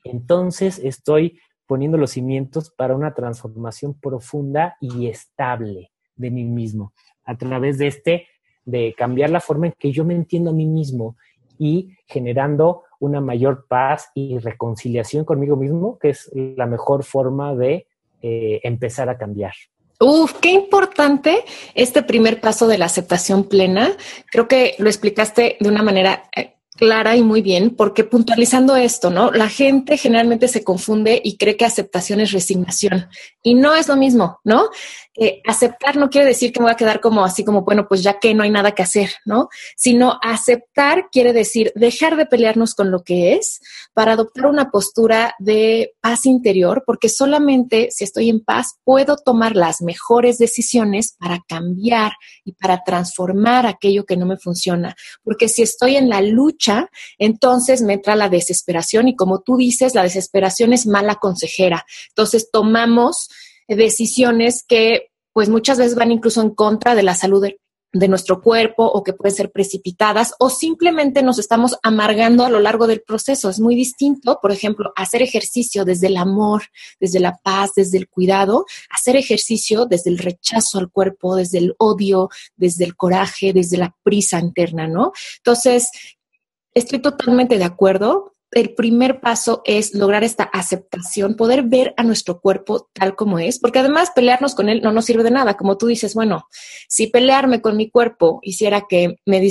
entonces 0.04 0.80
estoy 0.80 1.40
poniendo 1.66 1.98
los 1.98 2.12
cimientos 2.12 2.70
para 2.70 2.96
una 2.96 3.14
transformación 3.14 4.00
profunda 4.00 4.78
y 4.80 5.08
estable 5.08 5.92
de 6.16 6.32
mí 6.32 6.44
mismo 6.46 6.94
a 7.26 7.36
través 7.38 7.78
de 7.78 7.88
este, 7.88 8.28
de 8.64 8.94
cambiar 8.98 9.32
la 9.32 9.40
forma 9.40 9.68
en 9.68 9.74
que 9.78 9.92
yo 9.92 10.06
me 10.06 10.16
entiendo 10.16 10.52
a 10.52 10.54
mí 10.54 10.68
mismo 10.68 11.18
y 11.58 11.96
generando 12.06 12.84
una 13.00 13.22
mayor 13.22 13.66
paz 13.68 14.12
y 14.14 14.38
reconciliación 14.38 15.26
conmigo 15.26 15.56
mismo, 15.56 15.98
que 15.98 16.10
es 16.10 16.30
la 16.34 16.66
mejor 16.66 17.04
forma 17.04 17.56
de 17.56 17.88
eh, 18.22 18.60
empezar 18.64 19.10
a 19.10 19.18
cambiar. 19.18 19.54
Uf, 20.00 20.34
qué 20.42 20.50
importante 20.50 21.46
este 21.74 22.04
primer 22.04 22.42
paso 22.42 22.68
de 22.68 22.78
la 22.78 22.86
aceptación 22.86 23.46
plena. 23.46 23.96
Creo 24.30 24.48
que 24.48 24.76
lo 24.78 24.90
explicaste 24.90 25.58
de 25.60 25.70
una 25.70 25.84
manera 25.84 26.30
eh, 26.36 26.55
clara 26.76 27.16
y 27.16 27.24
muy 27.24 27.42
bien, 27.42 27.76
porque 27.76 28.04
puntualizando 28.04 28.76
esto, 28.76 29.10
¿no? 29.10 29.32
La 29.32 29.50
gente 29.50 29.98
generalmente 29.98 30.48
se 30.48 30.64
confunde 30.64 31.22
y 31.24 31.38
cree 31.38 31.58
que 31.58 31.66
aceptación 31.66 32.20
es 32.20 32.32
resignación 32.32 33.08
y 33.42 33.56
no 33.56 33.74
es 33.76 33.88
lo 33.88 33.96
mismo, 33.96 34.40
¿no? 34.44 34.70
Eh, 35.18 35.42
aceptar 35.48 35.96
no 35.96 36.10
quiere 36.10 36.28
decir 36.28 36.52
que 36.52 36.60
me 36.60 36.66
voy 36.66 36.74
a 36.74 36.78
quedar 36.78 37.00
como 37.00 37.24
así 37.24 37.46
como, 37.46 37.62
bueno, 37.62 37.88
pues 37.88 38.04
ya 38.04 38.20
que 38.20 38.34
no 38.34 38.44
hay 38.44 38.50
nada 38.50 38.74
que 38.74 38.84
hacer, 38.84 39.12
¿no? 39.24 39.48
Sino 39.78 40.20
aceptar 40.22 41.10
quiere 41.10 41.32
decir 41.32 41.72
dejar 41.76 42.18
de 42.18 42.26
pelearnos 42.26 42.76
con 42.76 42.92
lo 42.92 43.02
que 43.04 43.34
es 43.34 43.62
para 43.94 44.12
adoptar 44.14 44.48
una 44.48 44.72
postura 44.72 45.34
de 45.40 45.94
paz 46.02 46.26
interior, 46.26 46.84
porque 46.86 47.08
solamente 47.08 47.92
si 47.92 48.04
estoy 48.04 48.30
en 48.30 48.44
paz 48.44 48.76
puedo 48.84 49.16
tomar 49.16 49.56
las 49.56 49.82
mejores 49.82 50.38
decisiones 50.38 51.16
para 51.18 51.40
cambiar 51.48 52.12
y 52.44 52.52
para 52.52 52.84
transformar 52.84 53.66
aquello 53.68 54.06
que 54.06 54.18
no 54.18 54.26
me 54.26 54.38
funciona. 54.38 54.96
Porque 55.24 55.48
si 55.48 55.62
estoy 55.62 55.96
en 55.96 56.10
la 56.10 56.20
lucha, 56.20 56.65
entonces 57.18 57.82
me 57.82 57.94
entra 57.94 58.16
la 58.16 58.30
desesperación 58.30 59.08
y 59.08 59.16
como 59.16 59.42
tú 59.42 59.58
dices, 59.58 59.96
la 59.96 60.04
desesperación 60.04 60.74
es 60.74 60.88
mala 60.88 61.16
consejera. 61.16 61.86
Entonces 62.10 62.50
tomamos 62.52 63.30
decisiones 63.68 64.64
que 64.68 65.10
pues 65.36 65.50
muchas 65.50 65.78
veces 65.78 65.96
van 65.96 66.12
incluso 66.12 66.42
en 66.42 66.52
contra 66.52 66.96
de 66.96 67.04
la 67.04 67.14
salud 67.14 67.44
de, 67.44 67.60
nuestro 68.08 68.42
cuerpo 68.42 68.84
o 68.86 69.04
que 69.04 69.14
pueden 69.14 69.34
ser 69.34 69.52
precipitadas 69.54 70.34
o 70.40 70.50
simplemente 70.50 71.24
nos 71.24 71.40
estamos 71.40 71.78
amargando 71.82 72.46
a 72.46 72.50
lo 72.50 72.60
largo 72.60 72.88
del 72.88 73.02
proceso. 73.02 73.50
Es 73.50 73.62
muy 73.62 73.74
distinto, 73.74 74.40
por 74.42 74.52
ejemplo, 74.52 74.92
hacer 74.98 75.22
ejercicio 75.22 75.86
desde 75.86 76.08
el 76.08 76.18
amor, 76.18 76.64
desde 77.00 77.22
la 77.22 77.40
paz, 77.42 77.72
desde 77.74 77.98
el 77.98 78.10
cuidado, 78.10 78.66
hacer 78.90 79.16
ejercicio 79.16 79.86
desde 79.86 80.10
el 80.10 80.18
rechazo 80.18 80.78
al 80.78 80.92
cuerpo, 80.92 81.38
desde 81.38 81.60
el 81.60 81.74
odio, 81.78 82.28
desde 82.58 82.84
el 82.84 82.98
coraje, 82.98 83.54
desde 83.54 83.78
la 83.78 83.96
prisa 84.04 84.40
interna, 84.40 84.90
¿no? 84.90 85.14
Entonces, 85.38 85.90
estoy 86.76 87.00
totalmente 87.00 87.58
de 87.58 87.64
acuerdo 87.64 88.36
el 88.52 88.74
primer 88.74 89.20
paso 89.20 89.62
es 89.66 89.94
lograr 89.94 90.24
esta 90.24 90.44
aceptación, 90.44 91.36
poder 91.36 91.64
ver 91.64 91.94
a 91.98 92.04
nuestro 92.04 92.40
cuerpo 92.40 92.90
tal 92.94 93.16
como 93.16 93.38
es, 93.38 93.60
porque 93.60 93.80
además 93.80 94.12
pelearnos 94.16 94.56
con 94.56 94.70
él 94.70 94.82
no 94.82 94.94
nos 94.94 95.06
sirve 95.06 95.24
de 95.24 95.32
nada. 95.32 95.58
Como 95.58 95.78
tú 95.78 95.88
dices, 95.88 96.14
bueno, 96.14 96.48
si 96.88 97.08
pelearme 97.08 97.62
con 97.62 97.76
mi 97.76 97.90
cuerpo 97.90 98.40
hiciera 98.44 98.86
que 98.88 99.18
me, 99.26 99.46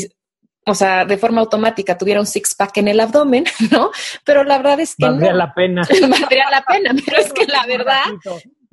o 0.65 0.75
sea, 0.75 1.05
de 1.05 1.19
forma 1.19 1.43
automática 1.43 1.99
tuviera 1.99 2.21
un 2.21 2.27
six 2.27 2.55
pack 2.55 2.79
en 2.79 2.89
el 2.89 3.01
abdomen, 3.01 3.45
¿no? 3.71 3.91
Pero 4.25 4.43
la 4.43 4.57
verdad 4.57 4.81
es 4.81 4.95
que 4.97 5.05
valdría 5.05 5.35
la 5.35 5.53
pena. 5.53 5.83
valdría 6.09 6.51
la 6.51 6.65
pena, 6.65 6.95
pero 7.05 7.19
es 7.19 7.33
que 7.33 7.45
la 7.45 7.67
verdad 7.67 8.05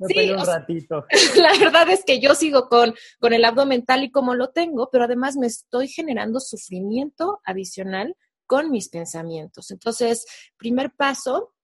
sí, 0.08 0.30
un 0.30 0.46
ratito. 0.46 1.04
la 1.36 1.52
verdad 1.58 1.90
es 1.90 2.04
que 2.06 2.20
yo 2.20 2.34
sigo 2.34 2.70
con, 2.70 2.94
con 3.20 3.34
el 3.34 3.44
abdomen 3.44 3.84
tal 3.84 4.04
y 4.04 4.10
como 4.10 4.34
lo 4.34 4.48
tengo, 4.48 4.88
pero 4.90 5.04
además 5.04 5.36
me 5.36 5.46
estoy 5.46 5.88
generando 5.88 6.40
sufrimiento 6.40 7.40
adicional 7.44 8.16
con 8.46 8.70
mis 8.70 8.88
pensamientos. 8.88 9.70
Entonces, 9.70 10.26
primer 10.56 10.92
paso, 10.92 11.54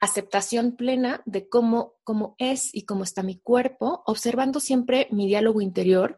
aceptación 0.00 0.76
plena 0.76 1.22
de 1.24 1.48
cómo, 1.48 1.94
cómo 2.04 2.34
es 2.38 2.74
y 2.74 2.82
cómo 2.82 3.04
está 3.04 3.22
mi 3.22 3.38
cuerpo, 3.38 4.02
observando 4.06 4.60
siempre 4.60 5.08
mi 5.10 5.26
diálogo 5.26 5.60
interior 5.60 6.16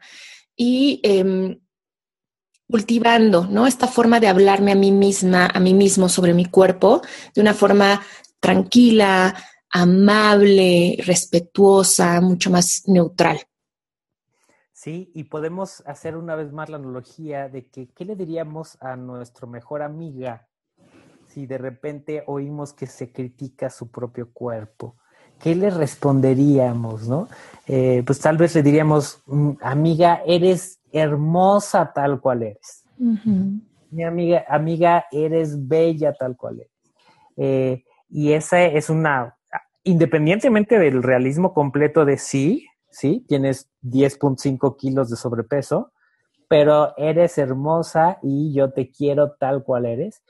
y 0.57 1.01
em, 1.03 1.61
cultivando, 2.69 3.47
¿no? 3.47 3.67
Esta 3.67 3.87
forma 3.87 4.19
de 4.21 4.29
hablarme 4.29 4.73
a 4.73 4.77
mí 4.77 4.91
misma, 4.91 5.47
a 5.47 5.61
mí 5.61 5.73
mismo 5.73 6.09
sobre 6.09 6.35
mi 6.35 6.47
cuerpo 6.47 7.03
de 7.35 7.41
una 7.41 7.55
forma 7.55 8.03
tranquila, 8.41 9.35
amable, 9.71 10.97
respetuosa, 11.05 12.21
mucho 12.21 12.51
más 12.51 12.83
neutral. 12.87 13.41
Sí, 14.87 15.11
y 15.15 15.25
podemos 15.25 15.83
hacer 15.85 16.17
una 16.17 16.37
vez 16.37 16.53
más 16.53 16.69
la 16.69 16.77
analogía 16.77 17.49
de 17.49 17.67
que, 17.67 17.89
¿qué 17.89 18.05
le 18.05 18.15
diríamos 18.15 18.81
a 18.81 18.95
nuestra 18.95 19.49
mejor 19.49 19.83
amiga 19.83 20.47
si 21.27 21.45
de 21.45 21.59
repente 21.59 22.23
oímos 22.29 22.73
que 22.73 22.87
se 22.87 23.11
critica 23.11 23.69
su 23.69 23.91
propio 23.91 24.31
cuerpo? 24.33 24.95
¿Qué 25.41 25.57
le 25.57 25.71
responderíamos, 25.71 27.09
no? 27.09 27.27
Eh, 27.67 28.05
pues 28.07 28.21
tal 28.21 28.37
vez 28.37 28.55
le 28.55 28.63
diríamos, 28.63 29.25
mm, 29.27 29.55
amiga, 29.61 30.23
eres 30.25 30.79
hermosa 30.93 31.93
tal 31.93 32.21
cual 32.21 32.45
eres. 32.45 32.85
Mi 33.91 34.05
amiga, 34.05 34.45
amiga, 34.49 35.07
eres 35.11 35.67
bella 35.67 36.13
tal 36.13 36.37
cual 36.37 36.61
eres. 36.61 36.93
Eh, 37.37 37.83
y 38.09 38.35
esa 38.35 38.63
es 38.63 38.89
una, 38.89 39.37
independientemente 39.83 40.79
del 40.79 41.03
realismo 41.03 41.53
completo 41.53 42.05
de 42.05 42.19
sí, 42.19 42.69
¿sí? 42.97 43.27
Tienes 43.29 43.69
10.5 43.83 44.77
kilos 44.79 45.11
de 45.11 45.17
sobrepeso, 45.17 45.93
pero 46.49 46.97
eres 46.97 47.37
hermosa 47.37 48.19
y 48.23 48.55
yo 48.55 48.73
te 48.73 48.91
quiero 48.91 49.33
tal 49.33 49.63
cual 49.63 49.85
eres. 49.85 50.23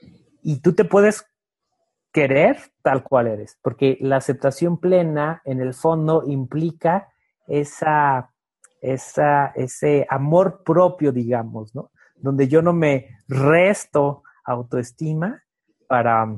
Y 0.43 0.59
tú 0.59 0.73
te 0.73 0.83
puedes 0.83 1.25
querer 2.11 2.57
tal 2.81 3.03
cual 3.03 3.27
eres, 3.27 3.57
porque 3.61 3.97
la 4.01 4.17
aceptación 4.17 4.79
plena 4.79 5.41
en 5.45 5.61
el 5.61 5.73
fondo 5.73 6.23
implica 6.27 7.07
esa, 7.47 8.31
esa, 8.81 9.47
ese 9.55 10.05
amor 10.09 10.63
propio, 10.65 11.13
digamos, 11.13 11.73
¿no? 11.73 11.91
Donde 12.17 12.49
yo 12.49 12.61
no 12.61 12.73
me 12.73 13.07
resto 13.29 14.23
autoestima 14.43 15.41
para, 15.87 16.37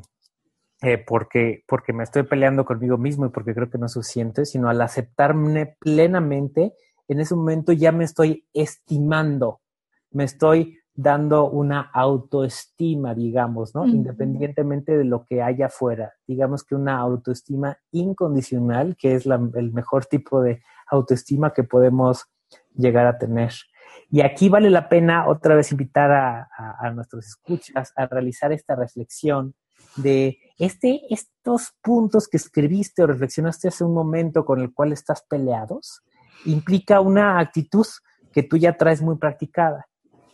eh, 0.82 0.98
porque, 0.98 1.64
porque 1.68 1.94
me 1.94 2.04
estoy 2.04 2.24
peleando 2.24 2.66
conmigo 2.66 2.98
mismo 2.98 3.26
y 3.26 3.30
porque 3.30 3.54
creo 3.54 3.70
que 3.70 3.78
no 3.78 3.88
es 3.88 3.94
suficiente, 3.94 4.46
sino 4.46 4.70
al 4.70 4.82
aceptarme 4.82 5.76
plenamente, 5.80 6.74
en 7.08 7.20
ese 7.20 7.36
momento 7.36 7.74
ya 7.74 7.92
me 7.92 8.06
estoy 8.06 8.46
estimando, 8.54 9.62
me 10.12 10.24
estoy 10.24 10.80
dando 10.94 11.50
una 11.50 11.82
autoestima, 11.94 13.16
digamos, 13.16 13.74
¿no? 13.74 13.88
Independientemente 13.88 14.98
de 14.98 15.06
lo 15.06 15.24
que 15.24 15.42
haya 15.42 15.68
afuera. 15.68 16.14
Digamos 16.28 16.66
que 16.66 16.76
una 16.76 16.98
autoestima 16.98 17.78
incondicional, 17.92 18.98
que 18.98 19.16
es 19.16 19.26
el 19.26 19.72
mejor 19.72 20.08
tipo 20.08 20.42
de 20.42 20.62
autoestima 20.88 21.54
que 21.54 21.64
podemos 21.64 22.26
llegar 22.76 23.08
a 23.08 23.18
tener. 23.18 23.54
Y 24.12 24.22
aquí 24.22 24.50
vale 24.50 24.70
la 24.70 24.90
pena 24.90 25.28
otra 25.28 25.56
vez 25.56 25.72
invitar 25.72 26.12
a, 26.12 26.92
nuestros 26.92 27.28
escuchas 27.28 27.94
a 27.96 28.06
realizar 28.08 28.52
esta 28.52 28.76
reflexión 28.76 29.56
de 30.02 30.40
este, 30.58 31.02
estos 31.10 31.74
puntos 31.82 32.28
que 32.28 32.38
escribiste 32.38 33.04
o 33.04 33.08
reflexionaste 33.08 33.68
hace 33.68 33.84
un 33.84 33.94
momento 33.94 34.46
con 34.46 34.60
el 34.60 34.74
cual 34.74 34.92
estás 34.92 35.24
peleados, 35.24 36.02
implica 36.46 37.02
una 37.02 37.40
actitud 37.40 37.86
que 38.32 38.44
tú 38.44 38.58
ya 38.58 38.78
traes 38.78 39.02
muy 39.02 39.18
practicada. 39.18 39.88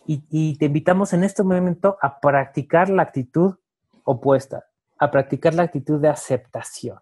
Y, 0.06 0.24
y 0.30 0.56
te 0.56 0.66
invitamos 0.66 1.12
en 1.12 1.24
este 1.24 1.42
momento 1.42 1.96
a 2.00 2.20
practicar 2.20 2.88
la 2.90 3.02
actitud 3.02 3.56
opuesta, 4.04 4.64
a 4.98 5.10
practicar 5.10 5.54
la 5.54 5.64
actitud 5.64 6.00
de 6.00 6.08
aceptación. 6.08 6.98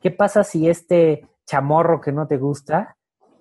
¿Qué 0.00 0.10
pasa 0.10 0.42
si 0.42 0.68
este 0.68 1.26
chamorro 1.46 2.00
que 2.00 2.12
no 2.12 2.26
te 2.26 2.36
gusta 2.36 2.96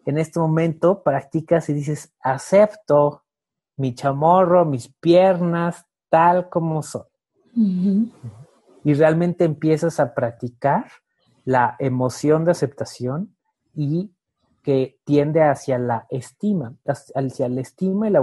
en 0.06 0.18
este 0.18 0.40
momento 0.40 1.04
practicas 1.04 1.68
y 1.68 1.74
dices, 1.74 2.14
acepto 2.22 3.24
mi 3.76 3.94
chamorro, 3.94 4.64
mis 4.64 4.88
piernas, 4.88 5.86
tal 6.10 6.48
como 6.48 6.82
son. 6.82 7.04
Y 8.88 8.94
realmente 8.94 9.44
empiezas 9.44 10.00
a 10.00 10.14
practicar 10.14 10.86
la 11.44 11.76
emoción 11.78 12.46
de 12.46 12.52
aceptación 12.52 13.36
y 13.76 14.14
que 14.64 14.98
tiende 15.04 15.44
hacia 15.44 15.78
la 15.78 16.08
estima, 16.10 16.74
hacia 16.86 17.50
la 17.50 17.60
estima 17.60 18.08
y 18.08 18.12
la 18.12 18.22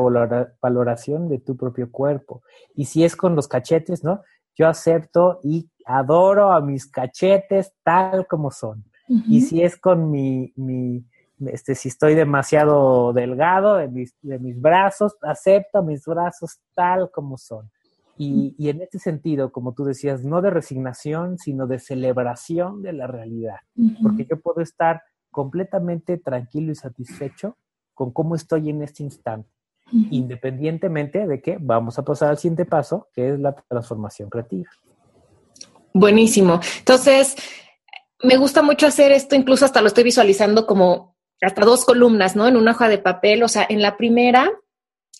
valoración 0.63 1.29
de 1.29 1.39
tu 1.39 1.59
propio 1.59 1.93
cuerpo. 1.93 2.41
Y 2.75 2.87
si 2.87 3.05
es 3.05 3.15
con 3.15 3.37
los 3.37 3.47
cachetes, 3.47 4.05
¿no? 4.05 4.23
Yo 4.55 4.67
acepto 4.67 5.39
y 5.43 5.69
adoro 5.85 6.51
a 6.51 6.63
mis 6.63 6.87
cachetes 6.87 7.75
tal 7.83 8.27
como 8.27 8.51
son. 8.51 8.87
Y 9.29 9.43
si 9.43 9.63
es 9.63 9.77
con 9.77 10.11
mi, 10.11 10.55
mi, 10.57 11.05
este, 11.45 11.75
si 11.75 11.91
estoy 11.91 12.15
demasiado 12.15 13.13
delgado 13.13 13.75
de 13.75 13.89
mis, 13.89 14.15
de 14.23 14.39
mis 14.39 14.59
brazos, 14.59 15.15
acepto 15.21 15.83
mis 15.83 16.07
brazos 16.07 16.59
tal 16.75 17.11
como 17.11 17.37
son. 17.37 17.71
Y, 18.17 18.55
y, 18.59 18.69
en 18.69 18.81
este 18.81 18.99
sentido, 18.99 19.51
como 19.51 19.75
tú 19.75 19.85
decías, 19.85 20.25
no 20.25 20.41
de 20.41 20.51
resignación, 20.51 21.39
sino 21.39 21.67
de 21.67 21.81
celebración 21.81 22.83
de 22.83 22.93
la 22.93 23.07
realidad, 23.09 23.57
porque 24.03 24.25
yo 24.25 24.41
puedo 24.41 24.61
estar 24.61 25.03
completamente 25.31 26.17
tranquilo 26.19 26.71
y 26.71 26.77
satisfecho 26.77 27.59
con 27.93 28.13
cómo 28.13 28.37
estoy 28.37 28.71
en 28.71 28.83
este 28.83 29.03
instante, 29.03 29.51
independientemente 30.11 31.27
de 31.27 31.43
que 31.43 31.59
vamos 31.61 31.99
a 31.99 32.05
pasar 32.05 32.31
al 32.31 32.39
siguiente 32.39 32.65
paso, 32.65 33.09
que 33.13 33.31
es 33.31 33.41
la 33.41 33.55
transformación 33.55 34.31
creativa. 34.31 34.71
Buenísimo. 35.93 36.61
Entonces, 36.79 37.37
me 38.23 38.37
gusta 38.37 38.63
mucho 38.63 38.87
hacer 38.87 39.13
esto, 39.13 39.37
incluso 39.37 39.65
hasta 39.65 39.81
lo 39.81 39.89
estoy 39.89 40.05
visualizando 40.05 40.67
como 40.67 41.17
hasta 41.41 41.65
dos 41.65 41.85
columnas, 41.85 42.37
¿no? 42.37 42.49
En 42.49 42.57
una 42.57 42.73
hoja 42.73 42.89
de 42.89 42.99
papel, 42.99 43.43
o 43.43 43.49
sea, 43.49 43.67
en 43.69 43.83
la 43.83 43.97
primera, 43.97 44.51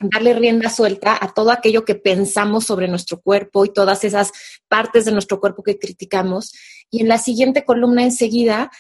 darle 0.01 0.35
rienda 0.35 0.71
suelta 0.71 1.17
a 1.21 1.33
todo 1.33 1.51
aquello 1.51 1.85
que 1.85 1.95
pensamos 1.95 2.65
sobre 2.65 2.89
nuestro 2.89 3.21
cuerpo 3.21 3.65
y 3.65 3.73
todas 3.73 4.05
esas 4.05 4.33
partes 4.69 5.05
de 5.05 5.13
nuestro 5.13 5.41
cuerpo 5.41 5.63
que 5.63 5.79
criticamos. 5.79 6.53
Y 6.91 7.01
en 7.01 7.09
la 7.09 7.19
siguiente 7.19 7.65
columna 7.65 8.03
enseguida, 8.03 8.71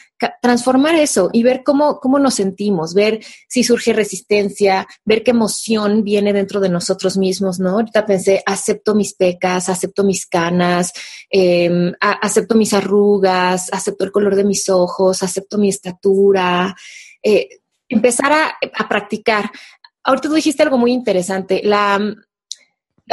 transformar 0.40 0.94
eso 0.94 1.30
y 1.32 1.42
ver 1.42 1.62
cómo, 1.64 2.00
cómo 2.00 2.18
nos 2.18 2.34
sentimos, 2.34 2.94
ver 2.94 3.24
si 3.48 3.64
surge 3.64 3.92
resistencia, 3.92 4.86
ver 5.04 5.22
qué 5.22 5.30
emoción 5.32 6.04
viene 6.04 6.32
dentro 6.32 6.60
de 6.60 6.68
nosotros 6.68 7.16
mismos, 7.16 7.58
¿no? 7.58 7.70
Ahorita 7.70 8.06
pensé, 8.06 8.42
acepto 8.46 8.94
mis 8.94 9.14
pecas, 9.14 9.68
acepto 9.68 10.04
mis 10.04 10.26
canas, 10.26 10.92
em, 11.30 11.92
acepto 12.00 12.54
mis 12.54 12.72
arrugas, 12.72 13.72
acepto 13.72 14.04
el 14.04 14.12
color 14.12 14.36
de 14.36 14.44
mis 14.44 14.68
ojos, 14.68 15.22
acepto 15.22 15.58
mi 15.58 15.68
estatura. 15.68 16.74
Eh, 17.22 17.48
empezar 17.88 18.32
a, 18.32 18.88
practicar. 18.88 19.50
Ahorita 20.04 20.28
tú 20.28 20.34
dijiste 20.34 20.62
algo 20.62 20.76
muy 20.76 20.92
interesante, 20.92 21.62
la, 21.64 21.98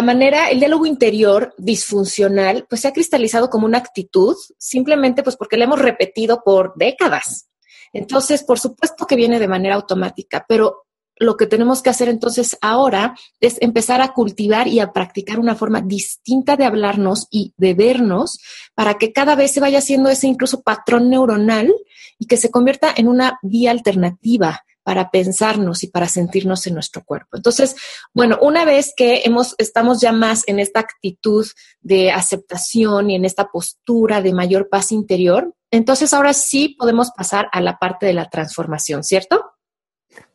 manera, 0.04 0.50
el 0.50 0.60
diálogo 0.60 0.86
interior 0.86 1.54
disfuncional, 1.58 2.66
pues 2.70 2.82
se 2.82 2.90
ha 2.90 2.94
cristalizado 2.94 3.50
como 3.50 3.66
una 3.66 3.78
actitud, 3.78 4.36
simplemente 4.58 5.24
pues 5.24 5.38
porque 5.38 5.58
la 5.58 5.64
hemos 5.64 5.80
repetido 5.80 6.44
por 6.44 6.74
décadas. 6.76 7.50
Entonces, 7.94 8.44
por 8.44 8.60
supuesto 8.60 9.08
que 9.08 9.16
viene 9.16 9.40
de 9.40 9.48
manera 9.48 9.76
automática, 9.76 10.46
pero 10.48 10.86
lo 11.18 11.38
que 11.38 11.46
tenemos 11.46 11.82
que 11.82 11.90
hacer 11.90 12.10
entonces 12.10 12.58
ahora 12.62 13.16
es 13.40 13.58
empezar 13.62 14.02
a 14.02 14.14
cultivar 14.14 14.68
y 14.68 14.80
a 14.80 14.92
practicar 14.92 15.40
una 15.40 15.56
forma 15.56 15.82
distinta 15.82 16.58
de 16.58 16.66
hablarnos 16.66 17.28
y 17.30 17.54
de 17.58 17.74
vernos 17.74 18.40
para 18.74 18.96
que 18.96 19.14
cada 19.14 19.36
vez 19.36 19.52
se 19.52 19.60
vaya 19.60 19.78
haciendo 19.78 20.10
ese 20.10 20.28
incluso 20.28 20.62
patrón 20.62 21.10
neuronal 21.10 21.72
y 22.18 22.26
que 22.26 22.38
se 22.38 22.50
convierta 22.50 22.94
en 22.96 23.08
una 23.08 23.38
vía 23.44 23.72
alternativa 23.72 24.64
para 24.84 25.12
pensarnos 25.12 25.84
y 25.84 25.88
para 25.88 26.08
sentirnos 26.08 26.66
en 26.68 26.74
nuestro 26.74 27.04
cuerpo. 27.04 27.38
Entonces, 27.38 27.76
bueno, 28.14 28.38
una 28.42 28.66
vez 28.66 28.94
que 28.96 29.22
hemos, 29.26 29.56
estamos 29.58 30.02
ya 30.02 30.12
más 30.12 30.48
en 30.48 30.60
esta 30.60 30.80
actitud 30.80 31.46
de 31.82 32.12
aceptación 32.12 33.10
y 33.10 33.16
en 33.16 33.26
esta 33.26 33.50
postura 33.50 34.22
de 34.22 34.34
mayor 34.34 34.70
paz 34.70 34.92
interior, 34.92 35.54
entonces 35.72 36.14
ahora 36.14 36.34
sí 36.34 36.76
podemos 36.78 37.12
pasar 37.12 37.48
a 37.52 37.62
la 37.62 37.78
parte 37.78 38.06
de 38.06 38.14
la 38.14 38.30
transformación, 38.30 39.04
¿cierto? 39.04 39.52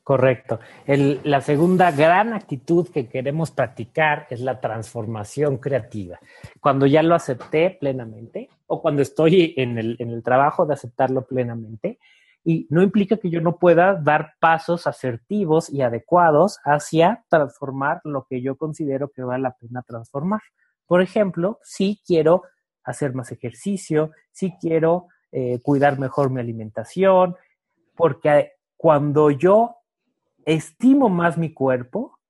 Correcto. 0.06 0.60
la 0.86 1.40
segunda 1.40 1.90
gran 1.90 2.32
actitud 2.32 2.88
que 2.90 3.08
queremos 3.08 3.50
practicar 3.50 4.28
es 4.30 4.40
la 4.40 4.60
transformación 4.60 5.58
creativa. 5.58 6.20
Cuando 6.60 6.86
ya 6.86 7.02
lo 7.02 7.16
acepté 7.16 7.70
plenamente 7.70 8.48
o 8.68 8.80
cuando 8.80 9.02
estoy 9.02 9.52
en 9.56 9.78
el, 9.78 9.96
en 9.98 10.10
el 10.10 10.22
trabajo 10.22 10.64
de 10.64 10.74
aceptarlo 10.74 11.26
plenamente, 11.26 11.98
y 12.48 12.68
no 12.70 12.80
implica 12.80 13.16
que 13.16 13.28
yo 13.28 13.40
no 13.40 13.58
pueda 13.58 13.96
dar 13.96 14.34
pasos 14.38 14.86
asertivos 14.86 15.68
y 15.68 15.82
adecuados 15.82 16.60
hacia 16.64 17.24
transformar 17.28 18.00
lo 18.04 18.24
que 18.30 18.40
yo 18.40 18.56
considero 18.56 19.10
que 19.10 19.24
vale 19.24 19.42
la 19.42 19.56
pena 19.56 19.82
transformar. 19.82 20.42
Por 20.86 21.02
ejemplo, 21.02 21.58
si 21.64 22.00
quiero 22.06 22.44
hacer 22.84 23.14
más 23.14 23.32
ejercicio, 23.32 24.12
si 24.30 24.52
quiero 24.60 25.08
eh, 25.32 25.58
cuidar 25.60 25.98
mejor 25.98 26.30
mi 26.30 26.38
alimentación, 26.38 27.34
porque 27.96 28.52
cuando 28.76 29.32
yo 29.32 29.78
estimo 30.44 31.08
más 31.08 31.36
mi 31.36 31.52
cuerpo, 31.52 32.20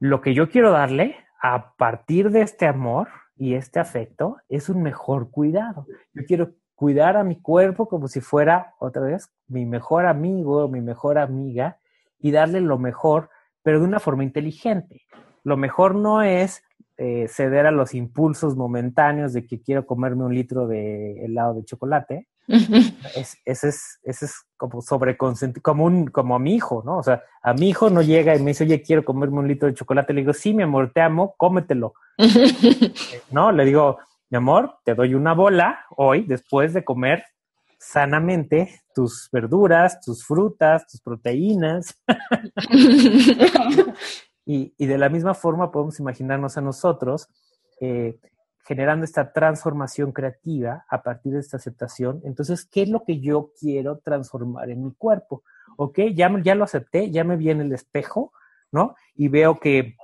lo 0.00 0.20
que 0.20 0.34
yo 0.34 0.50
quiero 0.50 0.70
darle 0.70 1.16
a 1.40 1.76
partir 1.76 2.30
de 2.30 2.42
este 2.42 2.66
amor 2.66 3.08
y 3.36 3.54
este 3.54 3.80
afecto 3.80 4.36
es 4.50 4.68
un 4.68 4.82
mejor 4.82 5.30
cuidado. 5.30 5.86
Yo 6.12 6.24
quiero 6.26 6.56
cuidar 6.80 7.18
a 7.18 7.24
mi 7.24 7.36
cuerpo 7.36 7.86
como 7.88 8.08
si 8.08 8.22
fuera 8.22 8.72
otra 8.78 9.02
vez 9.02 9.30
mi 9.48 9.66
mejor 9.66 10.06
amigo, 10.06 10.66
mi 10.66 10.80
mejor 10.80 11.18
amiga 11.18 11.76
y 12.18 12.30
darle 12.30 12.62
lo 12.62 12.78
mejor, 12.78 13.28
pero 13.62 13.80
de 13.80 13.84
una 13.84 14.00
forma 14.00 14.24
inteligente. 14.24 15.02
Lo 15.44 15.58
mejor 15.58 15.94
no 15.94 16.22
es 16.22 16.62
eh, 16.96 17.26
ceder 17.28 17.66
a 17.66 17.70
los 17.70 17.92
impulsos 17.92 18.56
momentáneos 18.56 19.34
de 19.34 19.46
que 19.46 19.60
quiero 19.60 19.84
comerme 19.84 20.24
un 20.24 20.34
litro 20.34 20.66
de 20.66 21.22
helado 21.22 21.52
de 21.52 21.66
chocolate, 21.66 22.28
es, 23.14 23.36
ese, 23.44 23.68
es, 23.68 24.00
ese 24.02 24.24
es 24.24 24.34
como 24.56 24.80
sobre 24.80 25.18
como, 25.18 25.84
un, 25.84 26.06
como 26.06 26.34
a 26.34 26.38
mi 26.38 26.54
hijo, 26.54 26.82
¿no? 26.86 26.96
O 26.96 27.02
sea, 27.02 27.22
a 27.42 27.52
mi 27.52 27.68
hijo 27.68 27.90
no 27.90 28.00
llega 28.00 28.34
y 28.34 28.38
me 28.38 28.52
dice, 28.52 28.64
oye, 28.64 28.80
quiero 28.80 29.04
comerme 29.04 29.40
un 29.40 29.48
litro 29.48 29.68
de 29.68 29.74
chocolate. 29.74 30.14
Le 30.14 30.22
digo, 30.22 30.32
sí, 30.32 30.54
mi 30.54 30.62
amor, 30.62 30.92
te 30.94 31.02
amo, 31.02 31.34
cómetelo. 31.36 31.92
no, 33.30 33.52
le 33.52 33.66
digo, 33.66 33.98
mi 34.30 34.36
amor, 34.36 34.78
te 34.84 34.94
doy 34.94 35.14
una 35.14 35.34
bola 35.34 35.84
hoy 35.96 36.22
después 36.22 36.72
de 36.72 36.84
comer 36.84 37.24
sanamente 37.78 38.80
tus 38.94 39.28
verduras, 39.32 40.00
tus 40.00 40.24
frutas, 40.24 40.86
tus 40.86 41.00
proteínas. 41.00 42.00
y, 44.46 44.72
y, 44.78 44.86
de 44.86 44.98
la 44.98 45.08
misma 45.08 45.34
forma 45.34 45.72
podemos 45.72 45.98
imaginarnos 45.98 46.56
a 46.56 46.60
nosotros 46.60 47.28
eh, 47.80 48.20
generando 48.64 49.04
esta 49.04 49.32
transformación 49.32 50.12
creativa 50.12 50.84
a 50.88 51.02
partir 51.02 51.32
de 51.32 51.40
esta 51.40 51.56
aceptación. 51.56 52.20
Entonces, 52.22 52.64
¿qué 52.64 52.82
es 52.82 52.88
lo 52.88 53.02
que 53.02 53.18
yo 53.18 53.50
quiero 53.58 53.98
transformar 53.98 54.70
en 54.70 54.84
mi 54.84 54.92
cuerpo? 54.94 55.42
¿Ok? 55.76 55.98
Ya, 56.14 56.30
ya 56.42 56.54
lo 56.54 56.62
acepté, 56.62 57.10
ya 57.10 57.24
me 57.24 57.36
vi 57.36 57.50
en 57.50 57.62
el 57.62 57.72
espejo, 57.72 58.32
¿no? 58.70 58.94
Y 59.16 59.26
veo 59.26 59.58
que 59.58 59.96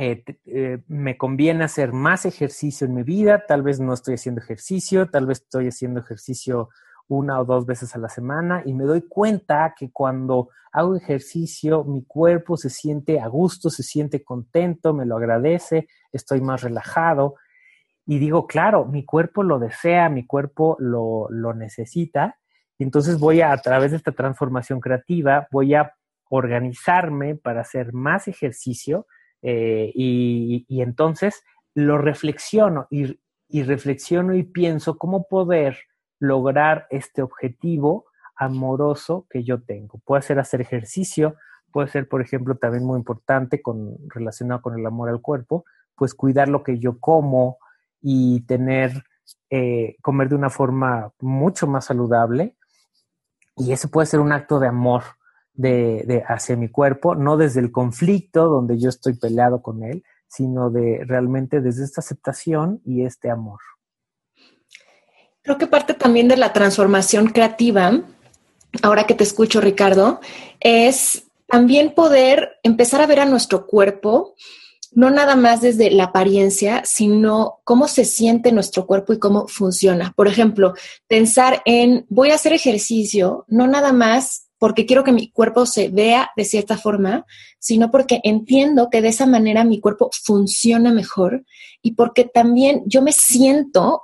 eh, 0.00 0.22
eh, 0.46 0.78
me 0.86 1.18
conviene 1.18 1.64
hacer 1.64 1.92
más 1.92 2.24
ejercicio 2.24 2.86
en 2.86 2.94
mi 2.94 3.02
vida, 3.02 3.44
tal 3.48 3.62
vez 3.62 3.80
no 3.80 3.92
estoy 3.92 4.14
haciendo 4.14 4.40
ejercicio, 4.40 5.10
tal 5.10 5.26
vez 5.26 5.40
estoy 5.40 5.66
haciendo 5.66 5.98
ejercicio 5.98 6.68
una 7.08 7.40
o 7.40 7.44
dos 7.44 7.66
veces 7.66 7.96
a 7.96 7.98
la 7.98 8.08
semana 8.08 8.62
y 8.64 8.74
me 8.74 8.84
doy 8.84 9.02
cuenta 9.08 9.74
que 9.76 9.90
cuando 9.90 10.50
hago 10.70 10.94
ejercicio 10.94 11.82
mi 11.82 12.04
cuerpo 12.04 12.56
se 12.56 12.70
siente 12.70 13.18
a 13.18 13.26
gusto, 13.26 13.70
se 13.70 13.82
siente 13.82 14.22
contento, 14.22 14.94
me 14.94 15.04
lo 15.04 15.16
agradece, 15.16 15.88
estoy 16.12 16.42
más 16.42 16.62
relajado. 16.62 17.34
Y 18.06 18.20
digo, 18.20 18.46
claro, 18.46 18.84
mi 18.84 19.04
cuerpo 19.04 19.42
lo 19.42 19.58
desea, 19.58 20.08
mi 20.08 20.24
cuerpo 20.24 20.76
lo, 20.78 21.28
necesita, 21.54 22.38
y 22.78 22.84
entonces 22.84 23.18
voy 23.18 23.40
a, 23.40 23.50
a 23.50 23.56
través 23.56 23.90
de 23.90 23.96
esta 23.96 24.12
transformación 24.12 24.78
creativa, 24.78 25.48
voy 25.50 25.74
a 25.74 25.92
organizarme 26.30 27.34
para 27.34 27.62
hacer 27.62 27.92
más 27.92 28.28
ejercicio 28.28 29.06
eh, 29.42 29.92
y, 29.94 30.66
entonces 30.82 31.42
lo 31.74 31.98
reflexiono 31.98 32.86
y, 32.90 33.18
reflexiono 33.62 34.34
y 34.34 34.42
pienso 34.42 34.98
cómo 34.98 35.26
poder 35.28 35.78
lograr 36.18 36.86
este 36.90 37.22
objetivo 37.22 38.06
amoroso 38.36 39.26
que 39.30 39.44
yo 39.44 39.62
tengo. 39.62 40.00
Puede 40.04 40.22
ser 40.22 40.38
hacer 40.38 40.60
ejercicio, 40.60 41.36
puede 41.72 41.88
ser, 41.88 42.08
por 42.08 42.20
ejemplo, 42.20 42.56
también 42.56 42.84
muy 42.84 42.98
importante 42.98 43.62
con, 43.62 43.96
relacionado 44.08 44.60
con 44.62 44.78
el 44.78 44.84
amor 44.86 45.08
al 45.08 45.20
cuerpo, 45.20 45.64
pues 45.94 46.14
cuidar 46.14 46.48
lo 46.48 46.62
que 46.62 46.78
yo 46.78 46.98
como 46.98 47.58
y 48.00 48.42
tener, 48.42 49.04
eh, 49.50 49.96
comer 50.02 50.28
de 50.28 50.34
una 50.34 50.50
forma 50.50 51.12
mucho 51.20 51.66
más 51.66 51.86
saludable. 51.86 52.56
Y 53.56 53.72
eso 53.72 53.88
puede 53.88 54.06
ser 54.06 54.20
un 54.20 54.32
acto 54.32 54.60
de 54.60 54.68
amor 54.68 55.02
de, 55.58 56.04
de, 56.06 56.22
hacia 56.26 56.56
mi 56.56 56.68
cuerpo, 56.68 57.16
no 57.16 57.36
desde 57.36 57.60
el 57.60 57.72
conflicto 57.72 58.46
donde 58.46 58.78
yo 58.78 58.88
estoy 58.88 59.14
peleado 59.14 59.60
con 59.60 59.82
él, 59.82 60.04
sino 60.28 60.70
de 60.70 61.04
realmente 61.04 61.60
desde 61.60 61.84
esta 61.84 62.00
aceptación 62.00 62.80
y 62.84 63.04
este 63.04 63.28
amor. 63.28 63.58
Creo 65.42 65.58
que 65.58 65.66
parte 65.66 65.94
también 65.94 66.28
de 66.28 66.36
la 66.36 66.52
transformación 66.52 67.28
creativa, 67.28 68.02
ahora 68.82 69.04
que 69.04 69.14
te 69.14 69.24
escucho, 69.24 69.60
Ricardo, 69.60 70.20
es 70.60 71.24
también 71.48 71.92
poder 71.94 72.58
empezar 72.62 73.00
a 73.00 73.06
ver 73.06 73.20
a 73.20 73.24
nuestro 73.24 73.66
cuerpo, 73.66 74.36
no 74.92 75.10
nada 75.10 75.34
más 75.34 75.60
desde 75.60 75.90
la 75.90 76.04
apariencia, 76.04 76.82
sino 76.84 77.60
cómo 77.64 77.88
se 77.88 78.04
siente 78.04 78.52
nuestro 78.52 78.86
cuerpo 78.86 79.12
y 79.12 79.18
cómo 79.18 79.48
funciona. 79.48 80.12
Por 80.14 80.28
ejemplo, 80.28 80.74
pensar 81.08 81.62
en 81.64 82.06
voy 82.10 82.30
a 82.30 82.34
hacer 82.34 82.52
ejercicio, 82.52 83.44
no 83.48 83.66
nada 83.66 83.92
más 83.92 84.47
porque 84.58 84.86
quiero 84.86 85.04
que 85.04 85.12
mi 85.12 85.30
cuerpo 85.30 85.66
se 85.66 85.88
vea 85.88 86.30
de 86.36 86.44
cierta 86.44 86.76
forma, 86.76 87.24
sino 87.58 87.90
porque 87.90 88.20
entiendo 88.24 88.90
que 88.90 89.00
de 89.00 89.08
esa 89.08 89.26
manera 89.26 89.64
mi 89.64 89.80
cuerpo 89.80 90.10
funciona 90.12 90.92
mejor 90.92 91.44
y 91.82 91.92
porque 91.92 92.24
también 92.24 92.82
yo 92.86 93.02
me 93.02 93.12
siento 93.12 94.02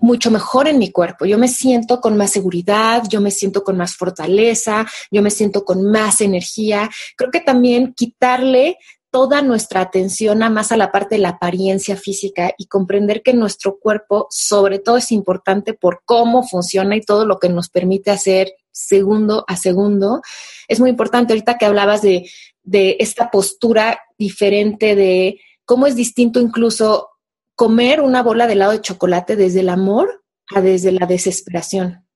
mucho 0.00 0.30
mejor 0.30 0.68
en 0.68 0.78
mi 0.78 0.90
cuerpo. 0.90 1.24
Yo 1.26 1.38
me 1.38 1.48
siento 1.48 2.00
con 2.00 2.16
más 2.16 2.30
seguridad, 2.30 3.02
yo 3.08 3.20
me 3.20 3.30
siento 3.30 3.64
con 3.64 3.76
más 3.76 3.96
fortaleza, 3.96 4.86
yo 5.10 5.22
me 5.22 5.30
siento 5.30 5.64
con 5.64 5.90
más 5.90 6.20
energía. 6.20 6.88
Creo 7.16 7.30
que 7.30 7.40
también 7.40 7.94
quitarle 7.94 8.78
toda 9.10 9.42
nuestra 9.42 9.80
atención 9.80 10.42
a 10.42 10.50
más 10.50 10.70
a 10.70 10.76
la 10.76 10.92
parte 10.92 11.14
de 11.14 11.22
la 11.22 11.30
apariencia 11.30 11.96
física 11.96 12.52
y 12.58 12.66
comprender 12.66 13.22
que 13.22 13.32
nuestro 13.32 13.78
cuerpo 13.78 14.26
sobre 14.30 14.78
todo 14.78 14.98
es 14.98 15.10
importante 15.12 15.72
por 15.72 16.02
cómo 16.04 16.46
funciona 16.46 16.94
y 16.94 17.00
todo 17.00 17.24
lo 17.24 17.38
que 17.38 17.48
nos 17.48 17.70
permite 17.70 18.10
hacer 18.10 18.52
segundo 18.78 19.44
a 19.48 19.56
segundo. 19.56 20.22
Es 20.68 20.80
muy 20.80 20.90
importante 20.90 21.32
ahorita 21.32 21.58
que 21.58 21.66
hablabas 21.66 22.02
de, 22.02 22.30
de 22.62 22.96
esta 23.00 23.30
postura 23.30 24.00
diferente 24.16 24.94
de 24.94 25.40
cómo 25.64 25.86
es 25.86 25.96
distinto 25.96 26.40
incluso 26.40 27.08
comer 27.54 28.00
una 28.00 28.22
bola 28.22 28.46
de 28.46 28.52
helado 28.52 28.72
de 28.72 28.80
chocolate 28.80 29.36
desde 29.36 29.60
el 29.60 29.68
amor 29.68 30.24
a 30.54 30.60
desde 30.60 30.92
la 30.92 31.06
desesperación. 31.06 32.06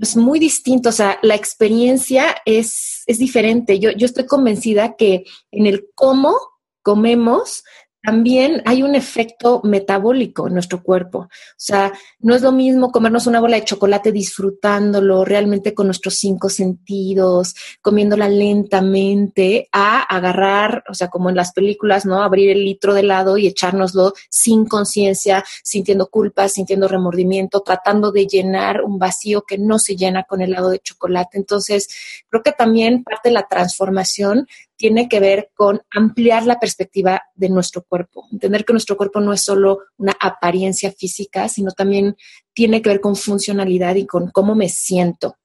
Es 0.00 0.16
muy 0.16 0.38
distinto, 0.38 0.88
o 0.88 0.92
sea, 0.92 1.18
la 1.22 1.34
experiencia 1.34 2.36
es, 2.44 3.02
es 3.06 3.18
diferente. 3.18 3.78
Yo, 3.78 3.90
yo 3.90 4.06
estoy 4.06 4.26
convencida 4.26 4.96
que 4.96 5.24
en 5.50 5.66
el 5.66 5.88
cómo 5.94 6.34
comemos 6.82 7.62
también 8.08 8.62
hay 8.64 8.82
un 8.82 8.94
efecto 8.94 9.60
metabólico 9.64 10.46
en 10.46 10.54
nuestro 10.54 10.82
cuerpo. 10.82 11.18
O 11.18 11.28
sea, 11.58 11.92
no 12.20 12.34
es 12.34 12.40
lo 12.40 12.52
mismo 12.52 12.90
comernos 12.90 13.26
una 13.26 13.38
bola 13.38 13.56
de 13.56 13.66
chocolate 13.66 14.12
disfrutándolo 14.12 15.26
realmente 15.26 15.74
con 15.74 15.88
nuestros 15.88 16.14
cinco 16.14 16.48
sentidos, 16.48 17.54
comiéndola 17.82 18.30
lentamente, 18.30 19.68
a 19.72 20.00
agarrar, 20.04 20.84
o 20.88 20.94
sea, 20.94 21.08
como 21.08 21.28
en 21.28 21.36
las 21.36 21.52
películas, 21.52 22.06
¿no? 22.06 22.22
Abrir 22.22 22.48
el 22.48 22.64
litro 22.64 22.94
de 22.94 23.00
helado 23.00 23.36
y 23.36 23.46
echárnoslo 23.46 24.14
sin 24.30 24.64
conciencia, 24.64 25.44
sintiendo 25.62 26.06
culpa, 26.06 26.48
sintiendo 26.48 26.88
remordimiento, 26.88 27.60
tratando 27.60 28.10
de 28.10 28.26
llenar 28.26 28.84
un 28.84 28.98
vacío 28.98 29.42
que 29.42 29.58
no 29.58 29.78
se 29.78 29.96
llena 29.96 30.22
con 30.22 30.40
el 30.40 30.52
helado 30.52 30.70
de 30.70 30.78
chocolate. 30.78 31.36
Entonces, 31.36 31.90
creo 32.30 32.42
que 32.42 32.52
también 32.52 33.04
parte 33.04 33.28
de 33.28 33.34
la 33.34 33.46
transformación 33.46 34.46
tiene 34.78 35.08
que 35.08 35.20
ver 35.20 35.50
con 35.54 35.82
ampliar 35.90 36.46
la 36.46 36.58
perspectiva 36.58 37.20
de 37.34 37.50
nuestro 37.50 37.82
cuerpo, 37.82 38.26
entender 38.32 38.64
que 38.64 38.72
nuestro 38.72 38.96
cuerpo 38.96 39.20
no 39.20 39.32
es 39.32 39.44
solo 39.44 39.80
una 39.98 40.14
apariencia 40.18 40.92
física, 40.92 41.48
sino 41.48 41.72
también 41.72 42.16
tiene 42.54 42.80
que 42.80 42.88
ver 42.88 43.00
con 43.00 43.16
funcionalidad 43.16 43.96
y 43.96 44.06
con 44.06 44.30
cómo 44.30 44.54
me 44.54 44.68
siento. 44.68 45.36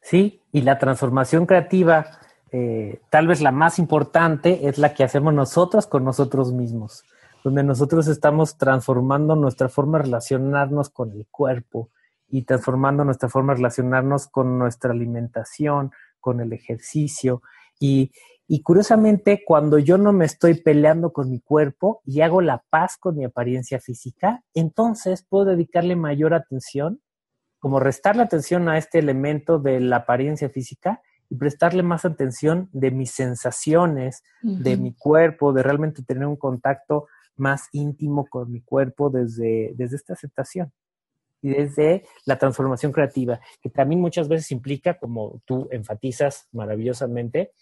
Sí, 0.00 0.40
y 0.52 0.62
la 0.62 0.78
transformación 0.78 1.46
creativa, 1.46 2.06
eh, 2.52 3.00
tal 3.10 3.26
vez 3.26 3.40
la 3.40 3.50
más 3.50 3.80
importante, 3.80 4.68
es 4.68 4.78
la 4.78 4.94
que 4.94 5.02
hacemos 5.02 5.34
nosotros 5.34 5.88
con 5.88 6.04
nosotros 6.04 6.52
mismos, 6.52 7.02
donde 7.42 7.64
nosotros 7.64 8.06
estamos 8.06 8.56
transformando 8.56 9.34
nuestra 9.34 9.68
forma 9.68 9.98
de 9.98 10.04
relacionarnos 10.04 10.90
con 10.90 11.10
el 11.10 11.26
cuerpo 11.28 11.90
y 12.28 12.42
transformando 12.42 13.04
nuestra 13.04 13.28
forma 13.28 13.52
de 13.52 13.58
relacionarnos 13.58 14.28
con 14.28 14.58
nuestra 14.58 14.92
alimentación, 14.92 15.90
con 16.20 16.40
el 16.40 16.52
ejercicio 16.52 17.42
y, 17.78 18.12
curiosamente, 18.62 19.42
cuando 19.44 19.78
yo 19.78 19.98
no 19.98 20.12
me 20.12 20.24
estoy 20.24 20.54
peleando 20.54 21.12
con 21.12 21.30
mi 21.30 21.40
cuerpo 21.40 22.00
y 22.04 22.20
hago 22.20 22.40
la 22.40 22.64
paz 22.70 22.96
con 22.98 23.16
mi 23.16 23.24
apariencia 23.24 23.80
física, 23.80 24.42
entonces 24.54 25.26
puedo 25.28 25.46
dedicarle 25.46 25.96
mayor 25.96 26.34
atención, 26.34 27.00
como 27.58 27.80
restarle 27.80 28.22
atención 28.22 28.68
a 28.68 28.78
este 28.78 28.98
elemento 28.98 29.58
de 29.58 29.80
la 29.80 29.96
apariencia 29.96 30.48
física 30.48 31.02
y 31.28 31.36
prestarle 31.36 31.82
más 31.82 32.04
atención 32.04 32.68
de 32.72 32.92
mis 32.92 33.10
sensaciones, 33.10 34.22
de 34.42 34.76
mi 34.76 34.94
cuerpo, 34.94 35.52
de 35.52 35.62
realmente 35.64 36.04
tener 36.04 36.26
un 36.26 36.36
contacto 36.36 37.06
más 37.34 37.68
íntimo 37.72 38.26
con 38.26 38.52
mi 38.52 38.62
cuerpo 38.62 39.10
desde, 39.10 39.72
desde 39.76 39.96
esta 39.96 40.12
aceptación 40.12 40.72
y 41.42 41.50
desde 41.50 42.04
la 42.24 42.38
transformación 42.38 42.92
creativa, 42.92 43.40
que 43.62 43.70
también 43.70 44.00
muchas 44.00 44.28
veces 44.28 44.50
implica, 44.52 44.98
como 44.98 45.42
tú 45.44 45.68
enfatizas 45.70 46.48
maravillosamente, 46.52 47.52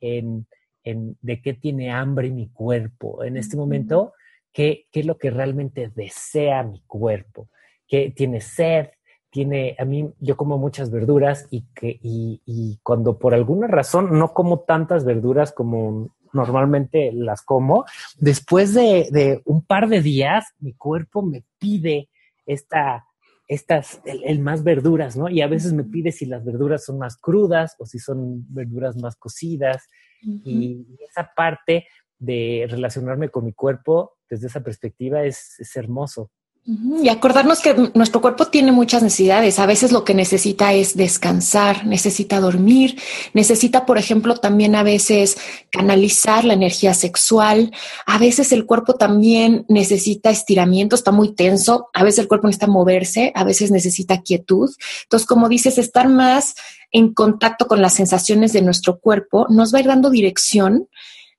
en, 0.00 0.46
de 0.84 1.42
qué 1.42 1.54
tiene 1.54 1.90
hambre 1.90 2.30
mi 2.30 2.48
cuerpo 2.48 3.22
en 3.22 3.36
este 3.36 3.56
momento, 3.56 4.12
qué, 4.52 4.86
qué 4.90 5.00
es 5.00 5.06
lo 5.06 5.18
que 5.18 5.30
realmente 5.30 5.90
desea 5.94 6.62
mi 6.62 6.80
cuerpo, 6.86 7.48
qué 7.86 8.12
tiene 8.14 8.40
sed, 8.40 8.88
tiene, 9.30 9.76
a 9.78 9.84
mí 9.84 10.10
yo 10.18 10.36
como 10.36 10.58
muchas 10.58 10.90
verduras 10.90 11.46
y, 11.50 11.66
que, 11.74 11.98
y, 12.02 12.42
y 12.44 12.80
cuando 12.82 13.18
por 13.18 13.32
alguna 13.32 13.68
razón 13.68 14.18
no 14.18 14.32
como 14.34 14.60
tantas 14.60 15.04
verduras 15.04 15.52
como 15.52 16.14
normalmente 16.32 17.12
las 17.12 17.42
como, 17.42 17.84
después 18.18 18.74
de, 18.74 19.08
de 19.10 19.42
un 19.44 19.64
par 19.64 19.88
de 19.88 20.02
días 20.02 20.46
mi 20.58 20.74
cuerpo 20.74 21.22
me 21.22 21.44
pide 21.58 22.08
esta, 22.46 23.06
estas, 23.50 24.00
el, 24.04 24.38
más 24.38 24.62
verduras, 24.62 25.16
¿no? 25.16 25.28
Y 25.28 25.40
a 25.42 25.48
veces 25.48 25.72
me 25.72 25.82
pide 25.82 26.12
si 26.12 26.24
las 26.24 26.44
verduras 26.44 26.84
son 26.84 26.98
más 26.98 27.16
crudas 27.16 27.74
o 27.80 27.84
si 27.84 27.98
son 27.98 28.46
verduras 28.48 28.96
más 28.96 29.16
cocidas. 29.16 29.88
Y 30.22 30.86
esa 31.00 31.32
parte 31.34 31.88
de 32.16 32.68
relacionarme 32.70 33.28
con 33.28 33.44
mi 33.44 33.52
cuerpo 33.52 34.18
desde 34.28 34.46
esa 34.46 34.62
perspectiva 34.62 35.24
es, 35.24 35.58
es 35.58 35.74
hermoso. 35.74 36.30
Y 36.66 37.08
acordarnos 37.08 37.60
que 37.60 37.74
nuestro 37.94 38.20
cuerpo 38.20 38.46
tiene 38.46 38.70
muchas 38.70 39.02
necesidades. 39.02 39.58
A 39.58 39.66
veces 39.66 39.92
lo 39.92 40.04
que 40.04 40.14
necesita 40.14 40.74
es 40.74 40.94
descansar, 40.94 41.86
necesita 41.86 42.38
dormir, 42.38 43.00
necesita, 43.32 43.86
por 43.86 43.96
ejemplo, 43.96 44.36
también 44.36 44.76
a 44.76 44.82
veces 44.82 45.38
canalizar 45.70 46.44
la 46.44 46.52
energía 46.52 46.92
sexual. 46.92 47.72
A 48.06 48.18
veces 48.18 48.52
el 48.52 48.66
cuerpo 48.66 48.94
también 48.94 49.64
necesita 49.68 50.30
estiramiento, 50.30 50.94
está 50.94 51.12
muy 51.12 51.34
tenso. 51.34 51.88
A 51.94 52.04
veces 52.04 52.20
el 52.20 52.28
cuerpo 52.28 52.46
necesita 52.46 52.66
moverse, 52.66 53.32
a 53.34 53.42
veces 53.42 53.70
necesita 53.70 54.20
quietud. 54.20 54.70
Entonces, 55.04 55.26
como 55.26 55.48
dices, 55.48 55.78
estar 55.78 56.08
más 56.08 56.54
en 56.92 57.14
contacto 57.14 57.66
con 57.66 57.80
las 57.80 57.94
sensaciones 57.94 58.52
de 58.52 58.62
nuestro 58.62 59.00
cuerpo 59.00 59.46
nos 59.48 59.72
va 59.72 59.78
a 59.78 59.80
ir 59.80 59.86
dando 59.86 60.10
dirección 60.10 60.88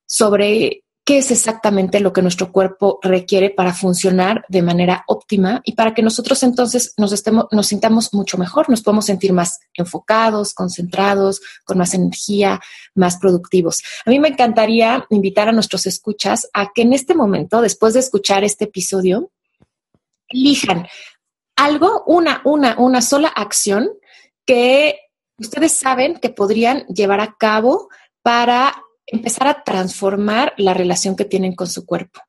sobre 0.06 0.84
qué 1.04 1.18
es 1.18 1.32
exactamente 1.32 2.00
lo 2.00 2.14
que 2.14 2.22
nuestro 2.22 2.52
cuerpo 2.52 3.00
requiere 3.02 3.50
para 3.50 3.74
funcionar 3.74 4.46
de 4.50 4.62
manera 4.62 5.04
óptima 5.08 5.62
y 5.66 5.74
para 5.74 5.94
que 5.94 6.04
nosotros 6.04 6.44
entonces 6.44 6.94
nos, 6.98 7.12
estemos, 7.12 7.48
nos 7.52 7.68
sintamos 7.68 8.14
mucho 8.14 8.38
mejor, 8.38 8.70
nos 8.70 8.82
podemos 8.82 9.06
sentir 9.06 9.34
más 9.34 9.60
enfocados, 9.74 10.54
concentrados, 10.54 11.42
con 11.64 11.80
más 11.80 11.94
energía, 11.94 12.60
más 12.94 13.18
productivos. 13.18 13.82
A 14.06 14.12
mí 14.12 14.20
me 14.20 14.28
encantaría 14.28 15.06
invitar 15.10 15.50
a 15.50 15.54
nuestros 15.54 15.88
escuchas 15.88 16.48
a 16.54 16.72
que 16.74 16.84
en 16.84 16.94
este 16.94 17.16
momento, 17.16 17.62
después 17.62 17.94
de 17.96 18.02
escuchar 18.02 18.44
este 18.44 18.66
episodio, 18.66 19.32
elijan 20.30 20.88
algo, 21.56 22.04
una, 22.06 22.42
una, 22.46 22.78
una 22.78 23.02
sola 23.02 23.30
acción 23.30 23.90
que 24.46 25.00
ustedes 25.38 25.72
saben 25.72 26.18
que 26.18 26.30
podrían 26.30 26.86
llevar 26.88 27.22
a 27.22 27.36
cabo 27.38 27.90
para 28.22 28.76
empezar 29.12 29.48
a 29.48 29.64
transformar 29.64 30.54
la 30.58 30.74
relación 30.74 31.16
que 31.16 31.26
tienen 31.26 31.54
con 31.54 31.68
su 31.68 31.86
cuerpo. 31.86 32.22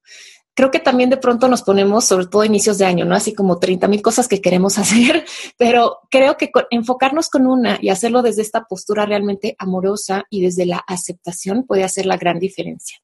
Creo 0.54 0.70
que 0.70 0.80
también 0.80 1.08
de 1.08 1.16
pronto 1.16 1.48
nos 1.48 1.62
ponemos, 1.62 2.04
sobre 2.04 2.26
todo 2.26 2.42
a 2.42 2.46
inicios 2.46 2.76
de 2.76 2.84
año, 2.84 3.06
¿no? 3.06 3.14
Así 3.14 3.32
como 3.32 3.58
30 3.58 3.88
mil 3.88 4.02
cosas 4.02 4.28
que 4.28 4.42
queremos 4.42 4.78
hacer, 4.78 5.24
pero 5.56 6.00
creo 6.10 6.36
que 6.36 6.50
enfocarnos 6.70 7.30
con 7.30 7.46
una 7.46 7.78
y 7.80 7.88
hacerlo 7.88 8.20
desde 8.20 8.42
esta 8.42 8.64
postura 8.64 9.06
realmente 9.06 9.56
amorosa 9.58 10.24
y 10.28 10.42
desde 10.42 10.66
la 10.66 10.78
aceptación 10.86 11.64
puede 11.66 11.84
hacer 11.84 12.04
la 12.04 12.18
gran 12.18 12.38
diferencia. 12.38 12.98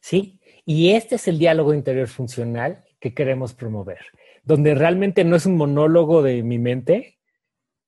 Sí, 0.00 0.38
y 0.66 0.90
este 0.90 1.14
es 1.14 1.28
el 1.28 1.38
diálogo 1.38 1.72
interior 1.72 2.08
funcional 2.08 2.84
que 3.00 3.14
queremos 3.14 3.54
promover, 3.54 4.00
donde 4.42 4.74
realmente 4.74 5.24
no 5.24 5.36
es 5.36 5.46
un 5.46 5.56
monólogo 5.56 6.22
de 6.22 6.42
mi 6.42 6.58
mente 6.58 7.18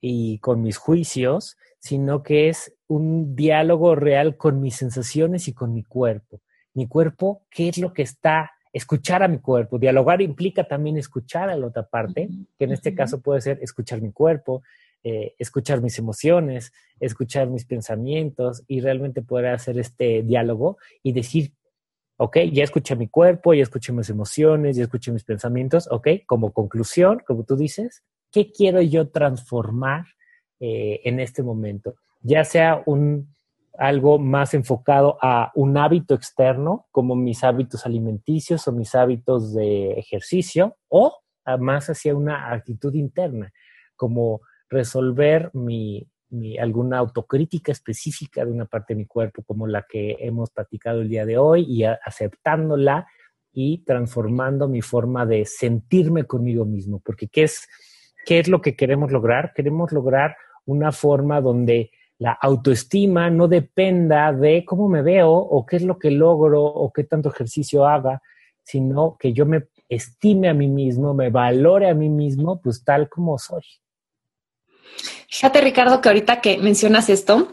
y 0.00 0.38
con 0.38 0.62
mis 0.62 0.78
juicios, 0.78 1.56
sino 1.78 2.22
que 2.22 2.48
es 2.48 2.77
un 2.88 3.36
diálogo 3.36 3.94
real 3.94 4.36
con 4.36 4.60
mis 4.60 4.76
sensaciones 4.76 5.46
y 5.46 5.52
con 5.52 5.72
mi 5.72 5.84
cuerpo. 5.84 6.40
Mi 6.74 6.88
cuerpo, 6.88 7.42
¿qué 7.50 7.68
es 7.68 7.78
lo 7.78 7.92
que 7.92 8.02
está? 8.02 8.50
Escuchar 8.72 9.22
a 9.22 9.28
mi 9.28 9.38
cuerpo. 9.38 9.78
Dialogar 9.78 10.20
implica 10.22 10.64
también 10.64 10.96
escuchar 10.96 11.50
a 11.50 11.56
la 11.56 11.66
otra 11.66 11.84
parte, 11.84 12.28
que 12.58 12.64
en 12.64 12.72
este 12.72 12.94
caso 12.94 13.20
puede 13.20 13.40
ser 13.40 13.58
escuchar 13.62 14.00
mi 14.00 14.12
cuerpo, 14.12 14.62
eh, 15.04 15.34
escuchar 15.38 15.80
mis 15.80 15.98
emociones, 15.98 16.72
escuchar 16.98 17.48
mis 17.48 17.64
pensamientos 17.64 18.64
y 18.66 18.80
realmente 18.80 19.22
poder 19.22 19.46
hacer 19.46 19.78
este 19.78 20.22
diálogo 20.22 20.78
y 21.02 21.12
decir, 21.12 21.52
ok, 22.16 22.38
ya 22.52 22.64
escuché 22.64 22.96
mi 22.96 23.08
cuerpo, 23.08 23.54
ya 23.54 23.62
escuché 23.62 23.92
mis 23.92 24.10
emociones, 24.10 24.76
ya 24.76 24.84
escuché 24.84 25.12
mis 25.12 25.24
pensamientos, 25.24 25.88
ok, 25.90 26.08
como 26.26 26.52
conclusión, 26.52 27.22
como 27.26 27.44
tú 27.44 27.56
dices, 27.56 28.02
¿qué 28.32 28.50
quiero 28.50 28.82
yo 28.82 29.08
transformar 29.08 30.06
eh, 30.58 31.00
en 31.04 31.20
este 31.20 31.42
momento? 31.42 31.94
Ya 32.20 32.44
sea 32.44 32.82
un, 32.86 33.34
algo 33.78 34.18
más 34.18 34.54
enfocado 34.54 35.18
a 35.22 35.52
un 35.54 35.76
hábito 35.76 36.14
externo, 36.14 36.86
como 36.90 37.14
mis 37.14 37.44
hábitos 37.44 37.86
alimenticios 37.86 38.66
o 38.66 38.72
mis 38.72 38.94
hábitos 38.94 39.54
de 39.54 39.92
ejercicio, 39.92 40.76
o 40.88 41.20
más 41.60 41.88
hacia 41.88 42.14
una 42.14 42.52
actitud 42.52 42.92
interna, 42.94 43.52
como 43.96 44.40
resolver 44.68 45.50
mi, 45.54 46.06
alguna 46.60 46.98
autocrítica 46.98 47.72
específica 47.72 48.44
de 48.44 48.50
una 48.50 48.66
parte 48.66 48.94
de 48.94 48.98
mi 48.98 49.06
cuerpo, 49.06 49.42
como 49.44 49.66
la 49.66 49.86
que 49.88 50.16
hemos 50.18 50.50
platicado 50.50 51.00
el 51.00 51.08
día 51.08 51.24
de 51.24 51.38
hoy, 51.38 51.64
y 51.66 51.84
aceptándola 51.84 53.06
y 53.52 53.84
transformando 53.84 54.68
mi 54.68 54.82
forma 54.82 55.24
de 55.24 55.46
sentirme 55.46 56.24
conmigo 56.24 56.64
mismo, 56.64 57.00
porque 57.02 57.28
¿qué 57.28 57.44
es, 57.44 57.66
¿qué 58.26 58.40
es 58.40 58.48
lo 58.48 58.60
que 58.60 58.76
queremos 58.76 59.10
lograr? 59.10 59.52
Queremos 59.54 59.92
lograr 59.92 60.36
una 60.66 60.92
forma 60.92 61.40
donde 61.40 61.90
la 62.18 62.32
autoestima 62.32 63.30
no 63.30 63.46
dependa 63.46 64.32
de 64.32 64.64
cómo 64.64 64.88
me 64.88 65.02
veo 65.02 65.30
o 65.30 65.64
qué 65.64 65.76
es 65.76 65.82
lo 65.82 65.98
que 65.98 66.10
logro 66.10 66.64
o 66.64 66.92
qué 66.92 67.04
tanto 67.04 67.28
ejercicio 67.28 67.86
haga, 67.86 68.20
sino 68.62 69.16
que 69.18 69.32
yo 69.32 69.46
me 69.46 69.68
estime 69.88 70.48
a 70.48 70.54
mí 70.54 70.66
mismo, 70.66 71.14
me 71.14 71.30
valore 71.30 71.88
a 71.88 71.94
mí 71.94 72.08
mismo, 72.08 72.60
pues 72.60 72.84
tal 72.84 73.08
como 73.08 73.38
soy. 73.38 73.62
Fíjate, 75.28 75.60
Ricardo, 75.60 76.00
que 76.00 76.08
ahorita 76.08 76.40
que 76.40 76.58
mencionas 76.58 77.08
esto, 77.08 77.52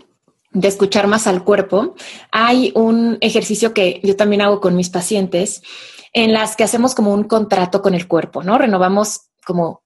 de 0.52 0.68
escuchar 0.68 1.08
más 1.08 1.28
al 1.28 1.44
cuerpo, 1.44 1.96
hay 2.32 2.72
un 2.76 3.18
ejercicio 3.22 3.74
que 3.74 4.00
yo 4.04 4.16
también 4.16 4.42
hago 4.42 4.62
con 4.62 4.76
mis 4.76 4.90
pacientes 4.90 5.62
en 6.14 6.34
las 6.34 6.56
que 6.56 6.64
hacemos 6.64 6.96
como 6.96 7.14
un 7.14 7.26
contrato 7.26 7.82
con 7.82 7.94
el 7.94 8.08
cuerpo, 8.08 8.42
¿no? 8.42 8.58
Renovamos 8.58 9.30
como 9.46 9.85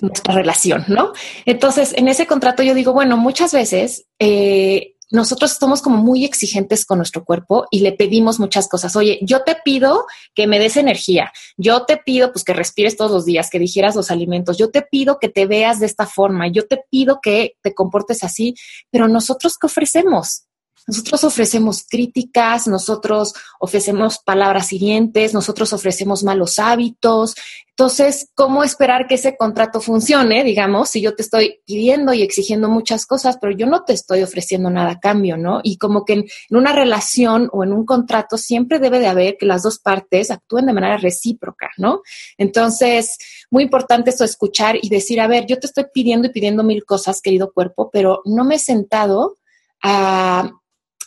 nuestra 0.00 0.34
relación, 0.34 0.84
¿no? 0.88 1.12
Entonces, 1.44 1.92
en 1.96 2.08
ese 2.08 2.26
contrato 2.26 2.62
yo 2.62 2.74
digo, 2.74 2.92
bueno, 2.92 3.16
muchas 3.16 3.52
veces 3.52 4.06
eh, 4.18 4.94
nosotros 5.10 5.56
somos 5.58 5.82
como 5.82 5.96
muy 5.96 6.24
exigentes 6.24 6.84
con 6.84 6.98
nuestro 6.98 7.24
cuerpo 7.24 7.66
y 7.70 7.80
le 7.80 7.92
pedimos 7.92 8.38
muchas 8.38 8.68
cosas. 8.68 8.94
Oye, 8.94 9.18
yo 9.22 9.42
te 9.42 9.56
pido 9.64 10.06
que 10.34 10.46
me 10.46 10.58
des 10.58 10.76
energía. 10.76 11.32
Yo 11.56 11.84
te 11.84 11.96
pido 11.96 12.32
pues 12.32 12.44
que 12.44 12.52
respires 12.52 12.96
todos 12.96 13.10
los 13.10 13.24
días, 13.24 13.50
que 13.50 13.58
digieras 13.58 13.96
los 13.96 14.10
alimentos. 14.10 14.56
Yo 14.56 14.70
te 14.70 14.82
pido 14.82 15.18
que 15.18 15.28
te 15.28 15.46
veas 15.46 15.80
de 15.80 15.86
esta 15.86 16.06
forma. 16.06 16.46
Yo 16.48 16.66
te 16.66 16.84
pido 16.90 17.20
que 17.20 17.56
te 17.62 17.74
comportes 17.74 18.22
así. 18.22 18.54
Pero 18.90 19.08
nosotros 19.08 19.58
qué 19.58 19.66
ofrecemos? 19.66 20.44
Nosotros 20.90 21.22
ofrecemos 21.22 21.86
críticas, 21.88 22.66
nosotros 22.66 23.32
ofrecemos 23.60 24.18
palabras 24.18 24.72
hirientes, 24.72 25.32
nosotros 25.32 25.72
ofrecemos 25.72 26.24
malos 26.24 26.58
hábitos. 26.58 27.36
Entonces, 27.68 28.28
¿cómo 28.34 28.64
esperar 28.64 29.06
que 29.06 29.14
ese 29.14 29.36
contrato 29.36 29.80
funcione? 29.80 30.42
Digamos, 30.42 30.90
si 30.90 31.00
yo 31.00 31.14
te 31.14 31.22
estoy 31.22 31.60
pidiendo 31.64 32.12
y 32.12 32.22
exigiendo 32.22 32.68
muchas 32.68 33.06
cosas, 33.06 33.38
pero 33.40 33.56
yo 33.56 33.66
no 33.66 33.84
te 33.84 33.92
estoy 33.92 34.24
ofreciendo 34.24 34.68
nada 34.68 34.90
a 34.90 34.98
cambio, 34.98 35.36
¿no? 35.36 35.60
Y 35.62 35.78
como 35.78 36.04
que 36.04 36.14
en, 36.14 36.24
una 36.50 36.72
relación 36.72 37.48
o 37.52 37.62
en 37.62 37.72
un 37.72 37.86
contrato 37.86 38.36
siempre 38.36 38.80
debe 38.80 38.98
de 38.98 39.06
haber 39.06 39.36
que 39.38 39.46
las 39.46 39.62
dos 39.62 39.78
partes 39.78 40.32
actúen 40.32 40.66
de 40.66 40.72
manera 40.72 40.96
recíproca, 40.96 41.70
¿no? 41.78 42.02
Entonces, 42.36 43.16
muy 43.48 43.62
importante 43.62 44.10
esto 44.10 44.24
escuchar 44.24 44.76
y 44.82 44.88
decir, 44.88 45.20
a 45.20 45.28
ver, 45.28 45.46
yo 45.46 45.60
te 45.60 45.68
estoy 45.68 45.84
pidiendo 45.94 46.26
y 46.26 46.32
pidiendo 46.32 46.64
mil 46.64 46.84
cosas, 46.84 47.22
querido 47.22 47.52
cuerpo, 47.52 47.90
pero 47.92 48.22
no 48.24 48.44
me 48.44 48.56
he 48.56 48.58
sentado 48.58 49.38
a 49.82 50.50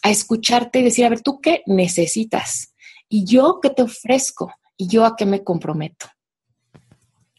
a 0.04 0.12
escucharte 0.12 0.80
y 0.80 0.84
decir, 0.84 1.06
a 1.06 1.10
ver, 1.10 1.22
¿tú 1.22 1.40
qué 1.42 1.64
necesitas? 1.66 2.76
¿Y 3.10 3.26
yo 3.26 3.60
qué 3.62 3.70
te 3.70 3.82
ofrezco? 3.82 4.54
¿Y 4.78 4.88
yo 4.88 5.06
a 5.06 5.16
qué 5.16 5.26
me 5.26 5.44
comprometo? 5.44 6.08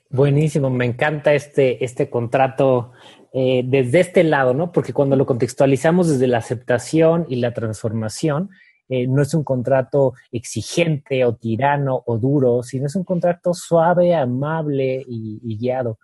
Buenísimo, 0.09 0.71
me 0.71 0.87
encanta 0.87 1.35
este, 1.35 1.85
este 1.85 2.09
contrato 2.09 2.93
eh, 3.33 3.63
desde 3.67 4.01
este 4.01 4.25
lado, 4.25 4.55
¿no? 4.55 4.73
Porque 4.73 4.93
cuando 4.93 5.17
lo 5.17 5.27
contextualizamos 5.27 6.09
desde 6.09 6.27
la 6.27 6.39
aceptación 6.39 7.27
y 7.29 7.37
la 7.37 7.53
transformación, 7.53 8.51
eh, 8.89 9.07
no 9.07 9.23
es 9.23 9.35
un 9.35 9.45
contrato 9.45 10.15
exigente 10.31 11.25
o 11.25 11.35
tirano 11.35 12.03
o 12.07 12.19
duro, 12.19 12.63
sino 12.63 12.87
es 12.87 12.95
un 12.95 13.05
contrato 13.05 13.53
suave, 13.53 14.15
amable 14.15 15.05
y, 15.07 15.57
guiado. 15.59 15.99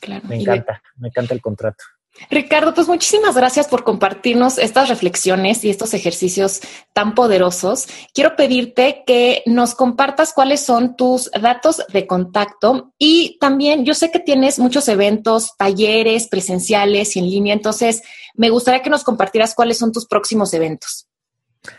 Claro. 0.00 0.26
Me 0.28 0.40
encanta, 0.40 0.82
me 0.96 1.08
encanta 1.08 1.34
el 1.34 1.42
contrato. 1.42 1.84
Ricardo, 2.28 2.74
pues 2.74 2.86
muchísimas 2.86 3.34
gracias 3.34 3.68
por 3.68 3.82
compartirnos 3.84 4.58
estas 4.58 4.88
reflexiones 4.88 5.64
y 5.64 5.70
estos 5.70 5.94
ejercicios 5.94 6.60
tan 6.92 7.14
poderosos. 7.14 7.86
Quiero 8.12 8.36
pedirte 8.36 9.04
que 9.06 9.42
nos 9.46 9.74
compartas 9.74 10.32
cuáles 10.32 10.60
son 10.60 10.96
tus 10.96 11.30
datos 11.30 11.82
de 11.92 12.06
contacto 12.06 12.92
y 12.98 13.38
también 13.40 13.84
yo 13.84 13.94
sé 13.94 14.10
que 14.10 14.18
tienes 14.18 14.58
muchos 14.58 14.88
eventos, 14.88 15.56
talleres 15.56 16.28
presenciales 16.28 17.16
y 17.16 17.20
en 17.20 17.30
línea, 17.30 17.54
entonces 17.54 18.02
me 18.34 18.50
gustaría 18.50 18.82
que 18.82 18.90
nos 18.90 19.04
compartieras 19.04 19.54
cuáles 19.54 19.78
son 19.78 19.92
tus 19.92 20.06
próximos 20.06 20.52
eventos. 20.52 21.06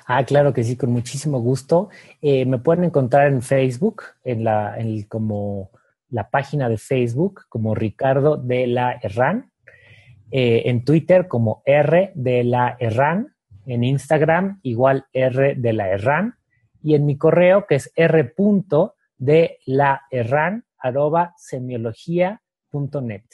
Ah, 0.06 0.24
claro 0.24 0.54
que 0.54 0.64
sí, 0.64 0.76
con 0.76 0.92
muchísimo 0.92 1.40
gusto. 1.40 1.90
Eh, 2.22 2.46
me 2.46 2.60
pueden 2.60 2.84
encontrar 2.84 3.28
en 3.28 3.42
Facebook, 3.42 4.04
en 4.24 4.44
la, 4.44 4.78
como 5.08 5.72
la 6.10 6.30
página 6.30 6.70
de 6.70 6.78
Facebook, 6.78 7.46
como 7.50 7.74
Ricardo 7.74 8.38
de 8.38 8.68
la 8.68 9.00
Herrán 9.02 9.51
eh, 10.32 10.64
en 10.66 10.86
Twitter 10.86 11.28
como 11.28 11.62
R 11.66 12.12
de 12.16 12.44
la 12.44 12.78
Erran, 12.80 13.36
en 13.66 13.84
Instagram 13.84 14.60
igual 14.64 15.06
R 15.14 15.56
de 15.56 15.74
la 15.74 15.90
Erran 15.90 16.36
y 16.82 16.96
en 16.96 17.06
mi 17.06 17.18
correo 17.18 17.66
que 17.68 17.76
es 17.76 17.92
R 17.96 18.34
de 19.18 19.60
la 19.66 20.02
Erran 20.10 20.66
arroba 20.80 21.34
semiología.net. 21.38 23.26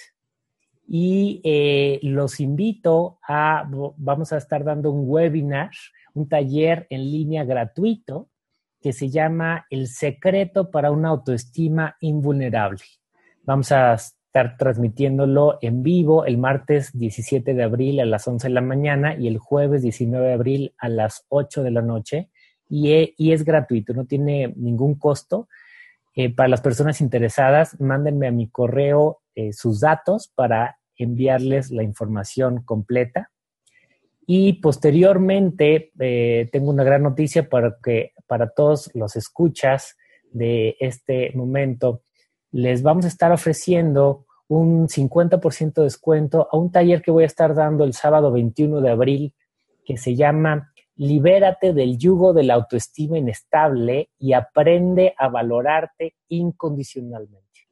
Y 0.89 1.41
eh, 1.43 1.99
los 2.01 2.39
invito 2.39 3.19
a, 3.27 3.69
vamos 3.97 4.33
a 4.33 4.37
estar 4.37 4.63
dando 4.63 4.91
un 4.91 5.03
webinar, 5.07 5.71
un 6.13 6.27
taller 6.27 6.87
en 6.89 7.11
línea 7.11 7.43
gratuito 7.43 8.29
que 8.81 8.93
se 8.93 9.09
llama 9.09 9.65
El 9.69 9.87
secreto 9.87 10.71
para 10.71 10.91
una 10.91 11.09
autoestima 11.09 11.97
invulnerable. 11.99 12.83
Vamos 13.43 13.71
a 13.71 13.97
transmitiéndolo 14.57 15.57
en 15.61 15.83
vivo 15.83 16.25
el 16.25 16.37
martes 16.37 16.97
17 16.97 17.53
de 17.53 17.63
abril 17.63 17.99
a 17.99 18.05
las 18.05 18.27
11 18.27 18.47
de 18.47 18.53
la 18.53 18.61
mañana 18.61 19.15
y 19.15 19.27
el 19.27 19.37
jueves 19.37 19.81
19 19.81 20.27
de 20.27 20.33
abril 20.33 20.73
a 20.77 20.89
las 20.89 21.25
8 21.29 21.63
de 21.63 21.71
la 21.71 21.81
noche. 21.81 22.29
Y, 22.69 22.91
e, 22.91 23.15
es 23.17 23.43
gratuito, 23.43 23.93
no 23.93 24.05
tiene 24.05 24.53
ningún 24.55 24.95
costo. 24.95 25.47
Eh, 26.15 26.33
para 26.33 26.49
las 26.49 26.61
personas 26.61 27.01
interesadas, 27.01 27.79
mándenme 27.79 28.27
a 28.27 28.31
mi 28.31 28.49
correo 28.49 29.21
eh, 29.35 29.53
sus 29.53 29.79
datos 29.79 30.31
para 30.33 30.77
enviarles 30.97 31.71
la 31.71 31.83
información 31.83 32.63
completa. 32.63 33.31
Y 34.25 34.53
posteriormente, 34.53 35.91
eh, 35.99 36.49
tengo 36.51 36.69
una 36.69 36.83
gran 36.83 37.03
noticia 37.03 37.47
para 37.47 37.77
que 37.81 38.11
para 38.27 38.49
todos 38.49 38.91
los 38.93 39.15
escuchas 39.15 39.95
de 40.31 40.75
este 40.79 41.31
momento, 41.33 42.03
les 42.51 42.81
vamos 42.81 43.05
a 43.05 43.07
estar 43.07 43.31
ofreciendo 43.31 44.26
un 44.47 44.87
50% 44.87 45.73
de 45.73 45.83
descuento 45.83 46.47
a 46.51 46.57
un 46.57 46.71
taller 46.71 47.01
que 47.01 47.11
voy 47.11 47.23
a 47.23 47.27
estar 47.27 47.53
dando 47.53 47.83
el 47.83 47.93
sábado 47.93 48.31
21 48.31 48.81
de 48.81 48.89
abril 48.89 49.33
que 49.85 49.97
se 49.97 50.15
llama 50.15 50.73
Libérate 50.95 51.73
del 51.73 51.97
yugo 51.97 52.33
de 52.33 52.43
la 52.43 52.55
autoestima 52.55 53.17
inestable 53.17 54.09
y 54.17 54.33
aprende 54.33 55.13
a 55.17 55.29
valorarte 55.29 56.15
incondicionalmente, 56.27 57.67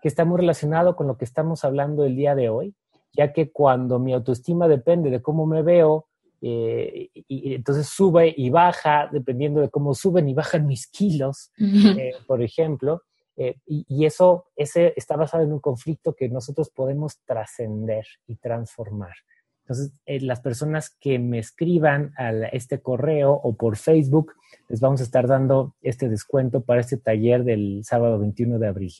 que 0.00 0.08
está 0.08 0.24
muy 0.24 0.38
relacionado 0.38 0.94
con 0.94 1.08
lo 1.08 1.18
que 1.18 1.24
estamos 1.24 1.64
hablando 1.64 2.04
el 2.04 2.14
día 2.14 2.34
de 2.34 2.48
hoy, 2.48 2.74
ya 3.12 3.32
que 3.32 3.50
cuando 3.50 3.98
mi 3.98 4.12
autoestima 4.12 4.68
depende 4.68 5.10
de 5.10 5.20
cómo 5.20 5.44
me 5.44 5.62
veo, 5.62 6.06
eh, 6.40 7.10
y, 7.12 7.54
entonces 7.54 7.88
sube 7.88 8.32
y 8.36 8.48
baja, 8.50 9.08
dependiendo 9.10 9.60
de 9.60 9.70
cómo 9.70 9.94
suben 9.94 10.28
y 10.28 10.34
bajan 10.34 10.66
mis 10.66 10.86
kilos, 10.86 11.50
eh, 11.58 12.12
por 12.28 12.42
ejemplo, 12.42 13.02
eh, 13.40 13.54
y, 13.66 14.04
eso 14.04 14.46
ese 14.56 14.92
está 14.96 15.16
basado 15.16 15.44
en 15.44 15.52
un 15.52 15.60
conflicto 15.60 16.16
que 16.16 16.28
nosotros 16.28 16.70
podemos 16.70 17.20
trascender 17.24 18.04
y 18.26 18.34
transformar. 18.34 19.14
Entonces, 19.60 19.92
eh, 20.06 20.20
las 20.20 20.40
personas 20.40 20.90
que 20.98 21.20
me 21.20 21.38
escriban 21.38 22.12
a 22.16 22.32
este 22.48 22.80
correo 22.80 23.32
o 23.32 23.54
por 23.54 23.76
Facebook, 23.76 24.32
les 24.68 24.80
vamos 24.80 25.00
a 25.00 25.04
estar 25.04 25.28
dando 25.28 25.76
este 25.82 26.08
descuento 26.08 26.62
para 26.62 26.80
este 26.80 26.96
taller 26.96 27.44
del 27.44 27.82
sábado 27.84 28.18
21 28.18 28.58
de 28.58 28.66
abril. 28.66 28.92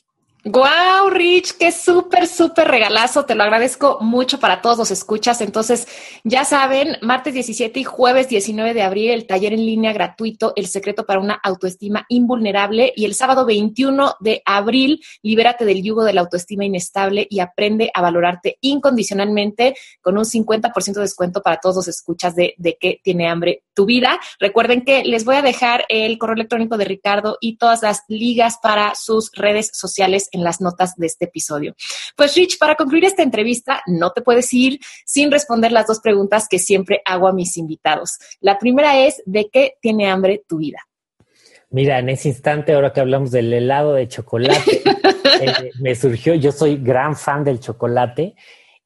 Wow, 0.45 1.09
Rich, 1.09 1.57
qué 1.59 1.69
súper, 1.73 2.25
súper 2.25 2.69
regalazo. 2.69 3.25
Te 3.25 3.35
lo 3.35 3.43
agradezco 3.43 3.97
mucho 3.99 4.39
para 4.39 4.61
todos 4.61 4.77
los 4.77 4.89
escuchas. 4.89 5.41
Entonces, 5.41 5.85
ya 6.23 6.45
saben, 6.45 6.95
martes 7.01 7.33
17 7.33 7.77
y 7.81 7.83
jueves 7.83 8.29
19 8.29 8.73
de 8.73 8.81
abril, 8.81 9.11
el 9.11 9.27
taller 9.27 9.51
en 9.51 9.65
línea 9.65 9.91
gratuito, 9.91 10.53
El 10.55 10.67
secreto 10.67 11.05
para 11.05 11.19
una 11.19 11.33
autoestima 11.43 12.05
invulnerable. 12.07 12.93
Y 12.95 13.03
el 13.03 13.15
sábado 13.15 13.45
21 13.45 14.15
de 14.21 14.41
abril, 14.45 15.03
libérate 15.23 15.65
del 15.65 15.83
yugo 15.83 16.05
de 16.05 16.13
la 16.13 16.21
autoestima 16.21 16.63
inestable 16.63 17.27
y 17.29 17.41
aprende 17.41 17.91
a 17.93 18.01
valorarte 18.01 18.59
incondicionalmente 18.61 19.75
con 19.99 20.17
un 20.17 20.23
50% 20.23 20.93
de 20.93 21.01
descuento 21.01 21.41
para 21.41 21.57
todos 21.57 21.75
los 21.75 21.87
escuchas 21.89 22.33
de, 22.37 22.53
de 22.57 22.77
qué 22.79 23.01
tiene 23.03 23.27
hambre 23.27 23.63
tu 23.73 23.85
vida. 23.85 24.21
Recuerden 24.39 24.85
que 24.85 25.03
les 25.03 25.25
voy 25.25 25.35
a 25.35 25.41
dejar 25.41 25.83
el 25.89 26.17
correo 26.17 26.35
electrónico 26.35 26.77
de 26.77 26.85
Ricardo 26.85 27.37
y 27.41 27.57
todas 27.57 27.81
las 27.81 28.03
ligas 28.07 28.57
para 28.61 28.95
sus 28.95 29.31
redes 29.33 29.71
sociales 29.73 30.28
en 30.31 30.43
las 30.43 30.61
notas 30.61 30.95
de 30.95 31.07
este 31.07 31.25
episodio. 31.25 31.75
Pues 32.15 32.35
Rich, 32.35 32.57
para 32.57 32.75
concluir 32.75 33.05
esta 33.05 33.23
entrevista, 33.23 33.81
no 33.87 34.11
te 34.11 34.21
puedes 34.21 34.53
ir 34.53 34.79
sin 35.05 35.31
responder 35.31 35.71
las 35.71 35.87
dos 35.87 35.99
preguntas 35.99 36.47
que 36.49 36.59
siempre 36.59 37.01
hago 37.05 37.27
a 37.27 37.33
mis 37.33 37.57
invitados. 37.57 38.17
La 38.39 38.57
primera 38.57 38.99
es, 39.05 39.21
¿de 39.25 39.49
qué 39.49 39.73
tiene 39.81 40.09
hambre 40.09 40.43
tu 40.47 40.57
vida? 40.57 40.79
Mira, 41.71 41.99
en 41.99 42.09
ese 42.09 42.29
instante, 42.29 42.73
ahora 42.73 42.91
que 42.91 42.99
hablamos 42.99 43.29
del 43.29 43.53
helado 43.53 43.93
de 43.93 44.07
chocolate, 44.07 44.81
eh, 45.41 45.71
me 45.79 45.93
surgió, 45.95 46.33
yo 46.33 46.51
soy 46.51 46.77
gran 46.77 47.15
fan 47.15 47.43
del 47.43 47.59
chocolate 47.59 48.35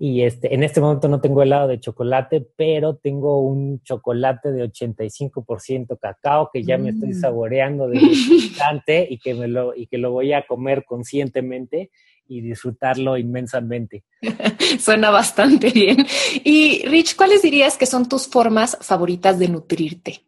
y 0.06 0.24
este, 0.24 0.54
en 0.54 0.64
este 0.64 0.82
momento 0.82 1.08
no 1.08 1.22
tengo 1.22 1.42
helado 1.42 1.70
de 1.70 1.80
chocolate, 1.80 2.46
pero 2.58 2.98
tengo 2.98 3.40
un 3.42 3.82
chocolate 3.84 4.52
de 4.52 4.70
85% 4.70 5.98
cacao 5.98 6.50
que 6.52 6.62
ya 6.62 6.78
me 6.78 6.90
estoy 6.90 7.12
mm. 7.12 7.22
saboreando 7.22 7.88
de 7.88 8.00
instante 8.02 9.08
y 9.10 9.18
que, 9.18 9.34
me 9.34 9.48
lo, 9.48 9.74
y 9.74 9.88
que 9.88 9.98
lo 9.98 10.12
voy 10.12 10.34
a 10.34 10.46
comer 10.46 10.84
conscientemente 10.84 11.90
y 12.28 12.42
disfrutarlo 12.42 13.18
inmensamente. 13.18 14.04
Suena 14.78 15.10
bastante 15.10 15.70
bien. 15.70 16.06
Y 16.44 16.86
Rich, 16.86 17.16
¿cuáles 17.16 17.42
dirías 17.42 17.78
que 17.78 17.86
son 17.86 18.10
tus 18.10 18.28
formas 18.28 18.78
favoritas 18.82 19.40
de 19.40 19.48
nutrirte? 19.48 20.26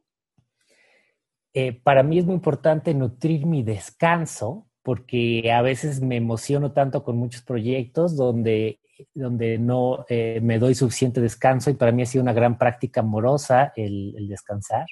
Eh, 1.54 1.74
para 1.74 2.02
mí 2.02 2.20
es 2.20 2.26
muy 2.26 2.36
importante 2.36 2.94
nutrir 2.94 3.46
mi 3.46 3.62
descanso 3.62 4.70
porque 4.84 5.52
a 5.52 5.62
veces 5.62 6.00
me 6.00 6.16
emociono 6.16 6.72
tanto 6.72 7.04
con 7.04 7.18
muchos 7.18 7.42
proyectos 7.42 8.16
donde 8.16 8.80
donde 9.14 9.58
no 9.58 10.06
eh, 10.10 10.40
me 10.42 10.60
doy 10.60 10.76
suficiente 10.76 11.22
descanso 11.22 11.70
y 11.70 11.74
para 11.76 11.92
mí 11.92 12.02
ha 12.04 12.06
sido 12.06 12.24
una 12.24 12.34
gran 12.34 12.58
práctica 12.58 13.02
amorosa 13.02 13.74
el, 13.76 14.28
descansar. 14.28 14.86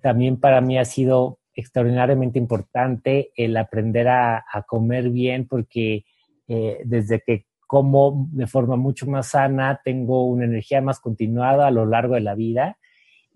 También 0.00 0.38
para 0.38 0.60
mí 0.60 0.78
ha 0.78 0.84
sido 0.84 1.38
extraordinariamente 1.54 2.38
importante 2.38 3.30
el 3.36 3.56
aprender 3.56 4.08
a, 4.08 4.44
comer 4.66 5.10
bien 5.10 5.46
porque 5.46 6.04
eh, 6.48 6.82
desde 6.84 7.20
que 7.20 7.46
como 7.66 8.28
de 8.30 8.46
forma 8.46 8.76
mucho 8.76 9.06
más 9.06 9.28
sana, 9.28 9.80
tengo 9.84 10.26
una 10.26 10.44
energía 10.44 10.80
más 10.80 11.00
continuada 11.00 11.66
a 11.66 11.70
lo 11.70 11.86
largo 11.86 12.14
de 12.14 12.20
la 12.20 12.34
vida. 12.34 12.78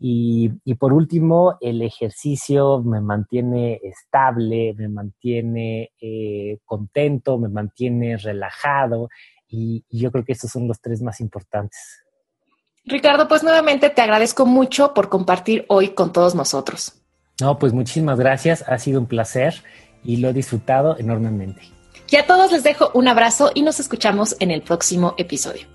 Y, 0.01 0.51
por 0.78 0.93
último, 0.93 1.57
el 1.61 1.82
ejercicio 1.82 2.80
me 2.84 3.01
mantiene 3.01 3.80
estable, 3.82 4.72
me 4.74 4.89
mantiene 4.89 5.91
eh, 6.01 6.59
contento, 6.64 7.36
me 7.36 7.49
mantiene 7.49 8.16
relajado 8.16 9.09
y, 9.49 9.84
yo 9.90 10.12
creo 10.12 10.24
que 10.24 10.32
estos 10.32 10.51
son 10.51 10.68
los 10.68 10.80
tres 10.80 11.03
más 11.03 11.20
importantes. 11.20 12.05
Ricardo, 12.84 13.28
pues 13.28 13.42
nuevamente 13.42 13.90
te 13.90 14.03
agradezco 14.03 14.46
mucho 14.46 14.94
por 14.94 15.09
compartir 15.09 15.64
hoy 15.68 15.90
con 15.90 16.12
todos 16.12 16.34
nosotros. 16.34 16.94
No, 17.40 17.59
pues 17.59 17.72
muchísimas 17.72 18.18
gracias, 18.18 18.64
ha 18.66 18.78
sido 18.78 19.01
un 19.01 19.07
placer 19.07 19.62
y 20.03 20.16
lo 20.18 20.28
he 20.28 20.32
disfrutado 20.32 20.99
enormemente. 20.99 21.62
Y 22.11 22.16
a 22.16 22.26
todos 22.26 22.51
les 22.53 22.62
dejo 22.62 22.90
un 22.94 23.09
abrazo 23.09 23.51
y 23.55 23.61
nos 23.62 23.80
escuchamos 23.80 24.36
en 24.40 24.51
el 24.51 24.62
próximo 24.62 25.14
episodio. 25.18 25.66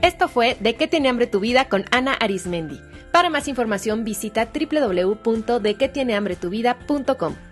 Esto 0.00 0.28
fue 0.28 0.56
De 0.60 0.74
qué 0.74 0.88
tiene 0.88 1.10
hambre 1.10 1.26
tu 1.26 1.40
vida 1.40 1.68
con 1.68 1.84
Ana 1.90 2.14
Arismendi. 2.14 2.80
Para 3.12 3.28
más 3.30 3.48
información 3.48 4.04
visita 4.04 4.48
www.dequetienehambretuvida.com. 4.52 7.47